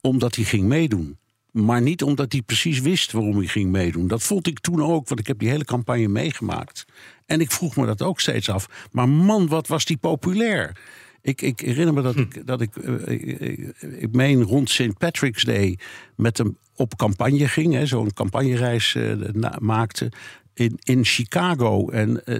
omdat 0.00 0.34
hij 0.34 0.44
ging 0.44 0.64
meedoen. 0.64 1.18
Maar 1.52 1.82
niet 1.82 2.02
omdat 2.02 2.32
hij 2.32 2.42
precies 2.42 2.80
wist 2.80 3.12
waarom 3.12 3.36
hij 3.36 3.46
ging 3.46 3.70
meedoen. 3.70 4.06
Dat 4.06 4.22
vond 4.22 4.46
ik 4.46 4.60
toen 4.60 4.82
ook, 4.82 5.08
want 5.08 5.20
ik 5.20 5.26
heb 5.26 5.38
die 5.38 5.48
hele 5.48 5.64
campagne 5.64 6.08
meegemaakt. 6.08 6.84
En 7.26 7.40
ik 7.40 7.50
vroeg 7.50 7.76
me 7.76 7.86
dat 7.86 8.02
ook 8.02 8.20
steeds 8.20 8.48
af. 8.48 8.88
Maar 8.92 9.08
man, 9.08 9.48
wat 9.48 9.66
was 9.66 9.84
die 9.84 9.96
populair? 9.96 10.76
Ik, 11.22 11.42
ik 11.42 11.60
herinner 11.60 11.94
me 11.94 12.02
dat 12.02 12.16
ik, 12.16 12.46
dat 12.46 12.60
ik, 12.60 12.76
uh, 12.76 13.08
ik, 13.08 13.74
ik, 13.80 14.12
meen 14.12 14.42
rond 14.42 14.70
St. 14.70 14.98
Patrick's 14.98 15.44
Day 15.44 15.78
met 16.16 16.38
hem 16.38 16.56
op 16.76 16.96
campagne 16.96 17.48
ging. 17.48 17.88
Zo'n 17.88 18.12
campagnereis 18.12 18.94
uh, 18.94 19.12
maakte 19.58 20.12
in, 20.54 20.78
in 20.82 21.04
Chicago. 21.04 21.88
En 21.88 22.22
uh, 22.24 22.38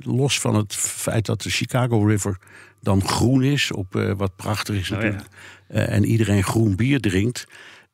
los 0.00 0.40
van 0.40 0.54
het 0.54 0.74
feit 0.76 1.26
dat 1.26 1.42
de 1.42 1.50
Chicago 1.50 2.04
River 2.04 2.38
dan 2.80 3.08
groen 3.08 3.42
is, 3.42 3.72
op 3.72 3.92
wat 4.16 4.36
prachtig 4.36 4.76
is 4.76 4.90
natuurlijk. 4.90 5.20
Oh 5.20 5.76
ja. 5.76 5.80
en 5.80 6.04
iedereen 6.04 6.44
groen 6.44 6.76
bier 6.76 7.00
drinkt. 7.00 7.46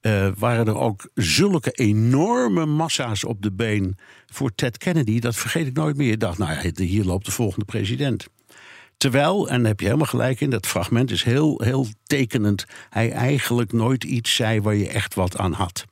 Uh, 0.03 0.29
waren 0.37 0.67
er 0.67 0.77
ook 0.77 1.11
zulke 1.15 1.71
enorme 1.71 2.67
massa's 2.67 3.25
op 3.25 3.43
de 3.43 3.53
been 3.53 3.97
voor 4.27 4.55
Ted 4.55 4.79
Kennedy. 4.79 5.19
Dat 5.19 5.37
vergeet 5.37 5.67
ik 5.67 5.75
nooit 5.75 5.97
meer. 5.97 6.13
Ik 6.13 6.21
dacht, 6.21 6.39
nou 6.39 6.53
ja, 6.53 6.85
hier 6.85 7.05
loopt 7.05 7.25
de 7.25 7.31
volgende 7.31 7.65
president. 7.65 8.27
Terwijl, 8.97 9.49
en 9.49 9.59
daar 9.59 9.67
heb 9.67 9.81
je 9.81 9.87
helemaal 9.87 10.07
gelijk 10.07 10.41
in, 10.41 10.51
dat 10.51 10.67
fragment 10.67 11.11
is 11.11 11.23
heel, 11.23 11.63
heel 11.63 11.87
tekenend. 12.03 12.65
Hij 12.91 13.13
eigenlijk 13.13 13.73
nooit 13.73 14.05
iets 14.05 14.35
zei 14.35 14.61
waar 14.61 14.75
je 14.75 14.89
echt 14.89 15.15
wat 15.15 15.39
aan 15.39 15.53
had. 15.53 15.85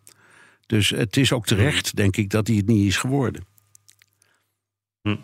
Dus 0.66 0.90
het 0.90 1.16
is 1.16 1.32
ook 1.32 1.46
terecht, 1.46 1.96
denk 1.96 2.16
ik, 2.16 2.30
dat 2.30 2.46
hij 2.46 2.56
het 2.56 2.66
niet 2.66 2.86
is 2.86 2.96
geworden. 2.96 3.44
Hm. 5.02 5.16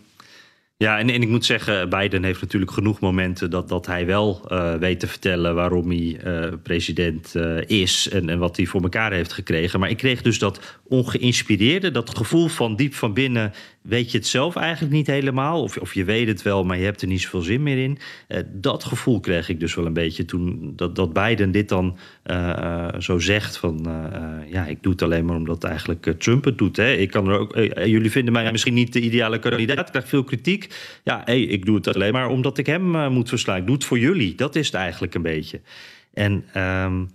Ja, 0.79 0.99
en, 0.99 1.11
en 1.11 1.22
ik 1.22 1.29
moet 1.29 1.45
zeggen, 1.45 1.89
Biden 1.89 2.24
heeft 2.24 2.41
natuurlijk 2.41 2.72
genoeg 2.72 3.01
momenten 3.01 3.51
dat, 3.51 3.68
dat 3.68 3.87
hij 3.87 4.07
wel 4.07 4.47
uh, 4.49 4.74
weet 4.74 5.01
te 5.01 5.07
vertellen 5.07 5.55
waarom 5.55 5.91
hij 5.91 6.20
uh, 6.24 6.53
president 6.62 7.35
uh, 7.37 7.61
is 7.66 8.09
en, 8.09 8.29
en 8.29 8.39
wat 8.39 8.57
hij 8.57 8.66
voor 8.66 8.83
elkaar 8.83 9.12
heeft 9.12 9.33
gekregen. 9.33 9.81
Maar 9.81 9.91
ik 9.91 9.97
kreeg 9.97 10.22
dus 10.22 10.39
dat 10.39 10.79
ongeïnspireerde, 10.85 11.91
dat 11.91 12.16
gevoel 12.16 12.49
van 12.49 12.77
diep 12.77 12.95
van 12.95 13.14
binnen, 13.14 13.53
weet 13.89 14.11
je 14.11 14.18
het 14.18 14.26
zelf 14.26 14.57
eigenlijk 14.57 14.93
niet 14.93 15.07
helemaal. 15.07 15.62
Of, 15.62 15.76
of 15.76 15.95
je 15.95 16.05
weet 16.05 16.28
het 16.28 16.43
wel, 16.43 16.64
maar 16.64 16.78
je 16.78 16.84
hebt 16.84 17.03
er 17.03 17.09
niet 17.09 17.20
zoveel 17.20 17.41
zin 17.41 17.62
meer 17.62 17.78
in. 17.78 17.99
dat 18.53 18.84
gevoel 18.84 19.20
kreeg 19.20 19.49
ik 19.49 19.61
dus 19.61 19.74
wel 19.74 19.87
een 19.87 19.93
beetje 19.93 20.24
toen 20.24 20.72
dat, 20.76 20.97
dat 20.97 21.12
Biden 21.12 21.51
dit 21.51 21.68
dan 21.68 21.99
zo 22.99 23.18
zegt 23.18 23.57
van 23.57 23.87
ja, 24.51 24.66
ik 24.66 24.82
doe 24.82 24.93
het 24.93 25.03
alleen 25.03 25.24
maar 25.24 25.37
omdat 25.37 25.64
eigenlijk 25.64 26.14
Trump 26.18 26.45
het 26.45 26.59
doet. 26.59 26.76
Hè. 26.76 26.93
Ik 26.93 27.11
kan 27.11 27.28
er 27.28 27.39
ook, 27.39 27.55
jullie 27.84 28.11
vinden 28.11 28.32
mij 28.32 28.53
misschien 28.53 28.74
niet 28.74 28.93
de 28.93 29.01
ideale 29.01 29.39
kandidaat, 29.39 29.78
ik 29.78 29.87
krijg 29.87 30.09
veel 30.09 30.24
kritiek. 30.24 30.74
Ja, 31.05 31.22
hey, 31.24 31.43
ik 31.43 31.64
doe 31.64 31.76
het 31.76 31.95
alleen 31.95 32.12
maar 32.12 32.28
omdat 32.28 32.59
ik 32.59 32.66
hem 32.66 33.12
moet 33.12 33.28
verslaan. 33.28 33.57
Ik 33.57 33.66
doe 33.66 33.74
het 33.74 33.84
voor 33.84 33.99
jullie. 33.99 34.34
Dat 34.34 34.57
is 34.57 34.66
het 34.66 34.74
eigenlijk 34.74 35.14
een 35.14 35.22
beetje. 35.22 35.61
En 36.14 36.45
um, 36.57 37.09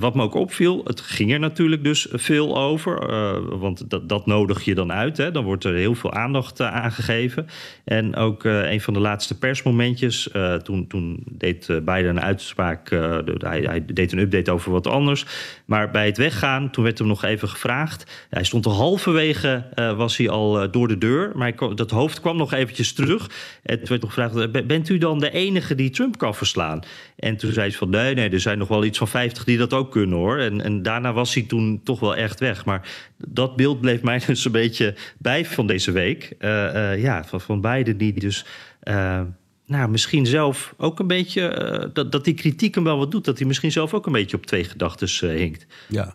wat 0.00 0.14
me 0.14 0.22
ook 0.22 0.34
opviel, 0.34 0.80
het 0.84 1.00
ging 1.00 1.32
er 1.32 1.38
natuurlijk 1.38 1.84
dus 1.84 2.06
veel 2.12 2.58
over. 2.58 3.10
Uh, 3.10 3.58
want 3.60 3.90
dat, 3.90 4.08
dat 4.08 4.26
nodig 4.26 4.64
je 4.64 4.74
dan 4.74 4.92
uit. 4.92 5.16
Hè. 5.16 5.30
Dan 5.30 5.44
wordt 5.44 5.64
er 5.64 5.74
heel 5.74 5.94
veel 5.94 6.12
aandacht 6.12 6.60
uh, 6.60 6.72
aangegeven. 6.72 7.46
En 7.84 8.16
ook 8.16 8.44
uh, 8.44 8.72
een 8.72 8.80
van 8.80 8.94
de 8.94 9.00
laatste 9.00 9.38
persmomentjes. 9.38 10.30
toen, 10.62 10.86
toen 10.86 11.22
deed 11.30 11.66
Biden 11.66 12.08
een 12.08 12.20
uitspraak. 12.20 12.90
hij, 12.90 13.60
hij, 13.60 13.84
deed 13.84 14.12
een 14.12 14.18
update 14.18 14.50
over 14.50 14.72
wat 14.72 14.86
anders. 14.86 15.24
Maar 15.64 15.90
bij 15.90 16.06
het 16.06 16.16
weggaan, 16.16 16.70
toen 16.70 16.84
werd 16.84 16.98
hem 16.98 17.06
nog 17.06 17.24
even 17.24 17.48
gevraagd. 17.48 18.26
Hij 18.30 18.44
stond 18.44 18.66
al 18.66 18.72
halverwege, 18.72 19.64
was 19.96 20.16
hij 20.16 20.28
al 20.28 20.70
door 20.70 20.88
de 20.88 20.98
deur. 20.98 21.32
Maar 21.34 21.54
dat 21.74 21.90
hoofd 21.90 22.20
kwam 22.20 22.36
nog 22.36 22.52
eventjes 22.52 22.92
terug. 22.92 23.30
En 23.62 23.78
toen 23.78 23.88
werd 23.88 24.02
nog 24.02 24.12
gevraagd, 24.12 24.66
bent 24.66 24.88
u 24.88 24.98
dan 24.98 25.18
de 25.18 25.30
enige 25.30 25.74
die 25.74 25.90
Trump 25.90 26.18
kan 26.18 26.34
verslaan? 26.34 26.82
En 27.16 27.36
toen 27.36 27.52
zei 27.52 27.68
hij 27.68 27.76
van, 27.76 27.90
nee, 27.90 28.14
nee, 28.14 28.30
er 28.30 28.40
zijn 28.40 28.58
nog 28.58 28.68
wel 28.68 28.84
iets 28.84 28.98
van 28.98 29.08
50 29.08 29.44
die 29.44 29.58
dat 29.58 29.72
ook 29.72 29.83
kunnen 29.88 30.18
hoor. 30.18 30.38
En, 30.38 30.60
en 30.60 30.82
daarna 30.82 31.12
was 31.12 31.34
hij 31.34 31.42
toen 31.42 31.80
toch 31.84 32.00
wel 32.00 32.16
echt 32.16 32.40
weg. 32.40 32.64
Maar 32.64 32.88
dat 33.16 33.56
beeld 33.56 33.80
bleef 33.80 34.02
mij 34.02 34.22
dus 34.26 34.44
een 34.44 34.52
beetje 34.52 34.94
bij 35.18 35.46
van 35.46 35.66
deze 35.66 35.92
week. 35.92 36.34
Uh, 36.38 36.50
uh, 36.50 37.02
ja, 37.02 37.24
van, 37.24 37.40
van 37.40 37.60
beide 37.60 37.96
die 37.96 38.20
dus. 38.20 38.46
Uh, 38.82 39.20
nou, 39.66 39.90
misschien 39.90 40.26
zelf 40.26 40.74
ook 40.76 40.98
een 40.98 41.06
beetje. 41.06 41.90
dat, 41.92 42.12
dat 42.12 42.24
die 42.24 42.34
kritiek 42.34 42.74
hem 42.74 42.84
wel 42.84 42.98
wat 42.98 43.10
doet. 43.10 43.24
Dat 43.24 43.38
hij 43.38 43.46
misschien 43.46 43.72
zelf 43.72 43.94
ook 43.94 44.06
een 44.06 44.12
beetje 44.12 44.36
op 44.36 44.46
twee 44.46 44.64
gedachten 44.64 45.30
hinkt. 45.30 45.66
Ja. 45.88 46.14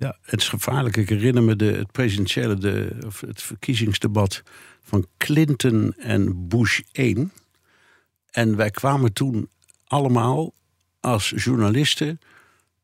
Ja, 0.00 0.16
het 0.22 0.40
is 0.40 0.48
gevaarlijk. 0.48 0.96
Ik 0.96 1.08
herinner 1.08 1.42
me 1.42 1.56
de, 1.56 1.64
het 1.64 1.92
presidentiële, 1.92 2.54
de, 2.54 2.98
of 3.06 3.20
het 3.20 3.42
verkiezingsdebat 3.42 4.42
van 4.82 5.06
Clinton 5.16 5.94
en 5.98 6.48
Bush 6.48 6.80
1. 6.92 7.32
En 8.30 8.56
wij 8.56 8.70
kwamen 8.70 9.12
toen 9.12 9.48
allemaal 9.86 10.52
als 11.00 11.32
journalisten 11.36 12.20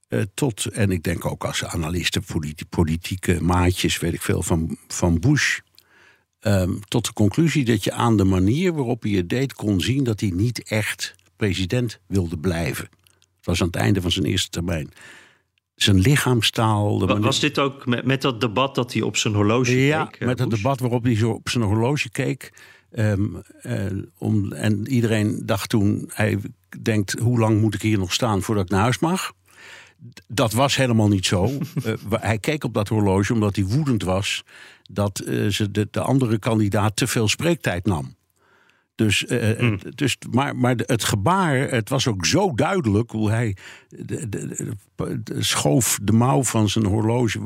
uh, 0.09 0.23
tot, 0.35 0.65
en 0.65 0.91
ik 0.91 1.03
denk 1.03 1.25
ook 1.25 1.45
als 1.45 1.65
analisten, 1.65 2.25
politi 2.25 2.65
politieke 2.67 3.43
maatjes, 3.43 3.99
weet 3.99 4.15
ik 4.15 4.23
veel, 4.23 4.43
van, 4.43 4.77
van 4.89 5.21
Bush. 5.21 5.59
Um, 6.41 6.81
tot 6.89 7.05
de 7.05 7.13
conclusie 7.13 7.65
dat 7.65 7.85
je 7.85 7.93
aan 7.93 8.17
de 8.17 8.25
manier 8.25 8.73
waarop 8.73 9.03
hij 9.03 9.13
het 9.13 9.29
deed 9.29 9.53
kon 9.53 9.81
zien 9.81 10.05
dat 10.05 10.21
hij 10.21 10.31
niet 10.31 10.63
echt 10.63 11.15
president 11.37 12.01
wilde 12.07 12.39
blijven. 12.39 12.89
Het 13.37 13.47
was 13.47 13.61
aan 13.61 13.67
het 13.67 13.77
einde 13.77 14.01
van 14.01 14.11
zijn 14.11 14.25
eerste 14.25 14.49
termijn. 14.51 14.91
Zijn 15.75 15.99
lichaamstaal. 15.99 17.07
Was 17.07 17.19
manier... 17.19 17.41
dit 17.41 17.59
ook 17.59 17.87
met, 17.87 18.05
met, 18.05 18.23
dat 18.23 18.41
debat 18.41 18.75
dat 18.75 18.93
hij 18.93 19.03
op 19.03 19.17
zijn 19.17 19.35
horloge 19.35 19.81
ja, 19.81 20.05
keek? 20.05 20.21
Ja, 20.21 20.27
met 20.27 20.39
het 20.39 20.51
debat 20.51 20.81
waarop 20.81 21.05
hij 21.05 21.17
zo 21.17 21.31
op 21.31 21.49
zijn 21.49 21.65
horloge 21.65 22.11
keek. 22.11 22.53
Um, 22.93 23.43
uh, 23.63 23.87
om, 24.19 24.53
en 24.53 24.89
iedereen 24.89 25.41
dacht 25.45 25.69
toen, 25.69 26.11
hij 26.13 26.39
denkt, 26.81 27.19
hoe 27.19 27.39
lang 27.39 27.61
moet 27.61 27.75
ik 27.75 27.83
hier 27.83 27.99
nog 27.99 28.13
staan 28.13 28.43
voordat 28.43 28.65
ik 28.65 28.71
naar 28.71 28.81
huis 28.81 28.99
mag? 28.99 29.33
Dat 30.27 30.53
was 30.53 30.77
helemaal 30.77 31.09
niet 31.09 31.27
zo. 31.27 31.45
uh, 31.87 31.95
hij 32.11 32.39
keek 32.39 32.65
op 32.65 32.75
dat 32.75 32.89
horloge 32.89 33.33
omdat 33.33 33.57
hij 33.57 33.65
woedend 33.65 34.03
was 34.03 34.45
dat 34.83 35.23
uh, 35.25 35.51
ze 35.51 35.71
de, 35.71 35.89
de, 35.91 36.01
andere 36.01 36.39
kandidaat 36.39 36.97
te 36.97 37.07
veel 37.07 37.29
spreektijd 37.29 37.87
nam. 37.87 38.15
Dus, 38.95 39.23
uh, 39.23 39.61
mm. 39.61 39.79
dus, 39.95 40.17
maar, 40.31 40.57
maar 40.57 40.75
het 40.77 41.05
gebaar, 41.05 41.57
het 41.57 41.89
was 41.89 42.07
ook 42.07 42.27
zo 42.27 42.55
duidelijk 42.55 43.11
hoe 43.11 43.31
hij 43.31 43.57
de, 43.89 44.29
de, 44.29 44.75
de, 45.23 45.43
schoof 45.43 45.99
de 46.03 46.13
mouw 46.13 46.43
van 46.43 46.69
zijn 46.69 46.85
horloge 46.85 47.41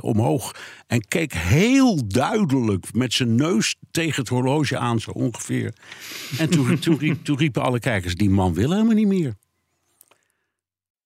omhoog 0.00 0.54
en 0.86 1.08
keek 1.08 1.32
heel 1.32 2.08
duidelijk 2.08 2.94
met 2.94 3.12
zijn 3.12 3.34
neus 3.34 3.76
tegen 3.90 4.20
het 4.20 4.28
horloge 4.28 4.78
aan, 4.78 5.00
zo 5.00 5.10
ongeveer. 5.10 5.74
En 6.38 6.50
toen, 6.50 6.78
toen, 6.78 6.98
riep, 6.98 7.24
toen 7.24 7.38
riepen 7.38 7.62
alle 7.62 7.80
kijkers: 7.80 8.14
die 8.14 8.30
man 8.30 8.54
wil 8.54 8.70
helemaal 8.70 8.94
niet 8.94 9.06
meer. 9.06 9.34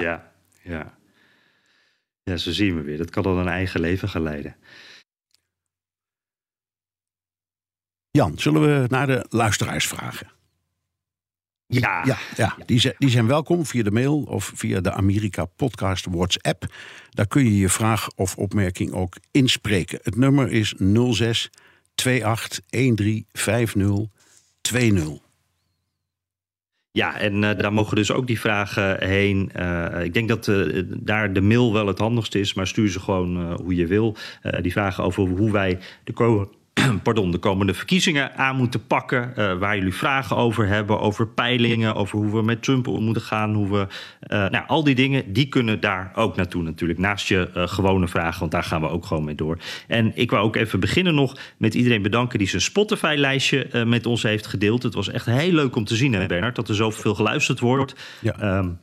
Ja. 0.00 0.32
ja, 0.62 0.98
ja. 2.24 2.36
Zo 2.36 2.50
zien 2.50 2.76
we 2.76 2.82
weer. 2.82 2.98
Dat 2.98 3.10
kan 3.10 3.24
al 3.24 3.38
een 3.38 3.48
eigen 3.48 3.80
leven 3.80 4.08
gaan 4.08 4.22
leiden. 4.22 4.56
Jan, 8.10 8.38
zullen 8.38 8.62
we 8.62 8.86
naar 8.88 9.06
de 9.06 9.26
luisteraars 9.28 9.86
vragen? 9.86 10.30
Ja. 11.66 12.18
ja. 12.36 12.56
Die, 12.66 12.80
zijn, 12.80 12.94
die 12.98 13.10
zijn 13.10 13.26
welkom 13.26 13.66
via 13.66 13.82
de 13.82 13.90
mail 13.90 14.22
of 14.22 14.52
via 14.54 14.80
de 14.80 14.92
Amerika 14.92 15.44
Podcast 15.44 16.06
WhatsApp. 16.10 16.74
Daar 17.10 17.26
kun 17.26 17.44
je 17.44 17.56
je 17.56 17.68
vraag 17.68 18.08
of 18.14 18.36
opmerking 18.36 18.92
ook 18.92 19.16
inspreken. 19.30 19.98
Het 20.02 20.16
nummer 20.16 20.50
is 20.52 20.74
06 21.10 21.50
28 21.94 22.64
13 22.70 23.26
50 23.32 24.06
20. 24.60 25.31
Ja, 26.94 27.18
en 27.18 27.34
uh, 27.34 27.50
daar 27.56 27.72
mogen 27.72 27.96
dus 27.96 28.12
ook 28.12 28.26
die 28.26 28.40
vragen 28.40 29.08
heen. 29.08 29.50
Uh, 29.56 30.04
ik 30.04 30.14
denk 30.14 30.28
dat 30.28 30.46
uh, 30.46 30.82
daar 30.88 31.32
de 31.32 31.40
mail 31.40 31.72
wel 31.72 31.86
het 31.86 31.98
handigste 31.98 32.40
is, 32.40 32.54
maar 32.54 32.66
stuur 32.66 32.88
ze 32.88 33.00
gewoon 33.00 33.52
hoe 33.52 33.74
je 33.74 33.86
wil. 33.86 34.16
die 34.60 34.72
vragen 34.72 35.04
over 35.04 35.28
hoe 35.28 35.50
wij 35.50 35.78
de 36.04 36.12
pardon, 37.02 37.30
de 37.30 37.38
komende 37.38 37.74
verkiezingen 37.74 38.36
aan 38.36 38.56
moeten 38.56 38.86
pakken. 38.86 39.32
Uh, 39.36 39.58
waar 39.58 39.76
jullie 39.76 39.94
vragen 39.94 40.36
over 40.36 40.66
hebben, 40.66 41.00
over 41.00 41.28
peilingen, 41.28 41.94
over 41.94 42.18
hoe 42.18 42.30
we 42.30 42.42
met 42.42 42.62
Trump 42.62 42.86
om 42.86 43.04
moeten 43.04 43.22
gaan. 43.22 43.54
Hoe 43.54 43.70
we, 43.70 43.86
uh, 44.28 44.48
nou, 44.48 44.66
al 44.66 44.84
die 44.84 44.94
dingen, 44.94 45.32
die 45.32 45.48
kunnen 45.48 45.80
daar 45.80 46.12
ook 46.14 46.36
naartoe 46.36 46.62
natuurlijk. 46.62 46.98
Naast 46.98 47.28
je 47.28 47.50
uh, 47.56 47.62
gewone 47.66 48.08
vragen, 48.08 48.40
want 48.40 48.52
daar 48.52 48.64
gaan 48.64 48.80
we 48.80 48.88
ook 48.88 49.06
gewoon 49.06 49.24
mee 49.24 49.34
door. 49.34 49.58
En 49.88 50.12
ik 50.14 50.30
wou 50.30 50.44
ook 50.44 50.56
even 50.56 50.80
beginnen 50.80 51.14
nog 51.14 51.38
met 51.56 51.74
iedereen 51.74 52.02
bedanken 52.02 52.38
die 52.38 52.48
zijn 52.48 52.62
Spotify-lijstje 52.62 53.84
met 53.86 54.06
ons 54.06 54.22
heeft 54.22 54.46
gedeeld. 54.46 54.82
Het 54.82 54.94
was 54.94 55.08
echt 55.08 55.26
heel 55.26 55.52
leuk 55.52 55.76
om 55.76 55.84
te 55.84 55.96
zien, 55.96 56.12
hè, 56.12 56.26
Bernard, 56.26 56.56
dat 56.56 56.68
er 56.68 56.74
zoveel 56.74 57.14
geluisterd 57.14 57.60
wordt. 57.60 57.94
Ja. 58.20 58.58
Um, 58.58 58.78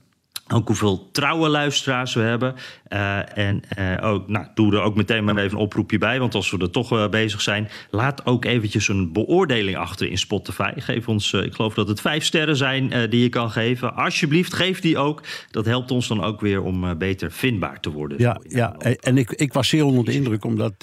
ook 0.53 0.67
hoeveel 0.67 1.09
trouwe 1.11 1.49
luisteraars 1.49 2.13
we 2.13 2.21
hebben. 2.21 2.55
Uh, 2.89 3.37
en 3.37 3.61
uh, 3.79 4.09
ook, 4.09 4.27
nou, 4.27 4.45
doe 4.53 4.73
er 4.73 4.81
ook 4.81 4.95
meteen 4.95 5.23
maar 5.23 5.37
even 5.37 5.57
een 5.57 5.63
oproepje 5.63 5.97
bij. 5.97 6.19
Want 6.19 6.35
als 6.35 6.51
we 6.51 6.57
er 6.57 6.69
toch 6.69 6.91
uh, 6.91 7.09
bezig 7.09 7.41
zijn, 7.41 7.69
laat 7.91 8.25
ook 8.25 8.45
eventjes 8.45 8.87
een 8.87 9.13
beoordeling 9.13 9.77
achter 9.77 10.09
in 10.09 10.17
Spotify. 10.17 10.71
Geef 10.75 11.07
ons, 11.07 11.33
ik 11.33 11.53
geloof 11.53 11.73
dat 11.73 11.87
het 11.87 12.01
vijf 12.01 12.23
sterren 12.23 12.55
zijn 12.55 13.09
die 13.09 13.21
je 13.21 13.29
kan 13.29 13.51
geven. 13.51 13.95
Alsjeblieft, 13.95 14.53
geef 14.53 14.79
die 14.79 14.97
ook. 14.97 15.21
Dat 15.51 15.65
helpt 15.65 15.91
ons 15.91 16.07
dan 16.07 16.23
ook 16.23 16.41
weer 16.41 16.61
om 16.61 16.97
beter 16.97 17.31
vindbaar 17.31 17.79
te 17.79 17.91
worden. 17.91 18.17
Ja, 18.19 18.41
ja. 18.47 18.75
en 18.77 19.17
ik, 19.17 19.31
ik 19.31 19.53
was 19.53 19.67
zeer 19.67 19.85
onder 19.85 20.05
de 20.05 20.13
indruk, 20.13 20.45
omdat 20.45 20.73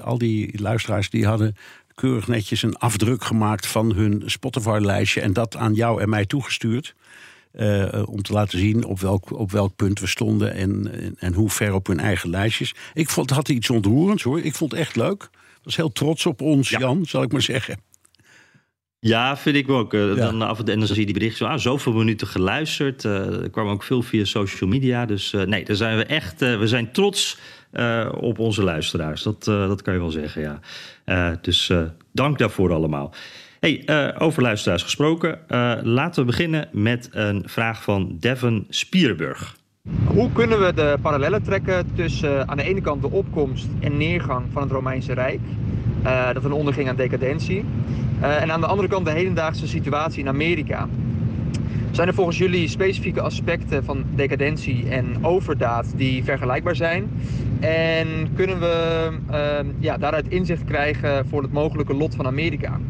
al 0.00 0.18
die 0.18 0.60
luisteraars 0.60 1.10
die 1.10 1.26
hadden 1.26 1.56
keurig 1.98 2.28
netjes 2.28 2.62
een 2.62 2.76
afdruk 2.76 3.24
gemaakt 3.24 3.66
van 3.66 3.92
hun 3.94 4.22
Spotify-lijstje 4.26 5.20
en 5.20 5.32
dat 5.32 5.56
aan 5.56 5.74
jou 5.74 6.00
en 6.00 6.08
mij 6.08 6.26
toegestuurd. 6.26 6.94
Uh, 7.52 8.02
om 8.08 8.22
te 8.22 8.32
laten 8.32 8.58
zien 8.58 8.84
op 8.84 9.00
welk, 9.00 9.38
op 9.38 9.50
welk 9.50 9.76
punt 9.76 10.00
we 10.00 10.06
stonden 10.06 10.54
en, 10.54 10.92
en, 10.92 11.14
en, 11.18 11.32
hoe 11.32 11.50
ver 11.50 11.74
op 11.74 11.86
hun 11.86 12.00
eigen 12.00 12.30
lijstjes. 12.30 12.74
Ik 12.94 13.08
vond, 13.08 13.28
het 13.28 13.38
had 13.38 13.48
iets 13.48 13.70
ontroerends 13.70 14.22
hoor. 14.22 14.40
Ik 14.40 14.54
vond 14.54 14.70
het 14.70 14.80
echt 14.80 14.96
leuk. 14.96 15.30
Was 15.62 15.76
heel 15.76 15.92
trots 15.92 16.26
op 16.26 16.40
ons, 16.40 16.68
ja. 16.68 16.78
Jan, 16.78 17.06
zal 17.06 17.22
ik 17.22 17.32
maar 17.32 17.42
zeggen. 17.42 17.80
Ja, 19.00 19.36
vind 19.36 19.56
ik 19.56 19.68
ook. 19.68 19.94
Uh, 19.94 20.08
ja. 20.08 20.14
dan 20.14 20.42
af 20.42 20.58
en 20.58 20.68
en 20.68 20.78
dan 20.78 20.88
zie 20.88 20.98
je 20.98 21.04
die 21.04 21.14
berichten. 21.14 21.48
Ah, 21.48 21.58
zoveel 21.58 21.92
minuten 21.92 22.26
geluisterd. 22.26 23.04
Uh, 23.04 23.42
er 23.42 23.50
kwam 23.50 23.68
ook 23.68 23.82
veel 23.82 24.02
via 24.02 24.24
social 24.24 24.70
media. 24.70 25.06
Dus 25.06 25.30
nee, 25.30 25.64
daar 25.64 25.76
zijn 25.76 25.96
we 25.96 26.04
echt. 26.04 26.40
we 26.40 26.66
zijn 26.66 26.92
trots 26.92 27.38
op 28.20 28.38
onze 28.38 28.62
luisteraars. 28.62 29.22
Dat, 29.22 29.44
dat 29.44 29.82
kan 29.82 29.94
je 29.94 30.00
wel 30.00 30.10
zeggen, 30.10 30.60
ja. 31.04 31.38
dus 31.42 31.72
dank 32.12 32.38
daarvoor 32.38 32.72
allemaal. 32.72 33.14
Hey, 33.60 33.82
uh, 33.86 34.08
over 34.18 34.42
luisteraars 34.42 34.82
gesproken. 34.82 35.38
Uh, 35.48 35.72
laten 35.82 36.20
we 36.20 36.26
beginnen 36.26 36.68
met 36.72 37.08
een 37.12 37.42
vraag 37.46 37.82
van 37.82 38.16
Devon 38.20 38.66
Spierburg. 38.68 39.56
Hoe 40.04 40.32
kunnen 40.32 40.60
we 40.60 40.74
de 40.74 40.96
parallellen 41.02 41.42
trekken 41.42 41.94
tussen 41.94 42.34
uh, 42.34 42.40
aan 42.40 42.56
de 42.56 42.62
ene 42.62 42.80
kant 42.80 43.02
de 43.02 43.10
opkomst 43.10 43.66
en 43.80 43.96
neergang 43.96 44.46
van 44.52 44.62
het 44.62 44.70
Romeinse 44.70 45.12
Rijk, 45.12 45.40
dat 46.32 46.44
een 46.44 46.52
onderging 46.52 46.88
aan 46.88 46.96
decadentie, 46.96 47.64
en 48.20 48.52
aan 48.52 48.60
de 48.60 48.66
andere 48.66 48.88
kant 48.88 49.06
de 49.06 49.12
hedendaagse 49.12 49.66
situatie 49.66 50.20
in 50.20 50.28
Amerika? 50.28 50.88
Zijn 51.90 52.08
er 52.08 52.14
volgens 52.14 52.38
jullie 52.38 52.68
specifieke 52.68 53.20
aspecten 53.20 53.84
van 53.84 54.04
decadentie 54.14 54.88
en 54.88 55.24
overdaad 55.24 55.92
die 55.96 56.24
vergelijkbaar 56.24 56.76
zijn? 56.76 57.10
En 57.60 58.06
kunnen 58.34 58.60
we 58.60 59.10
ja, 59.78 59.98
daaruit 59.98 60.28
inzicht 60.28 60.64
krijgen 60.64 61.26
voor 61.28 61.42
het 61.42 61.52
mogelijke 61.52 61.94
lot 61.94 62.14
van 62.14 62.26
Amerika? 62.26 62.80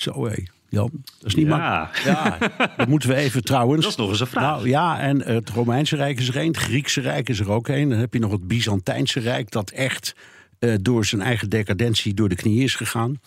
Zo 0.00 0.26
hé, 0.26 0.42
Jan. 0.68 0.90
Dat 1.18 1.26
is 1.26 1.34
niet 1.34 1.46
ja. 1.46 1.56
makkelijk. 1.56 2.18
Ja, 2.18 2.68
dat 2.76 2.88
moeten 2.88 3.08
we 3.08 3.14
even 3.14 3.44
trouwens. 3.44 3.82
Dat 3.82 3.90
is 3.90 3.96
nog 3.98 4.08
eens 4.08 4.20
een 4.20 4.26
vraag. 4.26 4.56
Nou 4.56 4.68
ja, 4.68 5.00
en 5.00 5.22
het 5.22 5.48
Romeinse 5.48 5.96
Rijk 5.96 6.18
is 6.18 6.28
er 6.28 6.36
één. 6.36 6.46
Het 6.46 6.56
Griekse 6.56 7.00
Rijk 7.00 7.28
is 7.28 7.40
er 7.40 7.50
ook 7.50 7.68
één. 7.68 7.88
Dan 7.88 7.98
heb 7.98 8.14
je 8.14 8.20
nog 8.20 8.32
het 8.32 8.48
Byzantijnse 8.48 9.20
Rijk... 9.20 9.50
dat 9.50 9.70
echt 9.70 10.14
uh, 10.58 10.74
door 10.80 11.04
zijn 11.04 11.20
eigen 11.20 11.50
decadentie 11.50 12.14
door 12.14 12.28
de 12.28 12.34
knie 12.34 12.62
is 12.62 12.74
gegaan. 12.74 13.20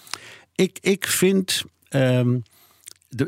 Ik, 0.56 0.78
ik 0.82 1.08
vind... 1.08 1.64
Um, 1.90 2.44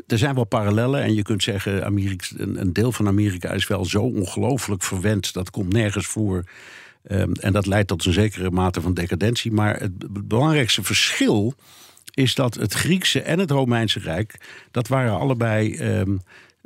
er 0.06 0.18
zijn 0.18 0.34
wel 0.34 0.44
parallellen 0.44 1.02
en 1.02 1.14
je 1.14 1.22
kunt 1.22 1.42
zeggen... 1.42 1.84
Amerika, 1.84 2.26
een, 2.36 2.60
een 2.60 2.72
deel 2.72 2.92
van 2.92 3.06
Amerika 3.06 3.50
is 3.50 3.66
wel 3.66 3.84
zo 3.84 4.02
ongelooflijk 4.02 4.82
verwend... 4.82 5.32
dat 5.32 5.50
komt 5.50 5.72
nergens 5.72 6.06
voor... 6.06 6.44
Um, 7.10 7.32
en 7.32 7.52
dat 7.52 7.66
leidt 7.66 7.88
tot 7.88 8.04
een 8.04 8.12
zekere 8.12 8.50
mate 8.50 8.80
van 8.80 8.94
decadentie. 8.94 9.52
Maar 9.52 9.80
het 9.80 10.26
belangrijkste 10.28 10.82
verschil 10.82 11.54
is 12.16 12.34
dat 12.34 12.54
het 12.54 12.72
Griekse 12.72 13.20
en 13.20 13.38
het 13.38 13.50
Romeinse 13.50 13.98
Rijk, 13.98 14.40
dat 14.70 14.88
waren 14.88 15.18
allebei. 15.18 15.78
Um, 15.98 16.20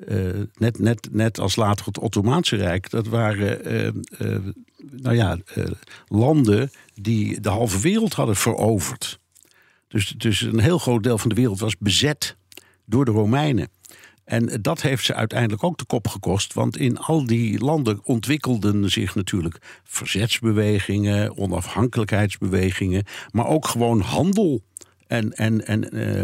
uh, 0.09 0.41
net, 0.57 0.79
net, 0.79 1.09
net 1.13 1.39
als 1.39 1.57
later 1.57 1.87
het 1.87 1.99
Ottomaanse 1.99 2.57
Rijk, 2.57 2.91
dat 2.91 3.07
waren 3.07 3.73
uh, 3.73 3.91
uh, 4.19 4.39
nou 4.91 5.17
ja, 5.17 5.39
landen 6.07 6.71
die 6.95 7.41
de 7.41 7.49
halve 7.49 7.81
wereld 7.81 8.15
hadden 8.15 8.37
veroverd. 8.37 9.19
Dus, 9.89 10.15
dus 10.17 10.41
een 10.41 10.61
heel 10.61 10.79
groot 10.79 11.03
deel 11.03 11.19
van 11.19 11.29
de 11.29 11.35
wereld 11.35 11.61
was 11.61 11.79
bezet 11.79 12.37
door 12.85 13.05
de 13.05 13.11
Romeinen. 13.11 13.69
En 14.25 14.59
dat 14.63 14.83
heeft 14.83 15.05
ze 15.05 15.15
uiteindelijk 15.15 15.65
ook 15.65 15.79
de 15.79 15.85
kop 15.85 16.09
gekost. 16.09 16.55
Want 16.55 16.77
in 16.77 16.99
al 16.99 17.27
die 17.27 17.59
landen 17.59 18.01
ontwikkelden 18.05 18.91
zich 18.91 19.15
natuurlijk 19.15 19.81
verzetsbewegingen, 19.85 21.37
onafhankelijkheidsbewegingen, 21.37 23.05
maar 23.31 23.47
ook 23.47 23.67
gewoon 23.67 24.01
handel 24.01 24.63
en, 25.11 25.33
en, 25.33 25.67
en, 25.67 25.97
uh, 25.97 26.23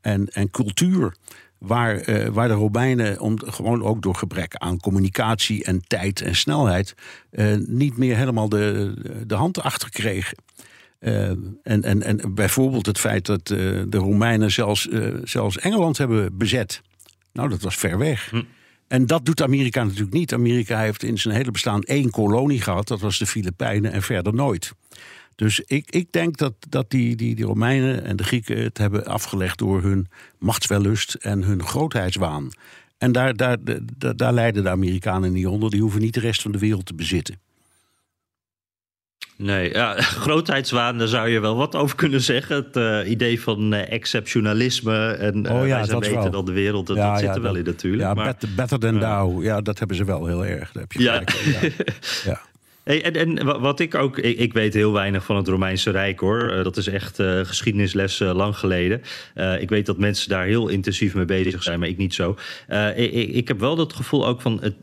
en, 0.00 0.28
en 0.28 0.50
cultuur. 0.50 1.14
Waar, 1.58 2.08
uh, 2.08 2.26
waar 2.26 2.48
de 2.48 2.54
Romeinen, 2.54 3.20
om, 3.20 3.38
gewoon 3.38 3.82
ook 3.82 4.02
door 4.02 4.14
gebrek 4.14 4.54
aan 4.56 4.80
communicatie 4.80 5.64
en 5.64 5.82
tijd 5.86 6.20
en 6.20 6.36
snelheid, 6.36 6.94
uh, 7.30 7.56
niet 7.66 7.96
meer 7.96 8.16
helemaal 8.16 8.48
de, 8.48 8.94
de 9.26 9.34
hand 9.34 9.60
achter 9.60 9.90
kregen. 9.90 10.36
en, 10.98 11.58
en, 11.62 12.02
en 12.02 12.34
bijvoorbeeld 12.34 12.86
het 12.86 12.98
feit 12.98 13.26
dat 13.26 13.46
de 13.46 13.86
Romeinen 13.90 14.50
zelfs, 14.50 14.88
zelfs 15.24 15.58
Engeland 15.58 15.98
hebben 15.98 16.38
bezet. 16.38 16.82
Nou, 17.32 17.48
dat 17.48 17.62
was 17.62 17.76
ver 17.76 17.98
weg. 17.98 18.30
Hm. 18.30 18.42
En 18.88 19.06
dat 19.06 19.24
doet 19.24 19.42
Amerika 19.42 19.84
natuurlijk 19.84 20.12
niet. 20.12 20.32
Amerika 20.32 20.80
heeft 20.80 21.02
in 21.02 21.18
zijn 21.18 21.34
hele 21.34 21.50
bestaan 21.50 21.82
één 21.82 22.10
kolonie 22.10 22.60
gehad, 22.60 22.88
dat 22.88 23.00
was 23.00 23.18
de 23.18 23.26
Filipijnen, 23.26 23.92
en 23.92 24.02
verder 24.02 24.34
nooit. 24.34 24.72
Dus 25.34 25.60
ik, 25.60 25.90
ik 25.90 26.12
denk 26.12 26.36
dat, 26.36 26.54
dat 26.68 26.90
die, 26.90 27.16
die, 27.16 27.34
die 27.34 27.44
Romeinen 27.44 28.04
en 28.04 28.16
de 28.16 28.24
Grieken 28.24 28.62
het 28.62 28.78
hebben 28.78 29.06
afgelegd 29.06 29.58
door 29.58 29.82
hun 29.82 30.08
machtswellust 30.38 31.14
en 31.14 31.42
hun 31.42 31.62
grootheidswaan. 31.62 32.50
En 32.98 33.12
daar, 33.12 33.36
daar, 33.36 33.56
daar, 33.96 34.16
daar 34.16 34.32
lijden 34.32 34.62
de 34.62 34.70
Amerikanen 34.70 35.32
niet 35.32 35.46
onder. 35.46 35.70
Die 35.70 35.80
hoeven 35.80 36.00
niet 36.00 36.14
de 36.14 36.20
rest 36.20 36.42
van 36.42 36.52
de 36.52 36.58
wereld 36.58 36.86
te 36.86 36.94
bezitten. 36.94 37.40
Nee, 39.36 39.72
ja, 39.72 39.94
grootheidswaan, 40.24 40.98
daar 40.98 41.08
zou 41.08 41.28
je 41.28 41.40
wel 41.40 41.56
wat 41.56 41.74
over 41.74 41.96
kunnen 41.96 42.20
zeggen. 42.20 42.56
Het 42.56 42.76
uh, 42.76 43.10
idee 43.10 43.40
van 43.40 43.74
uh, 43.74 43.92
exceptionalisme 43.92 45.12
en 45.12 45.46
uh, 45.46 45.52
oh, 45.52 45.66
ja, 45.66 45.76
wij 45.76 45.84
zijn 45.84 46.00
beter 46.00 46.30
dan 46.30 46.44
de 46.44 46.52
wereld, 46.52 46.86
dat, 46.86 46.96
ja, 46.96 47.10
dat 47.10 47.20
zit 47.20 47.34
er 47.34 47.42
wel 47.42 47.54
in 47.54 47.64
natuurlijk. 47.64 48.02
Ja, 48.02 48.14
maar, 48.14 48.24
better, 48.24 48.48
better 48.56 48.78
than 48.78 48.98
thou, 48.98 49.44
ja, 49.44 49.60
dat 49.60 49.78
hebben 49.78 49.96
ze 49.96 50.04
wel 50.04 50.26
heel 50.26 50.46
erg. 50.46 50.72
Daar 50.72 50.82
heb 50.82 50.92
je 50.92 51.02
ja. 52.24 52.40
en, 52.84 53.14
en, 53.14 53.60
wat 53.60 53.80
ik 53.80 53.94
ook, 53.94 54.18
ik, 54.18 54.52
weet 54.52 54.74
heel 54.74 54.92
weinig 54.92 55.24
van 55.24 55.36
het 55.36 55.48
Romeinse 55.48 55.90
Rijk 55.90 56.20
hoor. 56.20 56.52
Uh, 56.52 56.64
dat 56.64 56.76
is 56.76 56.86
echt 56.86 57.18
uh, 57.18 57.40
geschiedenisles 57.44 58.20
uh, 58.20 58.34
lang 58.34 58.56
geleden. 58.56 59.02
ik 59.60 59.68
weet 59.68 59.86
dat 59.86 59.98
mensen 59.98 60.28
daar 60.28 60.44
heel 60.44 60.68
intensief 60.68 61.14
mee 61.14 61.24
bezig 61.24 61.62
zijn, 61.62 61.78
maar 61.78 61.88
ik 61.88 61.96
niet 61.96 62.14
zo. 62.14 62.36
Ik, 62.96 63.12
ik, 63.12 63.48
heb 63.48 63.60
wel 63.60 63.76
dat 63.76 63.92
gevoel 63.92 64.26
ook 64.26 64.40
van 64.40 64.60
het 64.62 64.74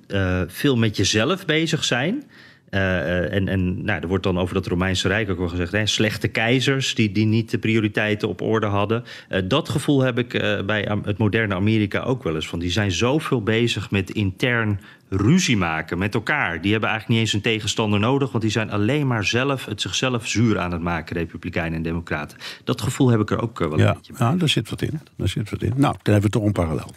veel 0.52 0.78
met 0.78 0.97
jezelf 0.97 1.45
bezig 1.45 1.84
zijn. 1.84 2.24
Uh, 2.72 3.34
en 3.34 3.48
en 3.48 3.84
nou, 3.84 4.02
er 4.02 4.08
wordt 4.08 4.24
dan 4.24 4.40
over 4.40 4.54
dat 4.54 4.68
Romeinse 4.68 5.08
Rijk 5.08 5.30
ook 5.30 5.38
wel 5.38 5.48
gezegd: 5.48 5.72
hè, 5.72 5.86
slechte 5.86 6.28
keizers 6.28 6.96
die, 6.96 7.12
die 7.12 7.26
niet 7.26 7.52
de 7.52 7.58
prioriteiten 7.58 8.28
op 8.28 8.42
orde 8.42 8.68
hadden. 8.68 9.04
Uh, 9.30 9.40
dat 9.48 9.70
gevoel 9.70 10.02
heb 10.02 10.18
ik 10.18 10.34
uh, 10.34 10.62
bij 10.62 10.92
het 11.04 11.18
moderne 11.18 11.56
Amerika 11.56 12.00
ook 12.00 12.24
wel 12.24 12.36
eens. 12.36 12.48
Van 12.48 12.60
die 12.60 12.72
zijn 12.72 12.92
zoveel 12.92 13.44
bezig 13.44 13.92
met 13.92 14.10
intern 14.10 14.80
ruzie 15.10 15.58
maken 15.58 15.98
met 15.98 16.14
elkaar. 16.14 16.62
Die 16.62 16.72
hebben 16.72 16.90
eigenlijk 16.90 17.20
niet 17.20 17.28
eens 17.28 17.34
een 17.34 17.52
tegenstander 17.52 18.00
nodig, 18.00 18.32
want 18.32 18.44
die 18.44 18.52
zijn 18.52 18.72
alleen 18.72 19.08
maar 19.08 19.26
zelf 19.26 19.66
het 19.66 19.82
zichzelf 19.82 20.28
zuur 20.28 20.60
aan 20.60 20.72
het 20.72 20.82
maken, 20.82 21.16
Republikeinen 21.16 21.78
en 21.78 21.84
Democraten. 21.84 22.38
Dat 22.64 22.82
gevoel 22.82 23.10
heb 23.10 23.20
ik 23.20 23.32
er 23.32 23.42
ook 23.42 23.60
wel 23.60 23.78
ja, 23.78 23.88
een 23.88 23.94
beetje. 23.94 24.14
Ja, 24.18 24.36
daar 24.36 24.50
zit 24.50 24.70
wat 24.70 24.82
in. 24.82 25.00
Daar 25.16 25.28
zit 25.28 25.50
wat 25.50 25.62
in. 25.62 25.74
Nou, 25.76 25.96
dan 26.02 26.14
hebben 26.14 26.32
we 26.32 26.38
toch 26.38 26.46
een 26.46 26.52
parallel. 26.52 26.92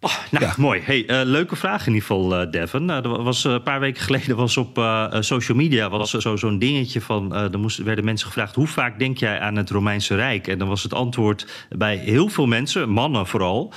Oh, 0.00 0.16
nou, 0.30 0.52
mooi. 0.56 0.80
Hey, 0.84 1.10
uh, 1.10 1.20
leuke 1.24 1.56
vraag 1.56 1.86
in 1.86 1.92
ieder 1.92 2.08
geval, 2.08 2.42
uh, 2.42 2.50
Devin. 2.50 2.90
Er 2.90 3.22
was, 3.22 3.44
een 3.44 3.62
paar 3.62 3.80
weken 3.80 4.02
geleden 4.02 4.36
was 4.36 4.56
op 4.56 4.84
social 5.20 5.56
media 5.56 5.88
was 5.88 6.10
zo, 6.10 6.36
zo'n 6.36 6.58
dingetje 6.58 7.00
van... 7.00 7.34
er 7.34 7.58
moesten, 7.58 7.84
werden 7.84 8.04
mensen 8.04 8.26
gevraagd, 8.26 8.54
hoe 8.54 8.66
vaak 8.66 8.98
denk 8.98 9.18
jij 9.18 9.40
aan 9.40 9.56
het 9.56 9.70
Romeinse 9.70 10.14
Rijk? 10.14 10.46
En 10.46 10.58
dan 10.58 10.68
was 10.68 10.82
het 10.82 10.94
antwoord 10.94 11.66
bij 11.76 11.96
heel 11.96 12.28
veel 12.28 12.46
mensen, 12.46 12.88
mannen 12.88 13.26
vooral... 13.26 13.72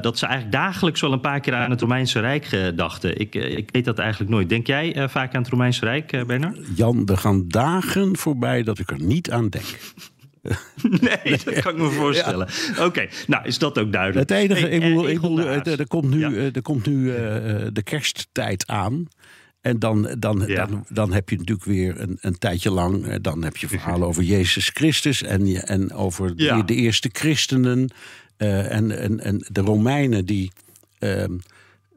dat 0.00 0.18
ze 0.18 0.26
eigenlijk 0.26 0.56
dagelijks 0.56 1.00
wel 1.00 1.12
een 1.12 1.20
paar 1.20 1.40
keer 1.40 1.54
aan 1.54 1.70
het 1.70 1.80
Romeinse 1.80 2.20
Rijk 2.20 2.72
dachten. 2.74 3.20
Ik, 3.20 3.34
ik 3.34 3.68
weet 3.72 3.84
dat 3.84 3.98
eigenlijk 3.98 4.30
nooit. 4.30 4.48
Denk 4.48 4.66
jij 4.66 5.08
vaak 5.08 5.34
aan 5.34 5.42
het 5.42 5.50
Romeinse 5.50 5.84
Rijk, 5.84 6.26
Bernard? 6.26 6.58
Jan, 6.74 7.06
er 7.06 7.18
gaan 7.18 7.48
dagen 7.48 8.16
voorbij 8.16 8.62
dat 8.62 8.78
ik 8.78 8.90
er 8.90 9.02
niet 9.02 9.30
aan 9.30 9.48
denk. 9.48 9.78
nee, 11.08 11.38
dat 11.44 11.60
kan 11.60 11.72
ik 11.72 11.78
me 11.78 11.90
voorstellen. 11.90 12.48
Oké, 12.80 13.08
nou 13.26 13.46
is 13.46 13.58
dat 13.58 13.78
ook 13.78 13.92
duidelijk. 13.92 14.28
Het 14.28 14.38
enige, 14.38 14.68
ik 14.68 14.80
bedoel, 14.80 15.08
ik 15.08 15.20
bedoel 15.20 15.40
er, 15.40 15.86
komt 15.88 16.10
nu, 16.10 16.36
er 16.36 16.62
komt 16.62 16.86
nu 16.86 16.96
uh, 16.96 17.16
de 17.72 17.82
kersttijd 17.84 18.66
aan. 18.66 19.08
En 19.60 19.78
dan, 19.78 20.14
dan, 20.18 20.46
dan, 20.46 20.86
dan 20.88 21.12
heb 21.12 21.28
je 21.28 21.36
natuurlijk 21.36 21.66
weer 21.66 22.00
een, 22.00 22.18
een 22.20 22.38
tijdje 22.38 22.70
lang. 22.70 23.16
Dan 23.20 23.42
heb 23.42 23.56
je 23.56 23.68
verhalen 23.68 24.08
over 24.08 24.22
Jezus 24.22 24.70
Christus 24.74 25.22
en, 25.22 25.66
en 25.66 25.92
over 25.92 26.36
de, 26.36 26.62
de 26.66 26.74
eerste 26.74 27.10
christenen. 27.12 27.90
Uh, 28.38 28.72
en, 28.72 28.98
en, 28.98 29.20
en 29.20 29.44
de 29.48 29.60
Romeinen 29.60 30.24
die. 30.24 30.50
Uh, 31.00 31.24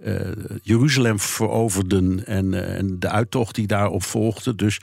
uh, 0.03 0.31
Jeruzalem 0.61 1.19
veroverden 1.19 2.25
en, 2.25 2.75
en 2.77 2.99
de 2.99 3.09
uittocht 3.09 3.55
die 3.55 3.67
daarop 3.67 4.03
volgde. 4.03 4.55
Dus 4.55 4.79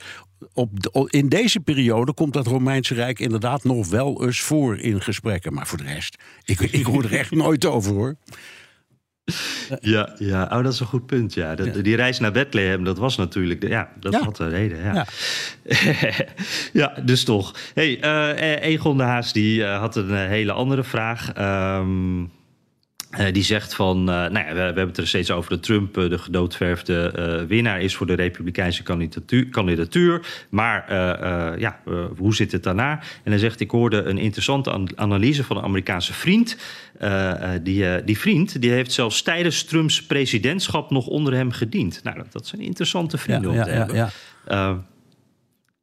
op 0.53 1.07
in 1.09 1.29
deze 1.29 1.59
periode 1.59 2.13
komt 2.13 2.33
dat 2.33 2.47
Romeinse 2.47 2.93
Rijk 2.93 3.19
inderdaad 3.19 3.63
nog 3.63 3.89
wel 3.89 4.25
eens 4.25 4.41
voor 4.41 4.77
in 4.77 5.01
gesprekken. 5.01 5.53
Maar 5.53 5.67
voor 5.67 5.77
de 5.77 5.83
rest, 5.83 6.17
ik, 6.43 6.59
ik 6.59 6.85
hoor 6.85 7.03
er 7.03 7.13
echt 7.13 7.31
nooit 7.31 7.65
over 7.65 7.93
hoor. 7.93 8.15
Ja, 9.79 10.15
ja. 10.17 10.43
Oh, 10.43 10.63
dat 10.63 10.73
is 10.73 10.79
een 10.79 10.85
goed 10.85 11.05
punt. 11.05 11.33
Ja. 11.33 11.55
Die 11.55 11.95
reis 11.95 12.19
naar 12.19 12.31
Bethlehem, 12.31 12.83
dat 12.83 12.97
was 12.97 13.17
natuurlijk. 13.17 13.67
Ja, 13.67 13.89
dat 13.99 14.13
ja. 14.13 14.23
had 14.23 14.39
een 14.39 14.49
reden. 14.49 14.83
Ja, 14.83 14.93
ja. 14.93 15.05
ja 16.73 17.01
dus 17.03 17.23
toch. 17.23 17.55
Hey, 17.73 18.03
uh, 18.03 18.61
Egon 18.61 18.97
de 18.97 19.03
Haas 19.03 19.33
die, 19.33 19.59
uh, 19.59 19.79
had 19.79 19.95
een 19.95 20.15
hele 20.15 20.51
andere 20.51 20.83
vraag. 20.83 21.31
Um, 21.79 22.31
uh, 23.11 23.25
die 23.31 23.43
zegt 23.43 23.73
van, 23.73 23.99
uh, 23.99 24.05
nou 24.05 24.37
ja, 24.37 24.47
we, 24.47 24.53
we, 24.53 24.59
hebben 24.59 24.87
het 24.87 24.97
er 24.97 25.07
steeds 25.07 25.31
over 25.31 25.49
dat 25.49 25.63
Trump 25.63 25.97
uh, 25.97 26.09
de 26.09 26.17
gedoodverfde 26.17 27.45
winnaar 27.47 27.81
is 27.81 27.95
voor 27.95 28.07
de 28.07 28.13
Republikeinse 28.13 28.83
kandidatuur. 28.83 29.49
kandidatuur 29.49 30.45
maar 30.49 30.85
ja, 31.59 31.79
hoe 32.17 32.35
zit 32.35 32.51
het 32.51 32.63
daarna? 32.63 32.99
En 33.23 33.31
hij 33.31 33.37
zegt, 33.39 33.59
ik 33.59 33.71
hoorde 33.71 34.03
een 34.03 34.17
interessante 34.17 34.71
an 34.71 34.89
analyse 34.95 35.43
van 35.43 35.57
een 35.57 35.63
Amerikaanse 35.63 36.13
vriend. 36.13 36.57
die, 37.63 38.03
die 38.03 38.17
vriend 38.17 38.61
die 38.61 38.71
heeft 38.71 38.91
zelfs 38.91 39.21
tijdens 39.21 39.63
Trumps 39.63 40.05
presidentschap 40.05 40.91
nog 40.91 41.07
onder 41.07 41.33
hem 41.33 41.51
gediend. 41.51 42.03
Nou, 42.03 42.17
dat, 42.17 42.31
dat 42.31 42.47
zijn 42.47 42.61
interessante 42.61 43.17
vrienden 43.17 43.51
ja, 43.51 43.57
om 43.57 43.63
te 43.63 43.69
ja, 43.69 43.77
hebben. 43.77 43.95
Ja, 43.95 44.09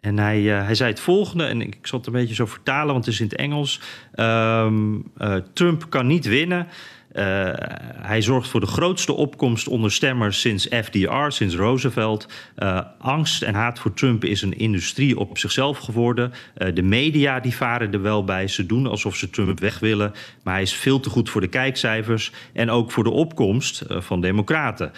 en 0.04 0.18
hij, 0.18 0.40
uh, 0.40 0.64
hij 0.64 0.74
zei 0.74 0.90
het 0.90 1.00
volgende, 1.00 1.44
en 1.44 1.60
ik 1.60 1.78
zal 1.82 1.98
het 1.98 2.06
een 2.06 2.12
beetje 2.12 2.34
zo 2.34 2.46
vertalen, 2.46 2.92
want 2.92 3.04
het 3.04 3.14
is 3.14 3.20
in 3.20 3.26
het 3.26 3.36
Engels. 3.36 3.80
Um, 4.14 5.10
uh, 5.18 5.36
Trump 5.52 5.90
kan 5.90 6.06
niet 6.06 6.26
winnen. 6.26 6.66
Uh, 7.14 7.50
hij 7.96 8.22
zorgt 8.22 8.48
voor 8.48 8.60
de 8.60 8.66
grootste 8.66 9.12
opkomst 9.12 9.68
onder 9.68 9.92
stemmers 9.92 10.40
sinds 10.40 10.66
FDR, 10.82 11.28
sinds 11.28 11.54
Roosevelt. 11.54 12.28
Uh, 12.58 12.80
angst 12.98 13.42
en 13.42 13.54
haat 13.54 13.78
voor 13.78 13.94
Trump 13.94 14.24
is 14.24 14.42
een 14.42 14.58
industrie 14.58 15.18
op 15.18 15.38
zichzelf 15.38 15.78
geworden. 15.78 16.32
Uh, 16.58 16.74
de 16.74 16.82
media 16.82 17.40
die 17.40 17.54
varen 17.54 17.92
er 17.92 18.02
wel 18.02 18.24
bij. 18.24 18.48
Ze 18.48 18.66
doen 18.66 18.86
alsof 18.86 19.16
ze 19.16 19.30
Trump 19.30 19.60
weg 19.60 19.78
willen. 19.78 20.12
Maar 20.42 20.54
hij 20.54 20.62
is 20.62 20.74
veel 20.74 21.00
te 21.00 21.10
goed 21.10 21.30
voor 21.30 21.40
de 21.40 21.48
kijkcijfers 21.48 22.32
en 22.52 22.70
ook 22.70 22.92
voor 22.92 23.04
de 23.04 23.10
opkomst 23.10 23.84
van 23.88 24.20
democraten. 24.20 24.92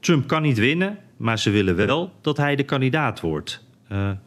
Trump 0.00 0.26
kan 0.26 0.42
niet 0.42 0.58
winnen, 0.58 0.98
maar 1.16 1.38
ze 1.38 1.50
willen 1.50 1.76
wel 1.76 2.12
dat 2.20 2.36
hij 2.36 2.56
de 2.56 2.64
kandidaat 2.64 3.20
wordt. 3.20 3.64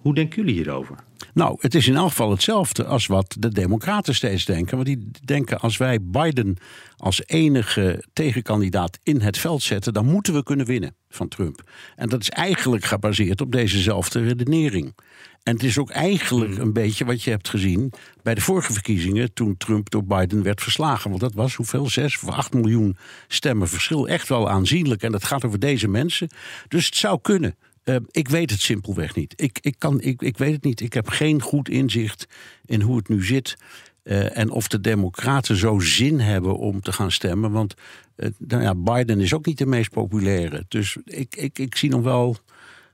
hoe 0.01 0.13
denken 0.13 0.41
jullie 0.41 0.55
hierover? 0.55 1.06
Nou, 1.37 1.57
het 1.59 1.75
is 1.75 1.87
in 1.87 1.95
elk 1.95 2.09
geval 2.09 2.31
hetzelfde 2.31 2.85
als 2.85 3.07
wat 3.07 3.35
de 3.39 3.49
Democraten 3.49 4.15
steeds 4.15 4.45
denken. 4.45 4.75
Want 4.75 4.87
die 4.87 5.09
denken 5.25 5.59
als 5.59 5.77
wij 5.77 5.99
Biden 6.01 6.57
als 6.95 7.21
enige 7.25 8.03
tegenkandidaat 8.13 8.99
in 9.03 9.21
het 9.21 9.37
veld 9.37 9.61
zetten, 9.61 9.93
dan 9.93 10.05
moeten 10.05 10.33
we 10.33 10.43
kunnen 10.43 10.65
winnen 10.65 10.95
van 11.09 11.27
Trump. 11.27 11.69
En 11.95 12.09
dat 12.09 12.21
is 12.21 12.29
eigenlijk 12.29 12.85
gebaseerd 12.85 13.41
op 13.41 13.51
dezezelfde 13.51 14.23
redenering. 14.23 14.95
En 15.43 15.53
het 15.53 15.63
is 15.63 15.77
ook 15.77 15.89
eigenlijk 15.89 16.53
hmm. 16.53 16.61
een 16.61 16.73
beetje 16.73 17.05
wat 17.05 17.23
je 17.23 17.29
hebt 17.29 17.49
gezien 17.49 17.93
bij 18.23 18.35
de 18.35 18.41
vorige 18.41 18.73
verkiezingen 18.73 19.33
toen 19.33 19.57
Trump 19.57 19.89
door 19.89 20.05
Biden 20.05 20.43
werd 20.43 20.61
verslagen. 20.61 21.09
Want 21.09 21.21
dat 21.21 21.33
was 21.33 21.55
hoeveel? 21.55 21.89
Zes 21.89 22.19
of 22.23 22.29
acht 22.29 22.53
miljoen 22.53 22.97
stemmen 23.27 23.67
verschil. 23.67 24.07
Echt 24.07 24.27
wel 24.27 24.49
aanzienlijk. 24.49 25.01
En 25.01 25.11
dat 25.11 25.23
gaat 25.23 25.45
over 25.45 25.59
deze 25.59 25.87
mensen. 25.87 26.29
Dus 26.67 26.85
het 26.85 26.95
zou 26.95 27.19
kunnen. 27.21 27.55
Uh, 27.89 27.95
ik 28.11 28.27
weet 28.27 28.49
het 28.49 28.61
simpelweg 28.61 29.15
niet. 29.15 29.33
Ik, 29.35 29.59
ik, 29.61 29.75
kan, 29.77 30.01
ik, 30.01 30.21
ik 30.21 30.37
weet 30.37 30.53
het 30.53 30.63
niet. 30.63 30.79
Ik 30.79 30.93
heb 30.93 31.09
geen 31.09 31.41
goed 31.41 31.69
inzicht 31.69 32.27
in 32.65 32.81
hoe 32.81 32.97
het 32.97 33.07
nu 33.07 33.23
zit. 33.23 33.57
Uh, 34.03 34.37
en 34.37 34.49
of 34.49 34.67
de 34.67 34.81
Democraten 34.81 35.55
zo 35.55 35.79
zin 35.79 36.19
hebben 36.19 36.57
om 36.57 36.81
te 36.81 36.91
gaan 36.91 37.11
stemmen. 37.11 37.51
Want 37.51 37.73
uh, 38.15 38.29
nou 38.37 38.63
ja, 38.63 38.75
Biden 38.75 39.19
is 39.19 39.33
ook 39.33 39.45
niet 39.45 39.57
de 39.57 39.65
meest 39.65 39.89
populaire. 39.89 40.65
Dus 40.67 40.97
ik, 41.05 41.35
ik, 41.35 41.59
ik 41.59 41.75
zie 41.75 41.89
nog 41.89 42.01
wel, 42.01 42.37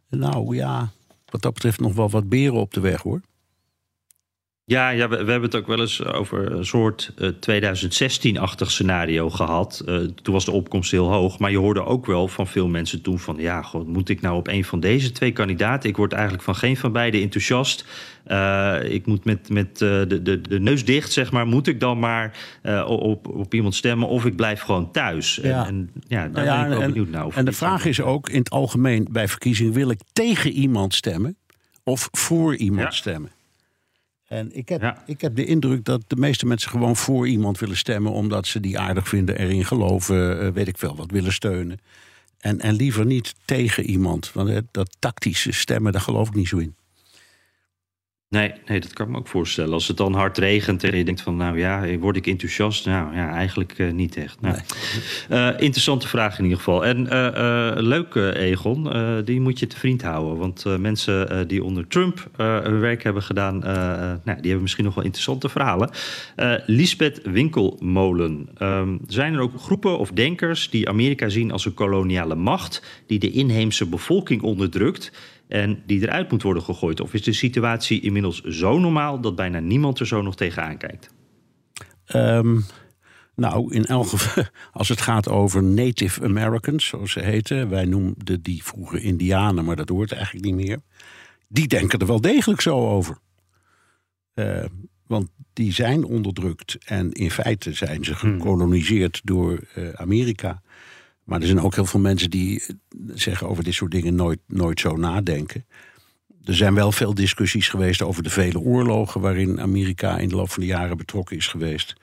nou 0.10 0.56
ja, 0.56 0.92
wat 1.26 1.42
dat 1.42 1.54
betreft 1.54 1.80
nog 1.80 1.94
wel 1.94 2.10
wat 2.10 2.30
beren 2.30 2.60
op 2.60 2.74
de 2.74 2.80
weg 2.80 3.02
hoor. 3.02 3.22
Ja, 4.66 4.90
ja 4.90 5.10
we, 5.10 5.24
we, 5.24 5.32
hebben 5.32 5.50
het 5.50 5.56
ook 5.56 5.68
wel 5.68 5.80
eens 5.80 6.04
over 6.04 6.52
een 6.52 6.66
soort 6.66 7.14
uh, 7.18 7.30
2016-achtig 7.30 8.72
scenario 8.72 9.30
gehad. 9.30 9.84
Uh, 9.86 9.96
toen 10.22 10.34
was 10.34 10.46
de 10.46 10.52
opkomst 10.52 10.92
heel 10.92 11.12
hoog. 11.12 11.40
Maar 11.40 11.52
je 11.52 11.58
hoorde 11.58 11.86
ook 11.86 12.06
wel 12.06 12.28
van 12.28 12.48
veel 12.48 12.68
mensen 12.68 13.02
toen 13.02 13.20
van... 13.20 13.36
ja, 13.40 13.62
god, 13.62 13.88
moet 13.88 14.10
ik 14.10 14.22
nou 14.22 14.38
op 14.38 14.48
een 14.48 14.64
van 14.64 14.80
deze 14.80 15.12
twee 15.12 15.32
kandidaten? 15.32 15.90
Ik 15.90 15.98
word 15.98 16.14
eigenlijk 16.14 16.44
van 16.44 16.56
geen 16.56 16.78
van 16.78 16.92
beide 16.92 17.22
enthousiast. 17.22 17.86
Uh, 18.28 18.78
ik 18.84 19.06
moet 19.06 19.26
met, 19.26 19.50
met 19.50 19.78
de, 19.78 20.20
de, 20.24 20.42
de 20.42 20.60
neus 20.60 20.86
dicht, 20.86 21.12
zeg 21.12 21.32
maar. 21.32 21.48
Moet 21.48 21.68
ik 21.68 21.80
dan 21.80 22.00
maar 22.00 22.38
op, 22.88 23.28
op 23.28 23.54
iemand 23.54 23.76
stemmen 23.76 24.08
of 24.08 24.26
ik 24.26 24.36
blijf 24.36 24.62
gewoon 24.62 24.92
thuis? 24.92 25.40
Ja. 25.42 25.68
En, 25.68 25.68
en 25.68 25.90
ja, 26.08 26.28
daar 26.28 26.32
nou 26.32 26.46
ja, 26.46 26.62
ben 26.62 26.72
ik 26.72 26.78
wel 26.78 26.88
benieuwd 26.88 27.10
naar. 27.10 27.28
En 27.36 27.46
de 27.46 27.52
vraag 27.52 27.86
is 27.86 28.02
ook 28.02 28.30
in 28.30 28.40
het 28.40 28.50
algemeen 28.50 29.08
bij 29.12 29.28
verkiezingen... 29.28 29.74
wil 29.74 29.90
ik 29.90 30.00
tegen 30.14 30.52
iemand 30.52 30.94
stemmen 30.94 31.36
of 31.84 32.10
voor 32.12 32.56
iemand 32.56 32.84
ja. 32.84 32.92
stemmen? 32.92 33.32
En 34.34 34.56
ik 34.56 34.70
heb, 34.70 34.98
ik 35.06 35.22
heb 35.22 35.36
de 35.36 35.46
indruk 35.46 35.86
dat 35.86 36.02
de 36.08 36.16
meeste 36.16 36.46
mensen 36.46 36.70
gewoon 36.70 36.96
voor 36.96 37.28
iemand 37.28 37.60
willen 37.60 37.78
stemmen. 37.78 38.12
omdat 38.12 38.48
ze 38.48 38.60
die 38.60 38.80
aardig 38.80 39.08
vinden, 39.08 39.38
erin 39.38 39.66
geloven, 39.66 40.44
uh, 40.44 40.52
weet 40.52 40.68
ik 40.68 40.78
veel, 40.78 40.96
wat 40.96 41.12
willen 41.12 41.34
steunen. 41.34 41.80
En, 42.40 42.60
en 42.60 42.74
liever 42.74 43.06
niet 43.06 43.36
tegen 43.46 43.86
iemand. 43.86 44.32
Want 44.32 44.50
uh, 44.50 44.58
dat 44.72 44.96
tactische 45.00 45.52
stemmen, 45.52 45.92
daar 45.92 46.02
geloof 46.02 46.28
ik 46.28 46.34
niet 46.34 46.48
zo 46.48 46.58
in. 46.58 46.76
Nee, 48.34 48.52
nee, 48.66 48.80
dat 48.80 48.94
kan 48.94 49.06
ik 49.06 49.12
me 49.12 49.18
ook 49.18 49.28
voorstellen. 49.28 49.74
Als 49.74 49.88
het 49.88 49.98
dan 49.98 50.14
hard 50.14 50.38
regent 50.38 50.84
en 50.84 50.98
je 50.98 51.04
denkt 51.04 51.22
van, 51.22 51.36
nou 51.36 51.58
ja, 51.58 51.98
word 51.98 52.16
ik 52.16 52.28
enthousiast? 52.28 52.86
Nou 52.86 53.16
ja, 53.16 53.34
eigenlijk 53.34 53.78
uh, 53.78 53.92
niet 53.92 54.18
echt. 54.18 54.42
Nou, 54.42 54.58
nee. 55.30 55.40
uh, 55.40 55.60
interessante 55.60 56.08
vraag 56.08 56.38
in 56.38 56.44
ieder 56.44 56.58
geval. 56.58 56.86
En 56.86 57.06
uh, 57.06 57.72
leuk, 57.76 58.16
Egon, 58.16 58.90
die 59.26 59.42
moet 59.42 59.60
je 59.60 59.68
te 59.68 59.78
vriend 59.78 60.02
houden. 60.02 60.38
Want 60.38 60.66
mensen 60.80 61.48
die 61.48 61.64
onder 61.64 61.88
Trump 61.88 62.30
hun 62.38 62.80
werk 62.80 63.04
hebben 63.04 63.24
gedaan, 63.24 63.60
nou, 63.60 64.22
die 64.24 64.34
hebben 64.34 64.62
misschien 64.62 64.86
nog 64.86 64.96
wel 64.96 65.04
interessante 65.04 65.50
verhalen. 65.50 65.90
Lisbeth 66.66 67.22
Winkelmolen. 67.24 68.50
Um, 68.62 69.00
zijn 69.08 69.34
er 69.34 69.40
ook 69.40 69.60
groepen 69.60 69.98
of 69.98 70.12
denkers 70.12 70.70
die 70.70 70.90
Amerika 70.90 71.30
zien 71.30 71.52
als 71.52 71.66
een 71.66 71.74
koloniale 71.74 72.36
macht, 72.36 72.84
die 73.08 73.20
de 73.20 73.32
inheemse 73.32 73.86
bevolking 73.86 74.42
onderdrukt? 74.42 75.12
En 75.48 75.84
die 75.86 76.02
eruit 76.02 76.32
moet 76.32 76.44
worden 76.44 76.64
gegooid? 76.64 77.02
Of 77.02 77.14
is 77.14 77.24
de 77.24 77.34
situatie 77.34 78.02
inmiddels 78.02 78.42
zo 78.42 78.80
normaal 78.80 79.22
dat 79.22 79.36
bijna 79.36 79.60
niemand 79.60 80.00
er 80.00 80.08
zo 80.08 80.22
nog 80.22 80.36
tegenaan 80.36 80.78
kijkt? 80.78 81.14
Um, 82.16 82.66
nou, 83.36 83.74
in 83.74 83.86
elk 83.86 84.08
geval, 84.08 84.44
als 84.72 84.90
het 84.90 85.02
gaat 85.02 85.30
over 85.30 85.64
Native 85.64 86.24
Americans, 86.24 86.86
zoals 86.86 87.12
ze 87.12 87.20
heten, 87.20 87.70
wij 87.70 87.86
noemden 87.86 88.42
die 88.42 88.64
vroeger 88.64 89.00
Indianen, 89.00 89.66
maar 89.66 89.76
dat 89.76 89.90
hoort 89.90 90.12
eigenlijk 90.12 90.46
niet 90.46 90.56
meer. 90.56 90.80
Die 91.48 91.68
denken 91.68 92.00
er 92.00 92.08
wel 92.08 92.22
degelijk 92.22 92.62
zo 92.62 92.90
over. 92.90 93.18
Uh, 94.36 94.64
want 95.08 95.30
die 95.54 95.74
zijn 95.74 96.04
onderdrukt 96.04 96.78
en 96.86 97.12
in 97.12 97.32
feite 97.32 97.74
zijn 97.74 98.04
ze 98.04 98.14
hmm. 98.16 98.32
gekoloniseerd 98.32 99.22
door 99.24 99.60
uh, 99.76 99.90
Amerika. 99.90 100.62
Maar 101.24 101.42
er 101.42 101.48
zijn 101.48 101.62
ook 101.62 101.76
heel 101.76 101.86
veel 101.86 102.00
mensen 102.00 102.30
die 102.30 102.64
zeggen 103.14 103.50
over 103.50 103.64
dit 103.64 103.74
soort 103.74 103.92
dingen 103.92 104.16
nooit, 104.16 104.40
nooit 104.48 104.80
zo 104.80 104.96
nadenken. 104.96 105.66
Er 106.44 106.56
zijn 106.56 106.74
wel 106.74 106.92
veel 106.92 107.14
discussies 107.14 107.68
geweest 107.68 108.02
over 108.02 108.24
de 108.24 108.30
vele 108.30 108.60
oorlogen 108.60 109.22
waarin 109.22 109.62
Amerika 109.62 110.18
in 110.18 110.30
de 110.30 110.36
loop 110.36 110.52
van 110.52 110.62
de 110.62 110.68
jaren 110.70 110.98
betrokken 110.98 111.38
is 111.38 111.48
geweest. 111.48 111.96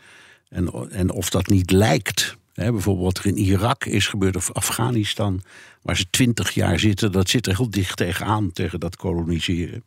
En, 0.49 0.91
en 0.91 1.11
of 1.11 1.31
dat 1.31 1.47
niet 1.47 1.71
lijkt. 1.71 2.39
Bijvoorbeeld 2.55 3.17
wat 3.17 3.19
er 3.19 3.27
in 3.27 3.37
Irak 3.37 3.85
is 3.85 4.07
gebeurd 4.07 4.37
of 4.37 4.53
Afghanistan, 4.53 5.43
waar 5.83 5.97
ze 5.97 6.11
twintig 6.11 6.51
jaar 6.51 6.79
zitten, 6.79 7.13
dat 7.13 7.29
zit 7.29 7.47
er 7.47 7.57
heel 7.57 7.71
dicht 7.71 7.97
tegenaan, 7.97 8.53
tegen 8.53 8.81
dat 8.81 8.97
koloniseren. 8.97 9.85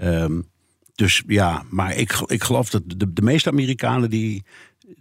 Um, 0.00 0.48
dus 0.94 1.22
ja, 1.26 1.62
maar 1.70 1.96
ik, 1.96 2.12
ik 2.26 2.42
geloof 2.42 2.70
dat 2.70 2.82
de, 2.86 3.12
de 3.12 3.22
meeste 3.22 3.50
Amerikanen 3.50 4.10
die 4.10 4.44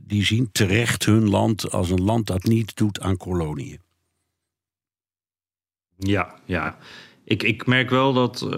die 0.05 0.25
zien 0.25 0.49
terecht 0.51 1.05
hun 1.05 1.29
land 1.29 1.71
als 1.71 1.89
een 1.89 2.03
land 2.03 2.27
dat 2.27 2.43
niet 2.43 2.75
doet 2.75 2.99
aan 2.99 3.17
koloniën. 3.17 3.79
Ja, 5.97 6.39
ja. 6.45 6.77
Ik, 7.25 7.43
ik 7.43 7.65
merk 7.65 7.89
wel 7.89 8.13
dat 8.13 8.41
uh, 8.45 8.51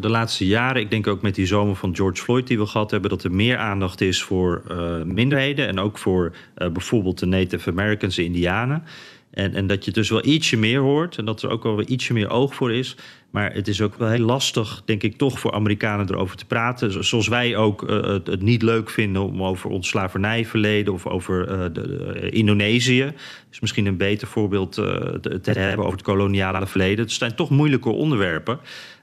de 0.00 0.08
laatste 0.08 0.46
jaren, 0.46 0.82
ik 0.82 0.90
denk 0.90 1.06
ook 1.06 1.22
met 1.22 1.34
die 1.34 1.46
zomer 1.46 1.76
van 1.76 1.96
George 1.96 2.22
Floyd 2.22 2.46
die 2.46 2.58
we 2.58 2.66
gehad 2.66 2.90
hebben, 2.90 3.10
dat 3.10 3.24
er 3.24 3.32
meer 3.32 3.56
aandacht 3.56 4.00
is 4.00 4.22
voor 4.22 4.62
uh, 4.70 5.02
minderheden 5.02 5.68
en 5.68 5.78
ook 5.78 5.98
voor 5.98 6.36
uh, 6.56 6.68
bijvoorbeeld 6.68 7.18
de 7.18 7.26
Native 7.26 7.70
Americans 7.70 8.18
en 8.18 8.24
Indianen. 8.24 8.84
En, 9.30 9.54
en 9.54 9.66
dat 9.66 9.84
je 9.84 9.90
dus 9.90 10.10
wel 10.10 10.24
ietsje 10.24 10.56
meer 10.56 10.80
hoort 10.80 11.16
en 11.16 11.24
dat 11.24 11.42
er 11.42 11.50
ook 11.50 11.62
wel 11.62 11.76
weer 11.76 11.88
ietsje 11.88 12.12
meer 12.12 12.30
oog 12.30 12.54
voor 12.54 12.72
is. 12.72 12.96
Maar 13.30 13.52
het 13.52 13.68
is 13.68 13.80
ook 13.80 13.94
wel 13.94 14.08
heel 14.08 14.24
lastig, 14.24 14.82
denk 14.84 15.02
ik, 15.02 15.16
toch 15.16 15.38
voor 15.38 15.52
Amerikanen 15.52 16.10
erover 16.10 16.36
te 16.36 16.46
praten. 16.46 17.04
Zoals 17.04 17.28
wij 17.28 17.56
ook 17.56 17.82
uh, 17.82 18.02
het 18.06 18.42
niet 18.42 18.62
leuk 18.62 18.90
vinden 18.90 19.22
om 19.22 19.42
over 19.42 19.70
ons 19.70 19.88
slavernijverleden 19.88 20.92
of 20.92 21.06
over 21.06 21.50
uh, 21.50 21.62
de, 21.62 21.70
de, 21.72 22.30
Indonesië. 22.30 23.12
is 23.50 23.60
misschien 23.60 23.86
een 23.86 23.96
beter 23.96 24.28
voorbeeld 24.28 24.72
te, 24.72 25.40
hebben 25.42 25.78
over 25.78 25.98
het 25.98 26.02
koloniale 26.02 26.66
verleden. 26.66 27.04
Het 27.04 27.12
zijn 27.12 27.34
toch 27.34 27.50
moeilijke 27.50 27.90
onderwerpen. 27.90 28.58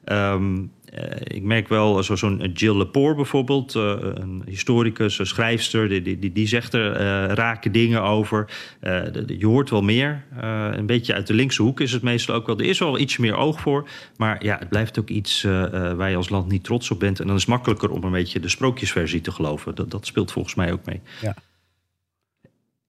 Uh, 0.05 0.41
ik 1.23 1.43
merk 1.43 1.67
wel 1.67 2.03
zo'n 2.03 2.51
Jill 2.53 2.77
Lepore 2.77 3.15
bijvoorbeeld, 3.15 3.73
een 3.73 4.43
historicus, 4.45 5.19
een 5.19 5.25
schrijfster, 5.25 5.89
die, 5.89 6.19
die, 6.19 6.31
die 6.31 6.47
zegt 6.47 6.73
er 6.73 6.93
rake 7.33 7.71
dingen 7.71 8.03
over. 8.03 8.49
Je 9.27 9.45
hoort 9.45 9.69
wel 9.69 9.81
meer. 9.81 10.23
een 10.71 10.85
beetje 10.85 11.13
uit 11.13 11.27
de 11.27 11.33
linkse 11.33 11.61
hoek 11.61 11.79
is 11.79 11.91
het 11.91 12.01
meestal 12.01 12.35
ook 12.35 12.45
wel. 12.45 12.59
Er 12.59 12.65
is 12.65 12.79
wel 12.79 12.99
iets 12.99 13.17
meer 13.17 13.35
oog 13.35 13.59
voor, 13.59 13.89
maar 14.17 14.43
ja, 14.43 14.57
het 14.59 14.69
blijft 14.69 14.99
ook 14.99 15.09
iets 15.09 15.41
waar 15.95 16.09
je 16.09 16.15
als 16.15 16.29
land 16.29 16.47
niet 16.51 16.63
trots 16.63 16.91
op 16.91 16.99
bent. 16.99 17.19
En 17.19 17.27
dan 17.27 17.35
is 17.35 17.41
het 17.41 17.51
makkelijker 17.51 17.89
om 17.89 18.03
een 18.03 18.11
beetje 18.11 18.39
de 18.39 18.49
sprookjesversie 18.49 19.21
te 19.21 19.31
geloven. 19.31 19.75
Dat, 19.75 19.91
dat 19.91 20.05
speelt 20.05 20.31
volgens 20.31 20.55
mij 20.55 20.71
ook 20.71 20.85
mee. 20.85 21.01
Ja. 21.21 21.35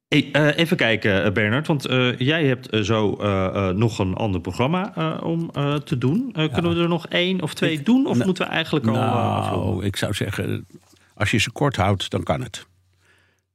Uh, 0.08 0.56
even 0.56 0.76
kijken, 0.76 1.32
Bernard, 1.32 1.66
want 1.66 1.90
uh, 1.90 2.18
jij 2.18 2.44
hebt 2.44 2.74
uh, 2.74 2.80
zo 2.80 3.16
nog 3.72 3.98
een 3.98 4.14
ander 4.14 4.40
programma 4.40 4.92
om 5.22 5.50
te 5.84 5.98
doen. 5.98 6.32
Kunnen 6.32 6.74
we 6.74 6.82
er 6.82 6.88
nog 6.88 7.06
één 7.06 7.40
of 7.40 7.54
twee 7.54 7.82
doen, 7.82 8.06
of 8.06 8.24
moeten 8.24 8.46
we 8.46 8.50
eigenlijk 8.50 8.86
al 8.86 8.92
nou, 8.92 9.42
afronden? 9.42 9.86
ik 9.86 9.96
zou 9.96 10.14
zeggen, 10.14 10.66
als 11.14 11.30
je 11.30 11.38
ze 11.38 11.50
kort 11.50 11.76
houdt, 11.76 12.10
dan 12.10 12.22
kan 12.22 12.42
het. 12.42 12.66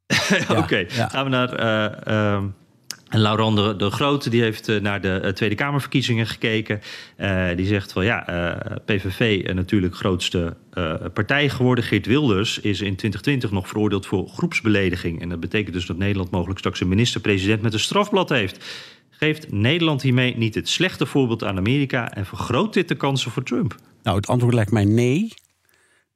Oké, 0.50 0.58
okay. 0.58 0.88
ja. 0.90 1.08
gaan 1.08 1.24
we 1.24 1.30
naar 1.30 1.54
ehm, 1.54 2.46
en 3.08 3.20
Laurent 3.20 3.80
de, 3.80 3.90
Grote 3.90 4.30
die 4.30 4.42
heeft 4.42 4.70
uh, 4.70 4.82
naar 4.82 5.02
de 5.02 5.22
uh, 5.24 5.30
Tweede 5.30 5.56
Kamerverkiezingen 5.56 6.28
gekeken. 6.28 6.82
Uh, 7.18 7.48
die 7.56 7.66
zegt 7.66 7.94
wel 7.94 8.04
ja, 8.04 8.26
PVV 8.86 9.50
natuurlijk 9.54 9.96
grootste 9.96 10.56
partij 11.14 11.50
geworden. 11.50 11.84
Geert 11.84 12.06
Wilders 12.06 12.60
is 12.60 12.82
in 12.82 12.96
2020 12.96 13.52
nog 13.52 13.68
veroordeeld 13.68 14.06
voor 14.06 14.28
groepsbelediging. 14.28 15.22
En 15.22 15.30
dat 15.30 15.40
betekent 15.40 15.74
dus 15.74 15.86
dat 15.86 15.98
Nederland 15.98 16.32
mogelijk 16.32 16.60
straks 16.60 16.82
een 16.82 16.88
minister-president 16.88 17.62
met 17.62 17.74
een 17.74 17.80
strafblad 17.80 18.30
heeft. 18.30 18.66
Geeft 19.10 19.52
Nederland 19.52 20.02
hiermee 20.02 20.38
niet 20.38 20.56
het 20.56 20.70
slechte 20.70 21.06
voorbeeld 21.06 21.44
aan 21.44 21.58
Amerika 21.58 22.12
en 22.12 22.26
vergroot 22.26 22.74
dit 22.74 22.88
de 22.88 22.96
kansen 22.96 23.32
voor 23.32 23.44
Trump? 23.44 23.76
Nou, 24.04 24.18
het 24.18 24.28
antwoord 24.28 24.54
lijkt 24.54 24.72
mij 24.72 24.86
nee. 24.86 25.34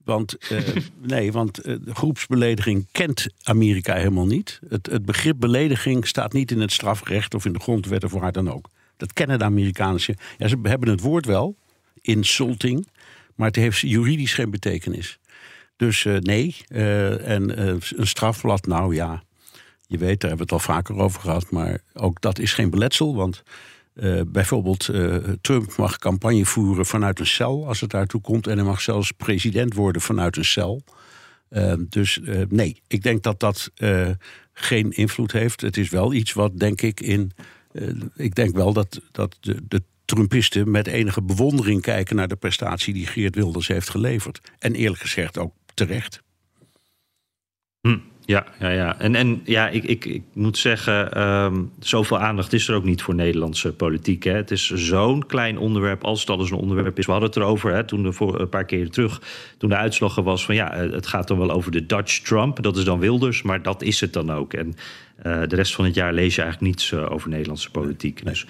Want, 0.08 0.38
uh, 0.52 0.60
nee, 1.14 1.32
want 1.32 1.68
uh, 1.68 1.76
groepsbelediging 1.86 2.88
kent 2.92 3.28
Amerika 3.44 3.94
helemaal 3.94 4.26
niet. 4.26 4.60
Het, 4.70 4.86
het, 4.92 5.06
begrip 5.06 5.40
belediging 5.40 6.08
staat 6.08 6.34
niet 6.34 6.52
in 6.52 6.62
het 6.62 6.72
strafrecht 6.72 7.34
of 7.34 7.46
in 7.46 7.54
de 7.54 7.60
grondwet 7.60 8.04
of 8.04 8.12
waar 8.12 8.32
dan 8.32 8.52
ook. 8.52 8.70
Dat 8.98 9.14
kennen 9.14 9.40
de 9.40 9.46
Amerikanen. 9.46 10.00
Ja, 10.38 10.48
ze 10.48 10.58
hebben 10.64 10.90
het 10.90 11.02
woord 11.02 11.26
wel, 11.26 11.56
insulting, 12.02 12.88
maar 13.36 13.48
het 13.48 13.56
heeft 13.56 13.80
juridisch 13.80 14.34
geen 14.34 14.52
betekenis. 14.52 15.20
Dus 15.76 16.04
uh, 16.04 16.18
nee. 16.18 16.56
en 17.24 17.62
een 17.62 18.08
strafblad, 18.08 18.66
nou 18.66 18.96
ja, 18.96 19.24
je 19.88 19.98
weet, 19.98 20.20
daar 20.20 20.30
hebben 20.30 20.48
we 20.48 20.56
het 20.56 20.68
al 20.68 20.74
vaker 20.74 20.96
over 20.96 21.22
gehad, 21.22 21.52
maar 21.52 21.82
ook 21.94 22.22
dat 22.22 22.40
is 22.40 22.54
geen 22.54 22.70
beletsel, 22.70 23.16
want 23.16 23.44
uh, 24.00 24.22
bijvoorbeeld, 24.28 24.88
uh, 24.88 25.16
Trump 25.42 25.76
mag 25.78 25.98
campagne 25.98 26.46
voeren 26.46 26.86
vanuit 26.86 27.20
een 27.20 27.28
cel 27.28 27.68
als 27.68 27.82
het 27.82 27.90
daartoe 27.90 28.22
komt. 28.22 28.48
En 28.48 28.58
hij 28.58 28.66
mag 28.66 28.82
zelfs 28.82 29.12
president 29.12 29.74
worden 29.74 30.02
vanuit 30.02 30.38
een 30.38 30.46
cel. 30.46 30.84
Uh, 31.50 31.74
dus 31.90 32.20
nee, 32.50 32.82
ik 32.88 33.04
denk 33.04 33.24
dat 33.24 33.40
dat 33.40 33.72
geen 34.54 34.92
invloed 34.92 35.32
heeft. 35.32 35.62
Het 35.62 35.78
is 35.78 35.90
wel 35.90 36.14
iets 36.14 36.34
wat, 36.34 36.60
denk 36.60 36.82
ik, 36.82 37.00
in. 37.00 37.32
ik 38.16 38.36
denk 38.36 38.56
wel 38.56 38.74
dat, 38.74 39.02
dat 39.12 39.38
de, 39.40 39.62
de 39.68 39.82
Trumpisten 40.06 40.72
met 40.72 40.88
enige 40.88 41.22
bewondering 41.22 41.82
kijken 41.82 42.16
naar 42.16 42.28
de 42.28 42.36
prestatie 42.36 42.94
die 42.94 43.06
Geert 43.06 43.36
Wilders 43.36 43.68
heeft 43.68 43.90
geleverd. 43.90 44.40
En 44.60 44.76
eerlijk 44.76 45.02
gezegd 45.02 45.38
ook 45.38 45.54
terecht. 45.74 46.22
Hm. 47.82 47.98
Ja, 48.28 48.46
ja, 48.60 48.70
ja. 48.70 49.00
En, 49.00 49.16
en 49.16 49.42
ja, 49.44 49.70
ik, 49.70 49.84
ik, 49.84 50.06
ik 50.06 50.22
moet 50.34 50.58
zeggen, 50.58 51.22
um, 51.28 51.72
zoveel 51.80 52.20
aandacht 52.20 52.54
is 52.54 52.68
er 52.68 52.76
ook 52.76 52.84
niet 52.84 53.02
voor 53.02 53.16
Nederlandse 53.16 53.74
politiek. 53.74 54.24
Hè. 54.24 54.32
Het 54.32 54.52
is 54.52 54.74
zo'n 54.74 55.26
klein 55.26 55.58
onderwerp, 55.58 56.04
als 56.04 56.20
het 56.20 56.30
al 56.30 56.40
eens 56.40 56.52
een 56.52 56.58
onderwerp 56.58 57.00
is. 57.00 57.06
We 57.06 57.12
hadden 57.12 57.30
het 57.30 57.38
erover 57.38 57.74
hè, 57.74 57.84
toen 57.84 58.04
de, 58.04 58.12
voor 58.12 58.40
een 58.40 58.50
paar 58.50 58.66
keer 58.66 58.90
terug, 58.90 59.22
toen 59.58 59.70
de 59.70 59.76
uitslag 59.76 60.18
er 60.18 60.24
was 60.24 60.46
van 60.46 60.56
ja, 60.56 60.74
het 60.76 61.08
gaat 61.08 61.28
dan 61.28 61.38
wel 61.38 61.52
over 61.52 61.72
de 61.72 61.86
Dutch 61.86 62.20
Trump. 62.20 62.64
Dat 62.64 62.78
is 62.78 62.84
dan 62.84 63.00
Wilders, 63.00 63.42
maar 63.42 63.62
dat 63.62 63.82
is 63.82 64.00
het 64.00 64.14
dan 64.14 64.32
ook. 64.32 64.54
En 64.54 64.68
uh, 64.68 65.42
de 65.48 65.56
rest 65.56 65.76
van 65.76 65.86
het 65.86 65.96
jaar 65.96 66.14
lees 66.14 66.36
je 66.36 66.42
eigenlijk 66.42 66.72
niets 66.72 66.92
uh, 66.92 67.12
over 67.12 67.30
Nederlandse 67.30 67.72
politiek. 67.72 68.26
Dus 68.26 68.46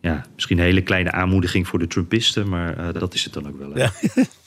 ja, 0.00 0.24
misschien 0.34 0.58
een 0.58 0.64
hele 0.64 0.82
kleine 0.82 1.12
aanmoediging 1.12 1.68
voor 1.68 1.78
de 1.78 1.86
Trumpisten, 1.86 2.48
maar 2.48 2.78
uh, 2.78 2.88
dat 2.92 3.14
is 3.14 3.24
het 3.24 3.32
dan 3.32 3.48
ook 3.48 3.58
wel. 3.58 3.72
Hè. 3.72 3.82
Ja. 3.82 3.92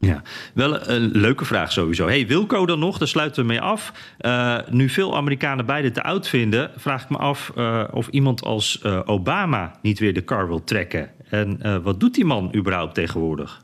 Ja, 0.00 0.22
wel 0.54 0.88
een 0.88 1.10
leuke 1.10 1.44
vraag 1.44 1.72
sowieso. 1.72 2.06
Hey, 2.06 2.26
Wilco 2.26 2.66
dan 2.66 2.78
nog, 2.78 2.98
daar 2.98 3.08
sluiten 3.08 3.42
we 3.42 3.48
mee 3.48 3.60
af. 3.60 3.92
Uh, 4.20 4.58
nu 4.70 4.88
veel 4.88 5.16
Amerikanen 5.16 5.66
beide 5.66 5.90
te 5.90 6.02
oud 6.02 6.28
vinden, 6.28 6.70
vraag 6.76 7.02
ik 7.02 7.10
me 7.10 7.16
af 7.16 7.52
uh, 7.56 7.84
of 7.90 8.08
iemand 8.08 8.42
als 8.42 8.80
uh, 8.86 9.00
Obama 9.04 9.78
niet 9.82 9.98
weer 9.98 10.14
de 10.14 10.20
kar 10.20 10.48
wil 10.48 10.64
trekken. 10.64 11.10
En 11.28 11.82
wat 11.82 12.00
doet 12.00 12.14
die 12.14 12.24
man 12.24 12.54
überhaupt 12.54 12.94
tegenwoordig? 12.94 13.62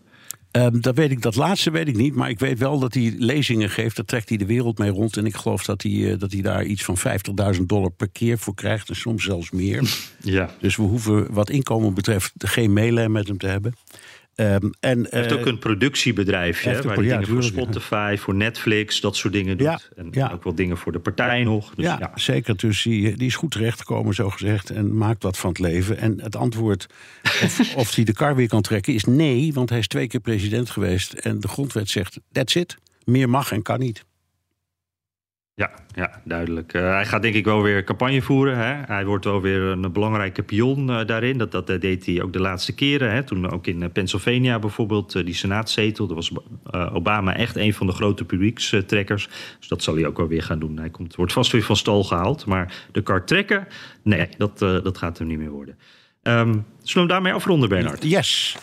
Um, 0.57 0.81
dat 0.81 0.95
weet 0.95 1.11
ik, 1.11 1.23
dat 1.23 1.37
laatste 1.37 1.71
weet 1.71 1.89
ik 1.89 1.97
niet, 1.97 2.15
maar 2.15 2.31
ik 2.31 2.39
weet 2.39 2.59
wel 2.59 2.79
dat 2.79 2.95
hij 2.95 3.15
lezingen 3.19 3.71
geeft. 3.71 3.97
Daar 3.97 4.05
trekt 4.05 4.29
hij 4.29 4.39
de 4.39 4.47
wereld 4.47 4.79
mee 4.79 4.91
rond. 4.91 5.17
En 5.17 5.27
ik 5.27 5.37
geloof 5.37 5.65
dat 5.65 5.83
hij, 5.83 6.17
dat 6.17 6.33
hij 6.33 6.43
daar 6.43 6.65
iets 6.65 6.85
van 6.85 6.97
50.000 7.57 7.63
dollar 7.67 7.91
per 7.91 8.09
keer 8.09 8.39
voor 8.39 8.55
krijgt. 8.55 8.89
En 8.89 8.97
soms 8.97 9.25
zelfs 9.25 9.51
meer. 9.51 9.97
Ja. 10.23 10.51
Dus 10.61 10.77
we 10.77 10.83
hoeven 10.83 11.33
wat 11.33 11.51
inkomen 11.51 11.95
betreft 11.95 12.33
geen 12.39 12.73
meelijn 12.73 13.13
met 13.13 13.29
hem 13.29 13.39
te 13.39 13.47
hebben. 13.47 13.75
Um, 14.39 14.71
en, 14.81 15.07
hij 15.11 15.21
heeft 15.21 15.33
uh, 15.33 15.39
ook 15.39 15.47
een 15.47 15.59
productiebedrijfje, 15.59 16.71
hè, 16.71 16.83
waar 16.83 17.03
ja, 17.03 17.11
dingen 17.11 17.27
voor 17.27 17.43
Spotify, 17.43 18.09
ja. 18.11 18.17
voor 18.17 18.35
Netflix, 18.35 19.01
dat 19.01 19.17
soort 19.17 19.33
dingen 19.33 19.59
doet. 19.59 19.67
Ja, 19.67 19.81
en 19.97 20.09
ja. 20.11 20.31
ook 20.33 20.45
wel 20.45 20.55
dingen 20.55 20.77
voor 20.77 20.93
de 20.93 20.99
partij 20.99 21.45
nog. 21.45 21.75
Dus 21.75 21.85
ja, 21.85 22.13
zeker. 22.15 22.57
Dus 22.57 22.83
die, 22.83 23.17
die 23.17 23.27
is 23.27 23.37
goed 23.37 23.51
terechtgekomen, 23.51 24.15
zo 24.15 24.31
gezegd, 24.31 24.71
en 24.71 24.97
maakt 24.97 25.23
wat 25.23 25.39
van 25.39 25.51
het 25.51 25.59
leven. 25.59 25.99
En 25.99 26.21
het 26.21 26.37
antwoord 26.37 26.87
of, 27.23 27.61
of 27.77 27.95
hij 27.95 28.05
de 28.05 28.13
kar 28.13 28.37
weer 28.37 28.49
kan 28.49 28.63
trekken 28.63 28.95
is 28.95 29.05
nee, 29.05 29.53
want 29.53 29.71
hij 29.71 29.79
is 29.79 29.89
twee 29.89 30.07
keer 30.07 30.21
president 30.21 30.71
geweest. 30.71 31.13
En 31.13 31.41
de 31.41 31.49
grondwet 31.49 31.89
zegt, 31.89 32.21
that's 32.33 32.55
it. 32.55 32.77
Meer 33.05 33.29
mag 33.29 33.53
en 33.53 33.63
kan 33.63 33.79
niet. 33.79 34.05
Ja, 35.57 35.71
ja 35.95 36.21
duidelijk. 36.25 36.75
Uh, 36.75 36.83
hij 36.83 37.07
gaat 37.07 37.23
denk 37.23 37.35
ik 37.35 37.45
wel 37.45 37.63
weer 37.63 37.85
campagne 37.85 38.23
voeren. 38.23 38.57
Hè? 38.57 38.95
Hij 38.95 39.05
wordt 39.05 39.25
wel 39.25 39.41
weer 39.41 39.61
een 39.61 39.93
belangrijke 39.93 40.43
pion 40.43 40.91
uh, 40.91 41.05
daarin. 41.07 41.39
Dat, 41.39 41.53
dat, 41.53 41.67
dat, 41.67 41.81
deed 41.81 42.07
hij 42.07 42.23
ook 42.23 42.33
de 42.33 42.41
laatste 42.41 42.75
keren. 42.75 43.13
Hè? 43.13 43.23
Toen 43.23 43.51
ook 43.51 43.67
in 43.67 43.93
Pennsylvania 43.93 44.59
bijvoorbeeld, 44.59 45.13
die 45.13 45.35
senaatzetel. 45.35 46.07
Daar 46.07 46.17
was 46.17 46.33
Obama 46.93 47.37
echt 47.37 47.57
een 47.57 47.75
van 47.75 47.87
de 47.87 47.93
grote 47.93 48.25
publiekstrekkers. 48.25 49.29
Dus 49.59 49.69
dat 49.69 49.83
zal 49.83 49.95
hij 49.95 50.07
ook 50.07 50.17
wel 50.17 50.29
weer 50.29 50.43
gaan 50.43 50.59
doen. 50.59 50.79
Hij 50.79 50.91
komt, 50.91 51.15
wordt 51.15 51.33
vast 51.33 51.53
weer 51.53 51.63
van 51.63 51.77
stal 51.77 52.05
gehaald. 52.05 52.47
Maar 52.47 52.75
de 52.93 53.03
kar 53.03 53.25
trekken, 53.25 53.67
nee, 54.03 54.29
dat, 54.37 54.59
dat 54.59 54.99
gaat 54.99 55.19
hem 55.19 55.27
niet 55.27 55.39
meer 55.39 55.51
worden. 55.51 55.79
Um, 56.23 56.33
zullen 56.33 56.65
we 56.83 56.99
hem 56.99 57.09
daarmee 57.09 57.33
afronden, 57.33 57.69
Bernard? 57.69 58.03
Yes. 58.03 58.57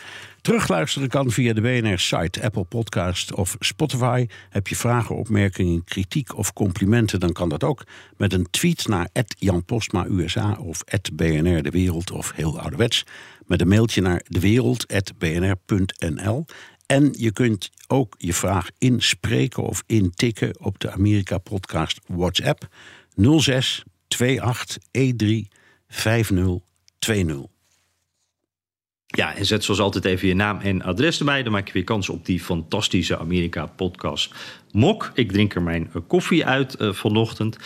Terugluisteren 0.44 1.10
kan 1.10 1.32
via 1.32 1.54
de 1.54 1.62
BNR-site, 1.62 2.44
Apple 2.44 2.64
Podcast 2.64 3.34
of 3.34 3.56
Spotify. 3.60 4.28
Heb 4.50 4.68
je 4.68 4.76
vragen, 4.76 5.16
opmerkingen, 5.16 5.84
kritiek 5.84 6.38
of 6.38 6.54
complimenten... 6.54 7.20
dan 7.20 7.32
kan 7.32 7.50
dat 7.50 7.64
ook 7.64 7.84
met 8.18 8.34
een 8.34 8.50
tweet 8.50 8.88
naar 8.88 9.10
Jan 9.28 9.66
Postma 9.66 10.06
USA 10.06 10.58
of 10.60 10.84
BNR 11.14 11.64
De 11.64 11.70
Wereld 11.70 12.12
of 12.12 12.32
heel 12.36 12.60
ouderwets... 12.60 13.06
met 13.46 13.62
een 13.62 13.68
mailtje 13.68 14.02
naar 14.02 14.22
dewereld.bnr.nl. 14.28 16.46
En 16.86 17.14
je 17.18 17.32
kunt 17.32 17.70
ook 17.88 18.16
je 18.18 18.34
vraag 18.34 18.70
inspreken 18.78 19.64
of 19.64 19.84
intikken 19.86 20.60
op 20.60 20.80
de 20.80 20.91
Amerika-podcast 20.91 22.00
WhatsApp 22.08 22.68
06 23.16 23.84
28 24.39 25.18
13 25.18 25.48
5020. 25.88 27.53
Ja, 29.16 29.36
en 29.36 29.45
zet 29.45 29.64
zoals 29.64 29.80
altijd 29.80 30.05
even 30.05 30.28
je 30.28 30.36
naam 30.36 30.59
en 30.59 30.82
adres 30.82 31.20
erbij. 31.20 31.43
Dan 31.43 31.51
maak 31.51 31.68
je 31.68 31.74
weer 31.74 31.84
kans 31.84 32.09
op 32.09 32.26
die 32.26 32.39
fantastische 32.39 33.18
Amerika-podcast 33.18 34.36
Mok. 34.72 35.11
Ik 35.14 35.32
drink 35.32 35.55
er 35.55 35.61
mijn 35.61 35.91
koffie 36.07 36.45
uit 36.45 36.76
uh, 36.80 36.93
vanochtend. 36.93 37.57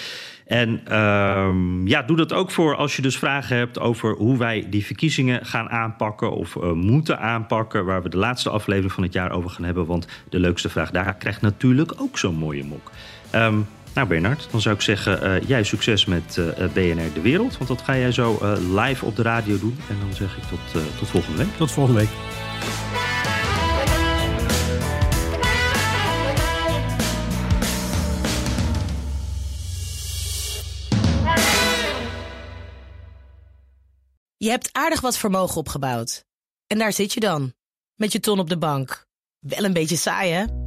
En 0.45 0.81
uh, 0.89 1.53
ja, 1.85 2.01
doe 2.01 2.17
dat 2.17 2.33
ook 2.33 2.51
voor 2.51 2.75
als 2.75 2.95
je 2.95 3.01
dus 3.01 3.17
vragen 3.17 3.57
hebt 3.57 3.79
over 3.79 4.15
hoe 4.15 4.37
wij 4.37 4.65
die 4.69 4.85
verkiezingen 4.85 5.45
gaan 5.45 5.69
aanpakken 5.69 6.31
of 6.31 6.55
uh, 6.55 6.71
moeten 6.71 7.19
aanpakken. 7.19 7.85
Waar 7.85 8.03
we 8.03 8.09
de 8.09 8.17
laatste 8.17 8.49
aflevering 8.49 8.91
van 8.91 9.03
het 9.03 9.13
jaar 9.13 9.31
over 9.31 9.49
gaan 9.49 9.65
hebben. 9.65 9.85
Want 9.85 10.07
de 10.29 10.39
leukste 10.39 10.69
vraag 10.69 10.91
daar 10.91 11.15
krijgt 11.15 11.41
natuurlijk 11.41 11.93
ook 11.97 12.17
zo'n 12.17 12.35
mooie 12.35 12.63
mok. 12.63 12.91
Um, 13.35 13.67
Nou 13.97 14.09
Bernard, 14.09 14.47
dan 14.51 14.61
zou 14.61 14.75
ik 14.75 14.81
zeggen, 14.81 15.21
eh, 15.21 15.47
jij 15.47 15.63
succes 15.63 16.05
met 16.05 16.37
eh, 16.37 16.63
eh, 16.63 16.71
BNR 16.71 17.13
De 17.13 17.21
Wereld. 17.21 17.57
Want 17.57 17.69
dat 17.69 17.81
ga 17.81 17.97
jij 17.97 18.11
zo 18.11 18.37
eh, 18.37 18.57
live 18.57 19.05
op 19.05 19.15
de 19.15 19.21
radio 19.21 19.59
doen. 19.59 19.77
En 19.89 19.99
dan 19.99 20.13
zeg 20.13 20.37
ik 20.37 20.43
tot, 20.43 20.59
eh, 20.81 20.97
tot 20.97 21.07
volgende 21.07 21.37
week. 21.37 21.55
Tot 21.57 21.71
volgende 21.71 21.99
week. 21.99 22.09
Je 34.37 34.49
hebt 34.49 34.69
aardig 34.71 35.01
wat 35.01 35.17
vermogen 35.17 35.57
opgebouwd. 35.57 36.25
En 36.67 36.77
daar 36.77 36.93
zit 36.93 37.13
je 37.13 37.19
dan, 37.19 37.53
met 37.95 38.11
je 38.11 38.19
ton 38.19 38.39
op 38.39 38.49
de 38.49 38.57
bank. 38.57 39.07
Wel 39.39 39.63
een 39.63 39.73
beetje 39.73 39.97
saai, 39.97 40.31
hè? 40.31 40.66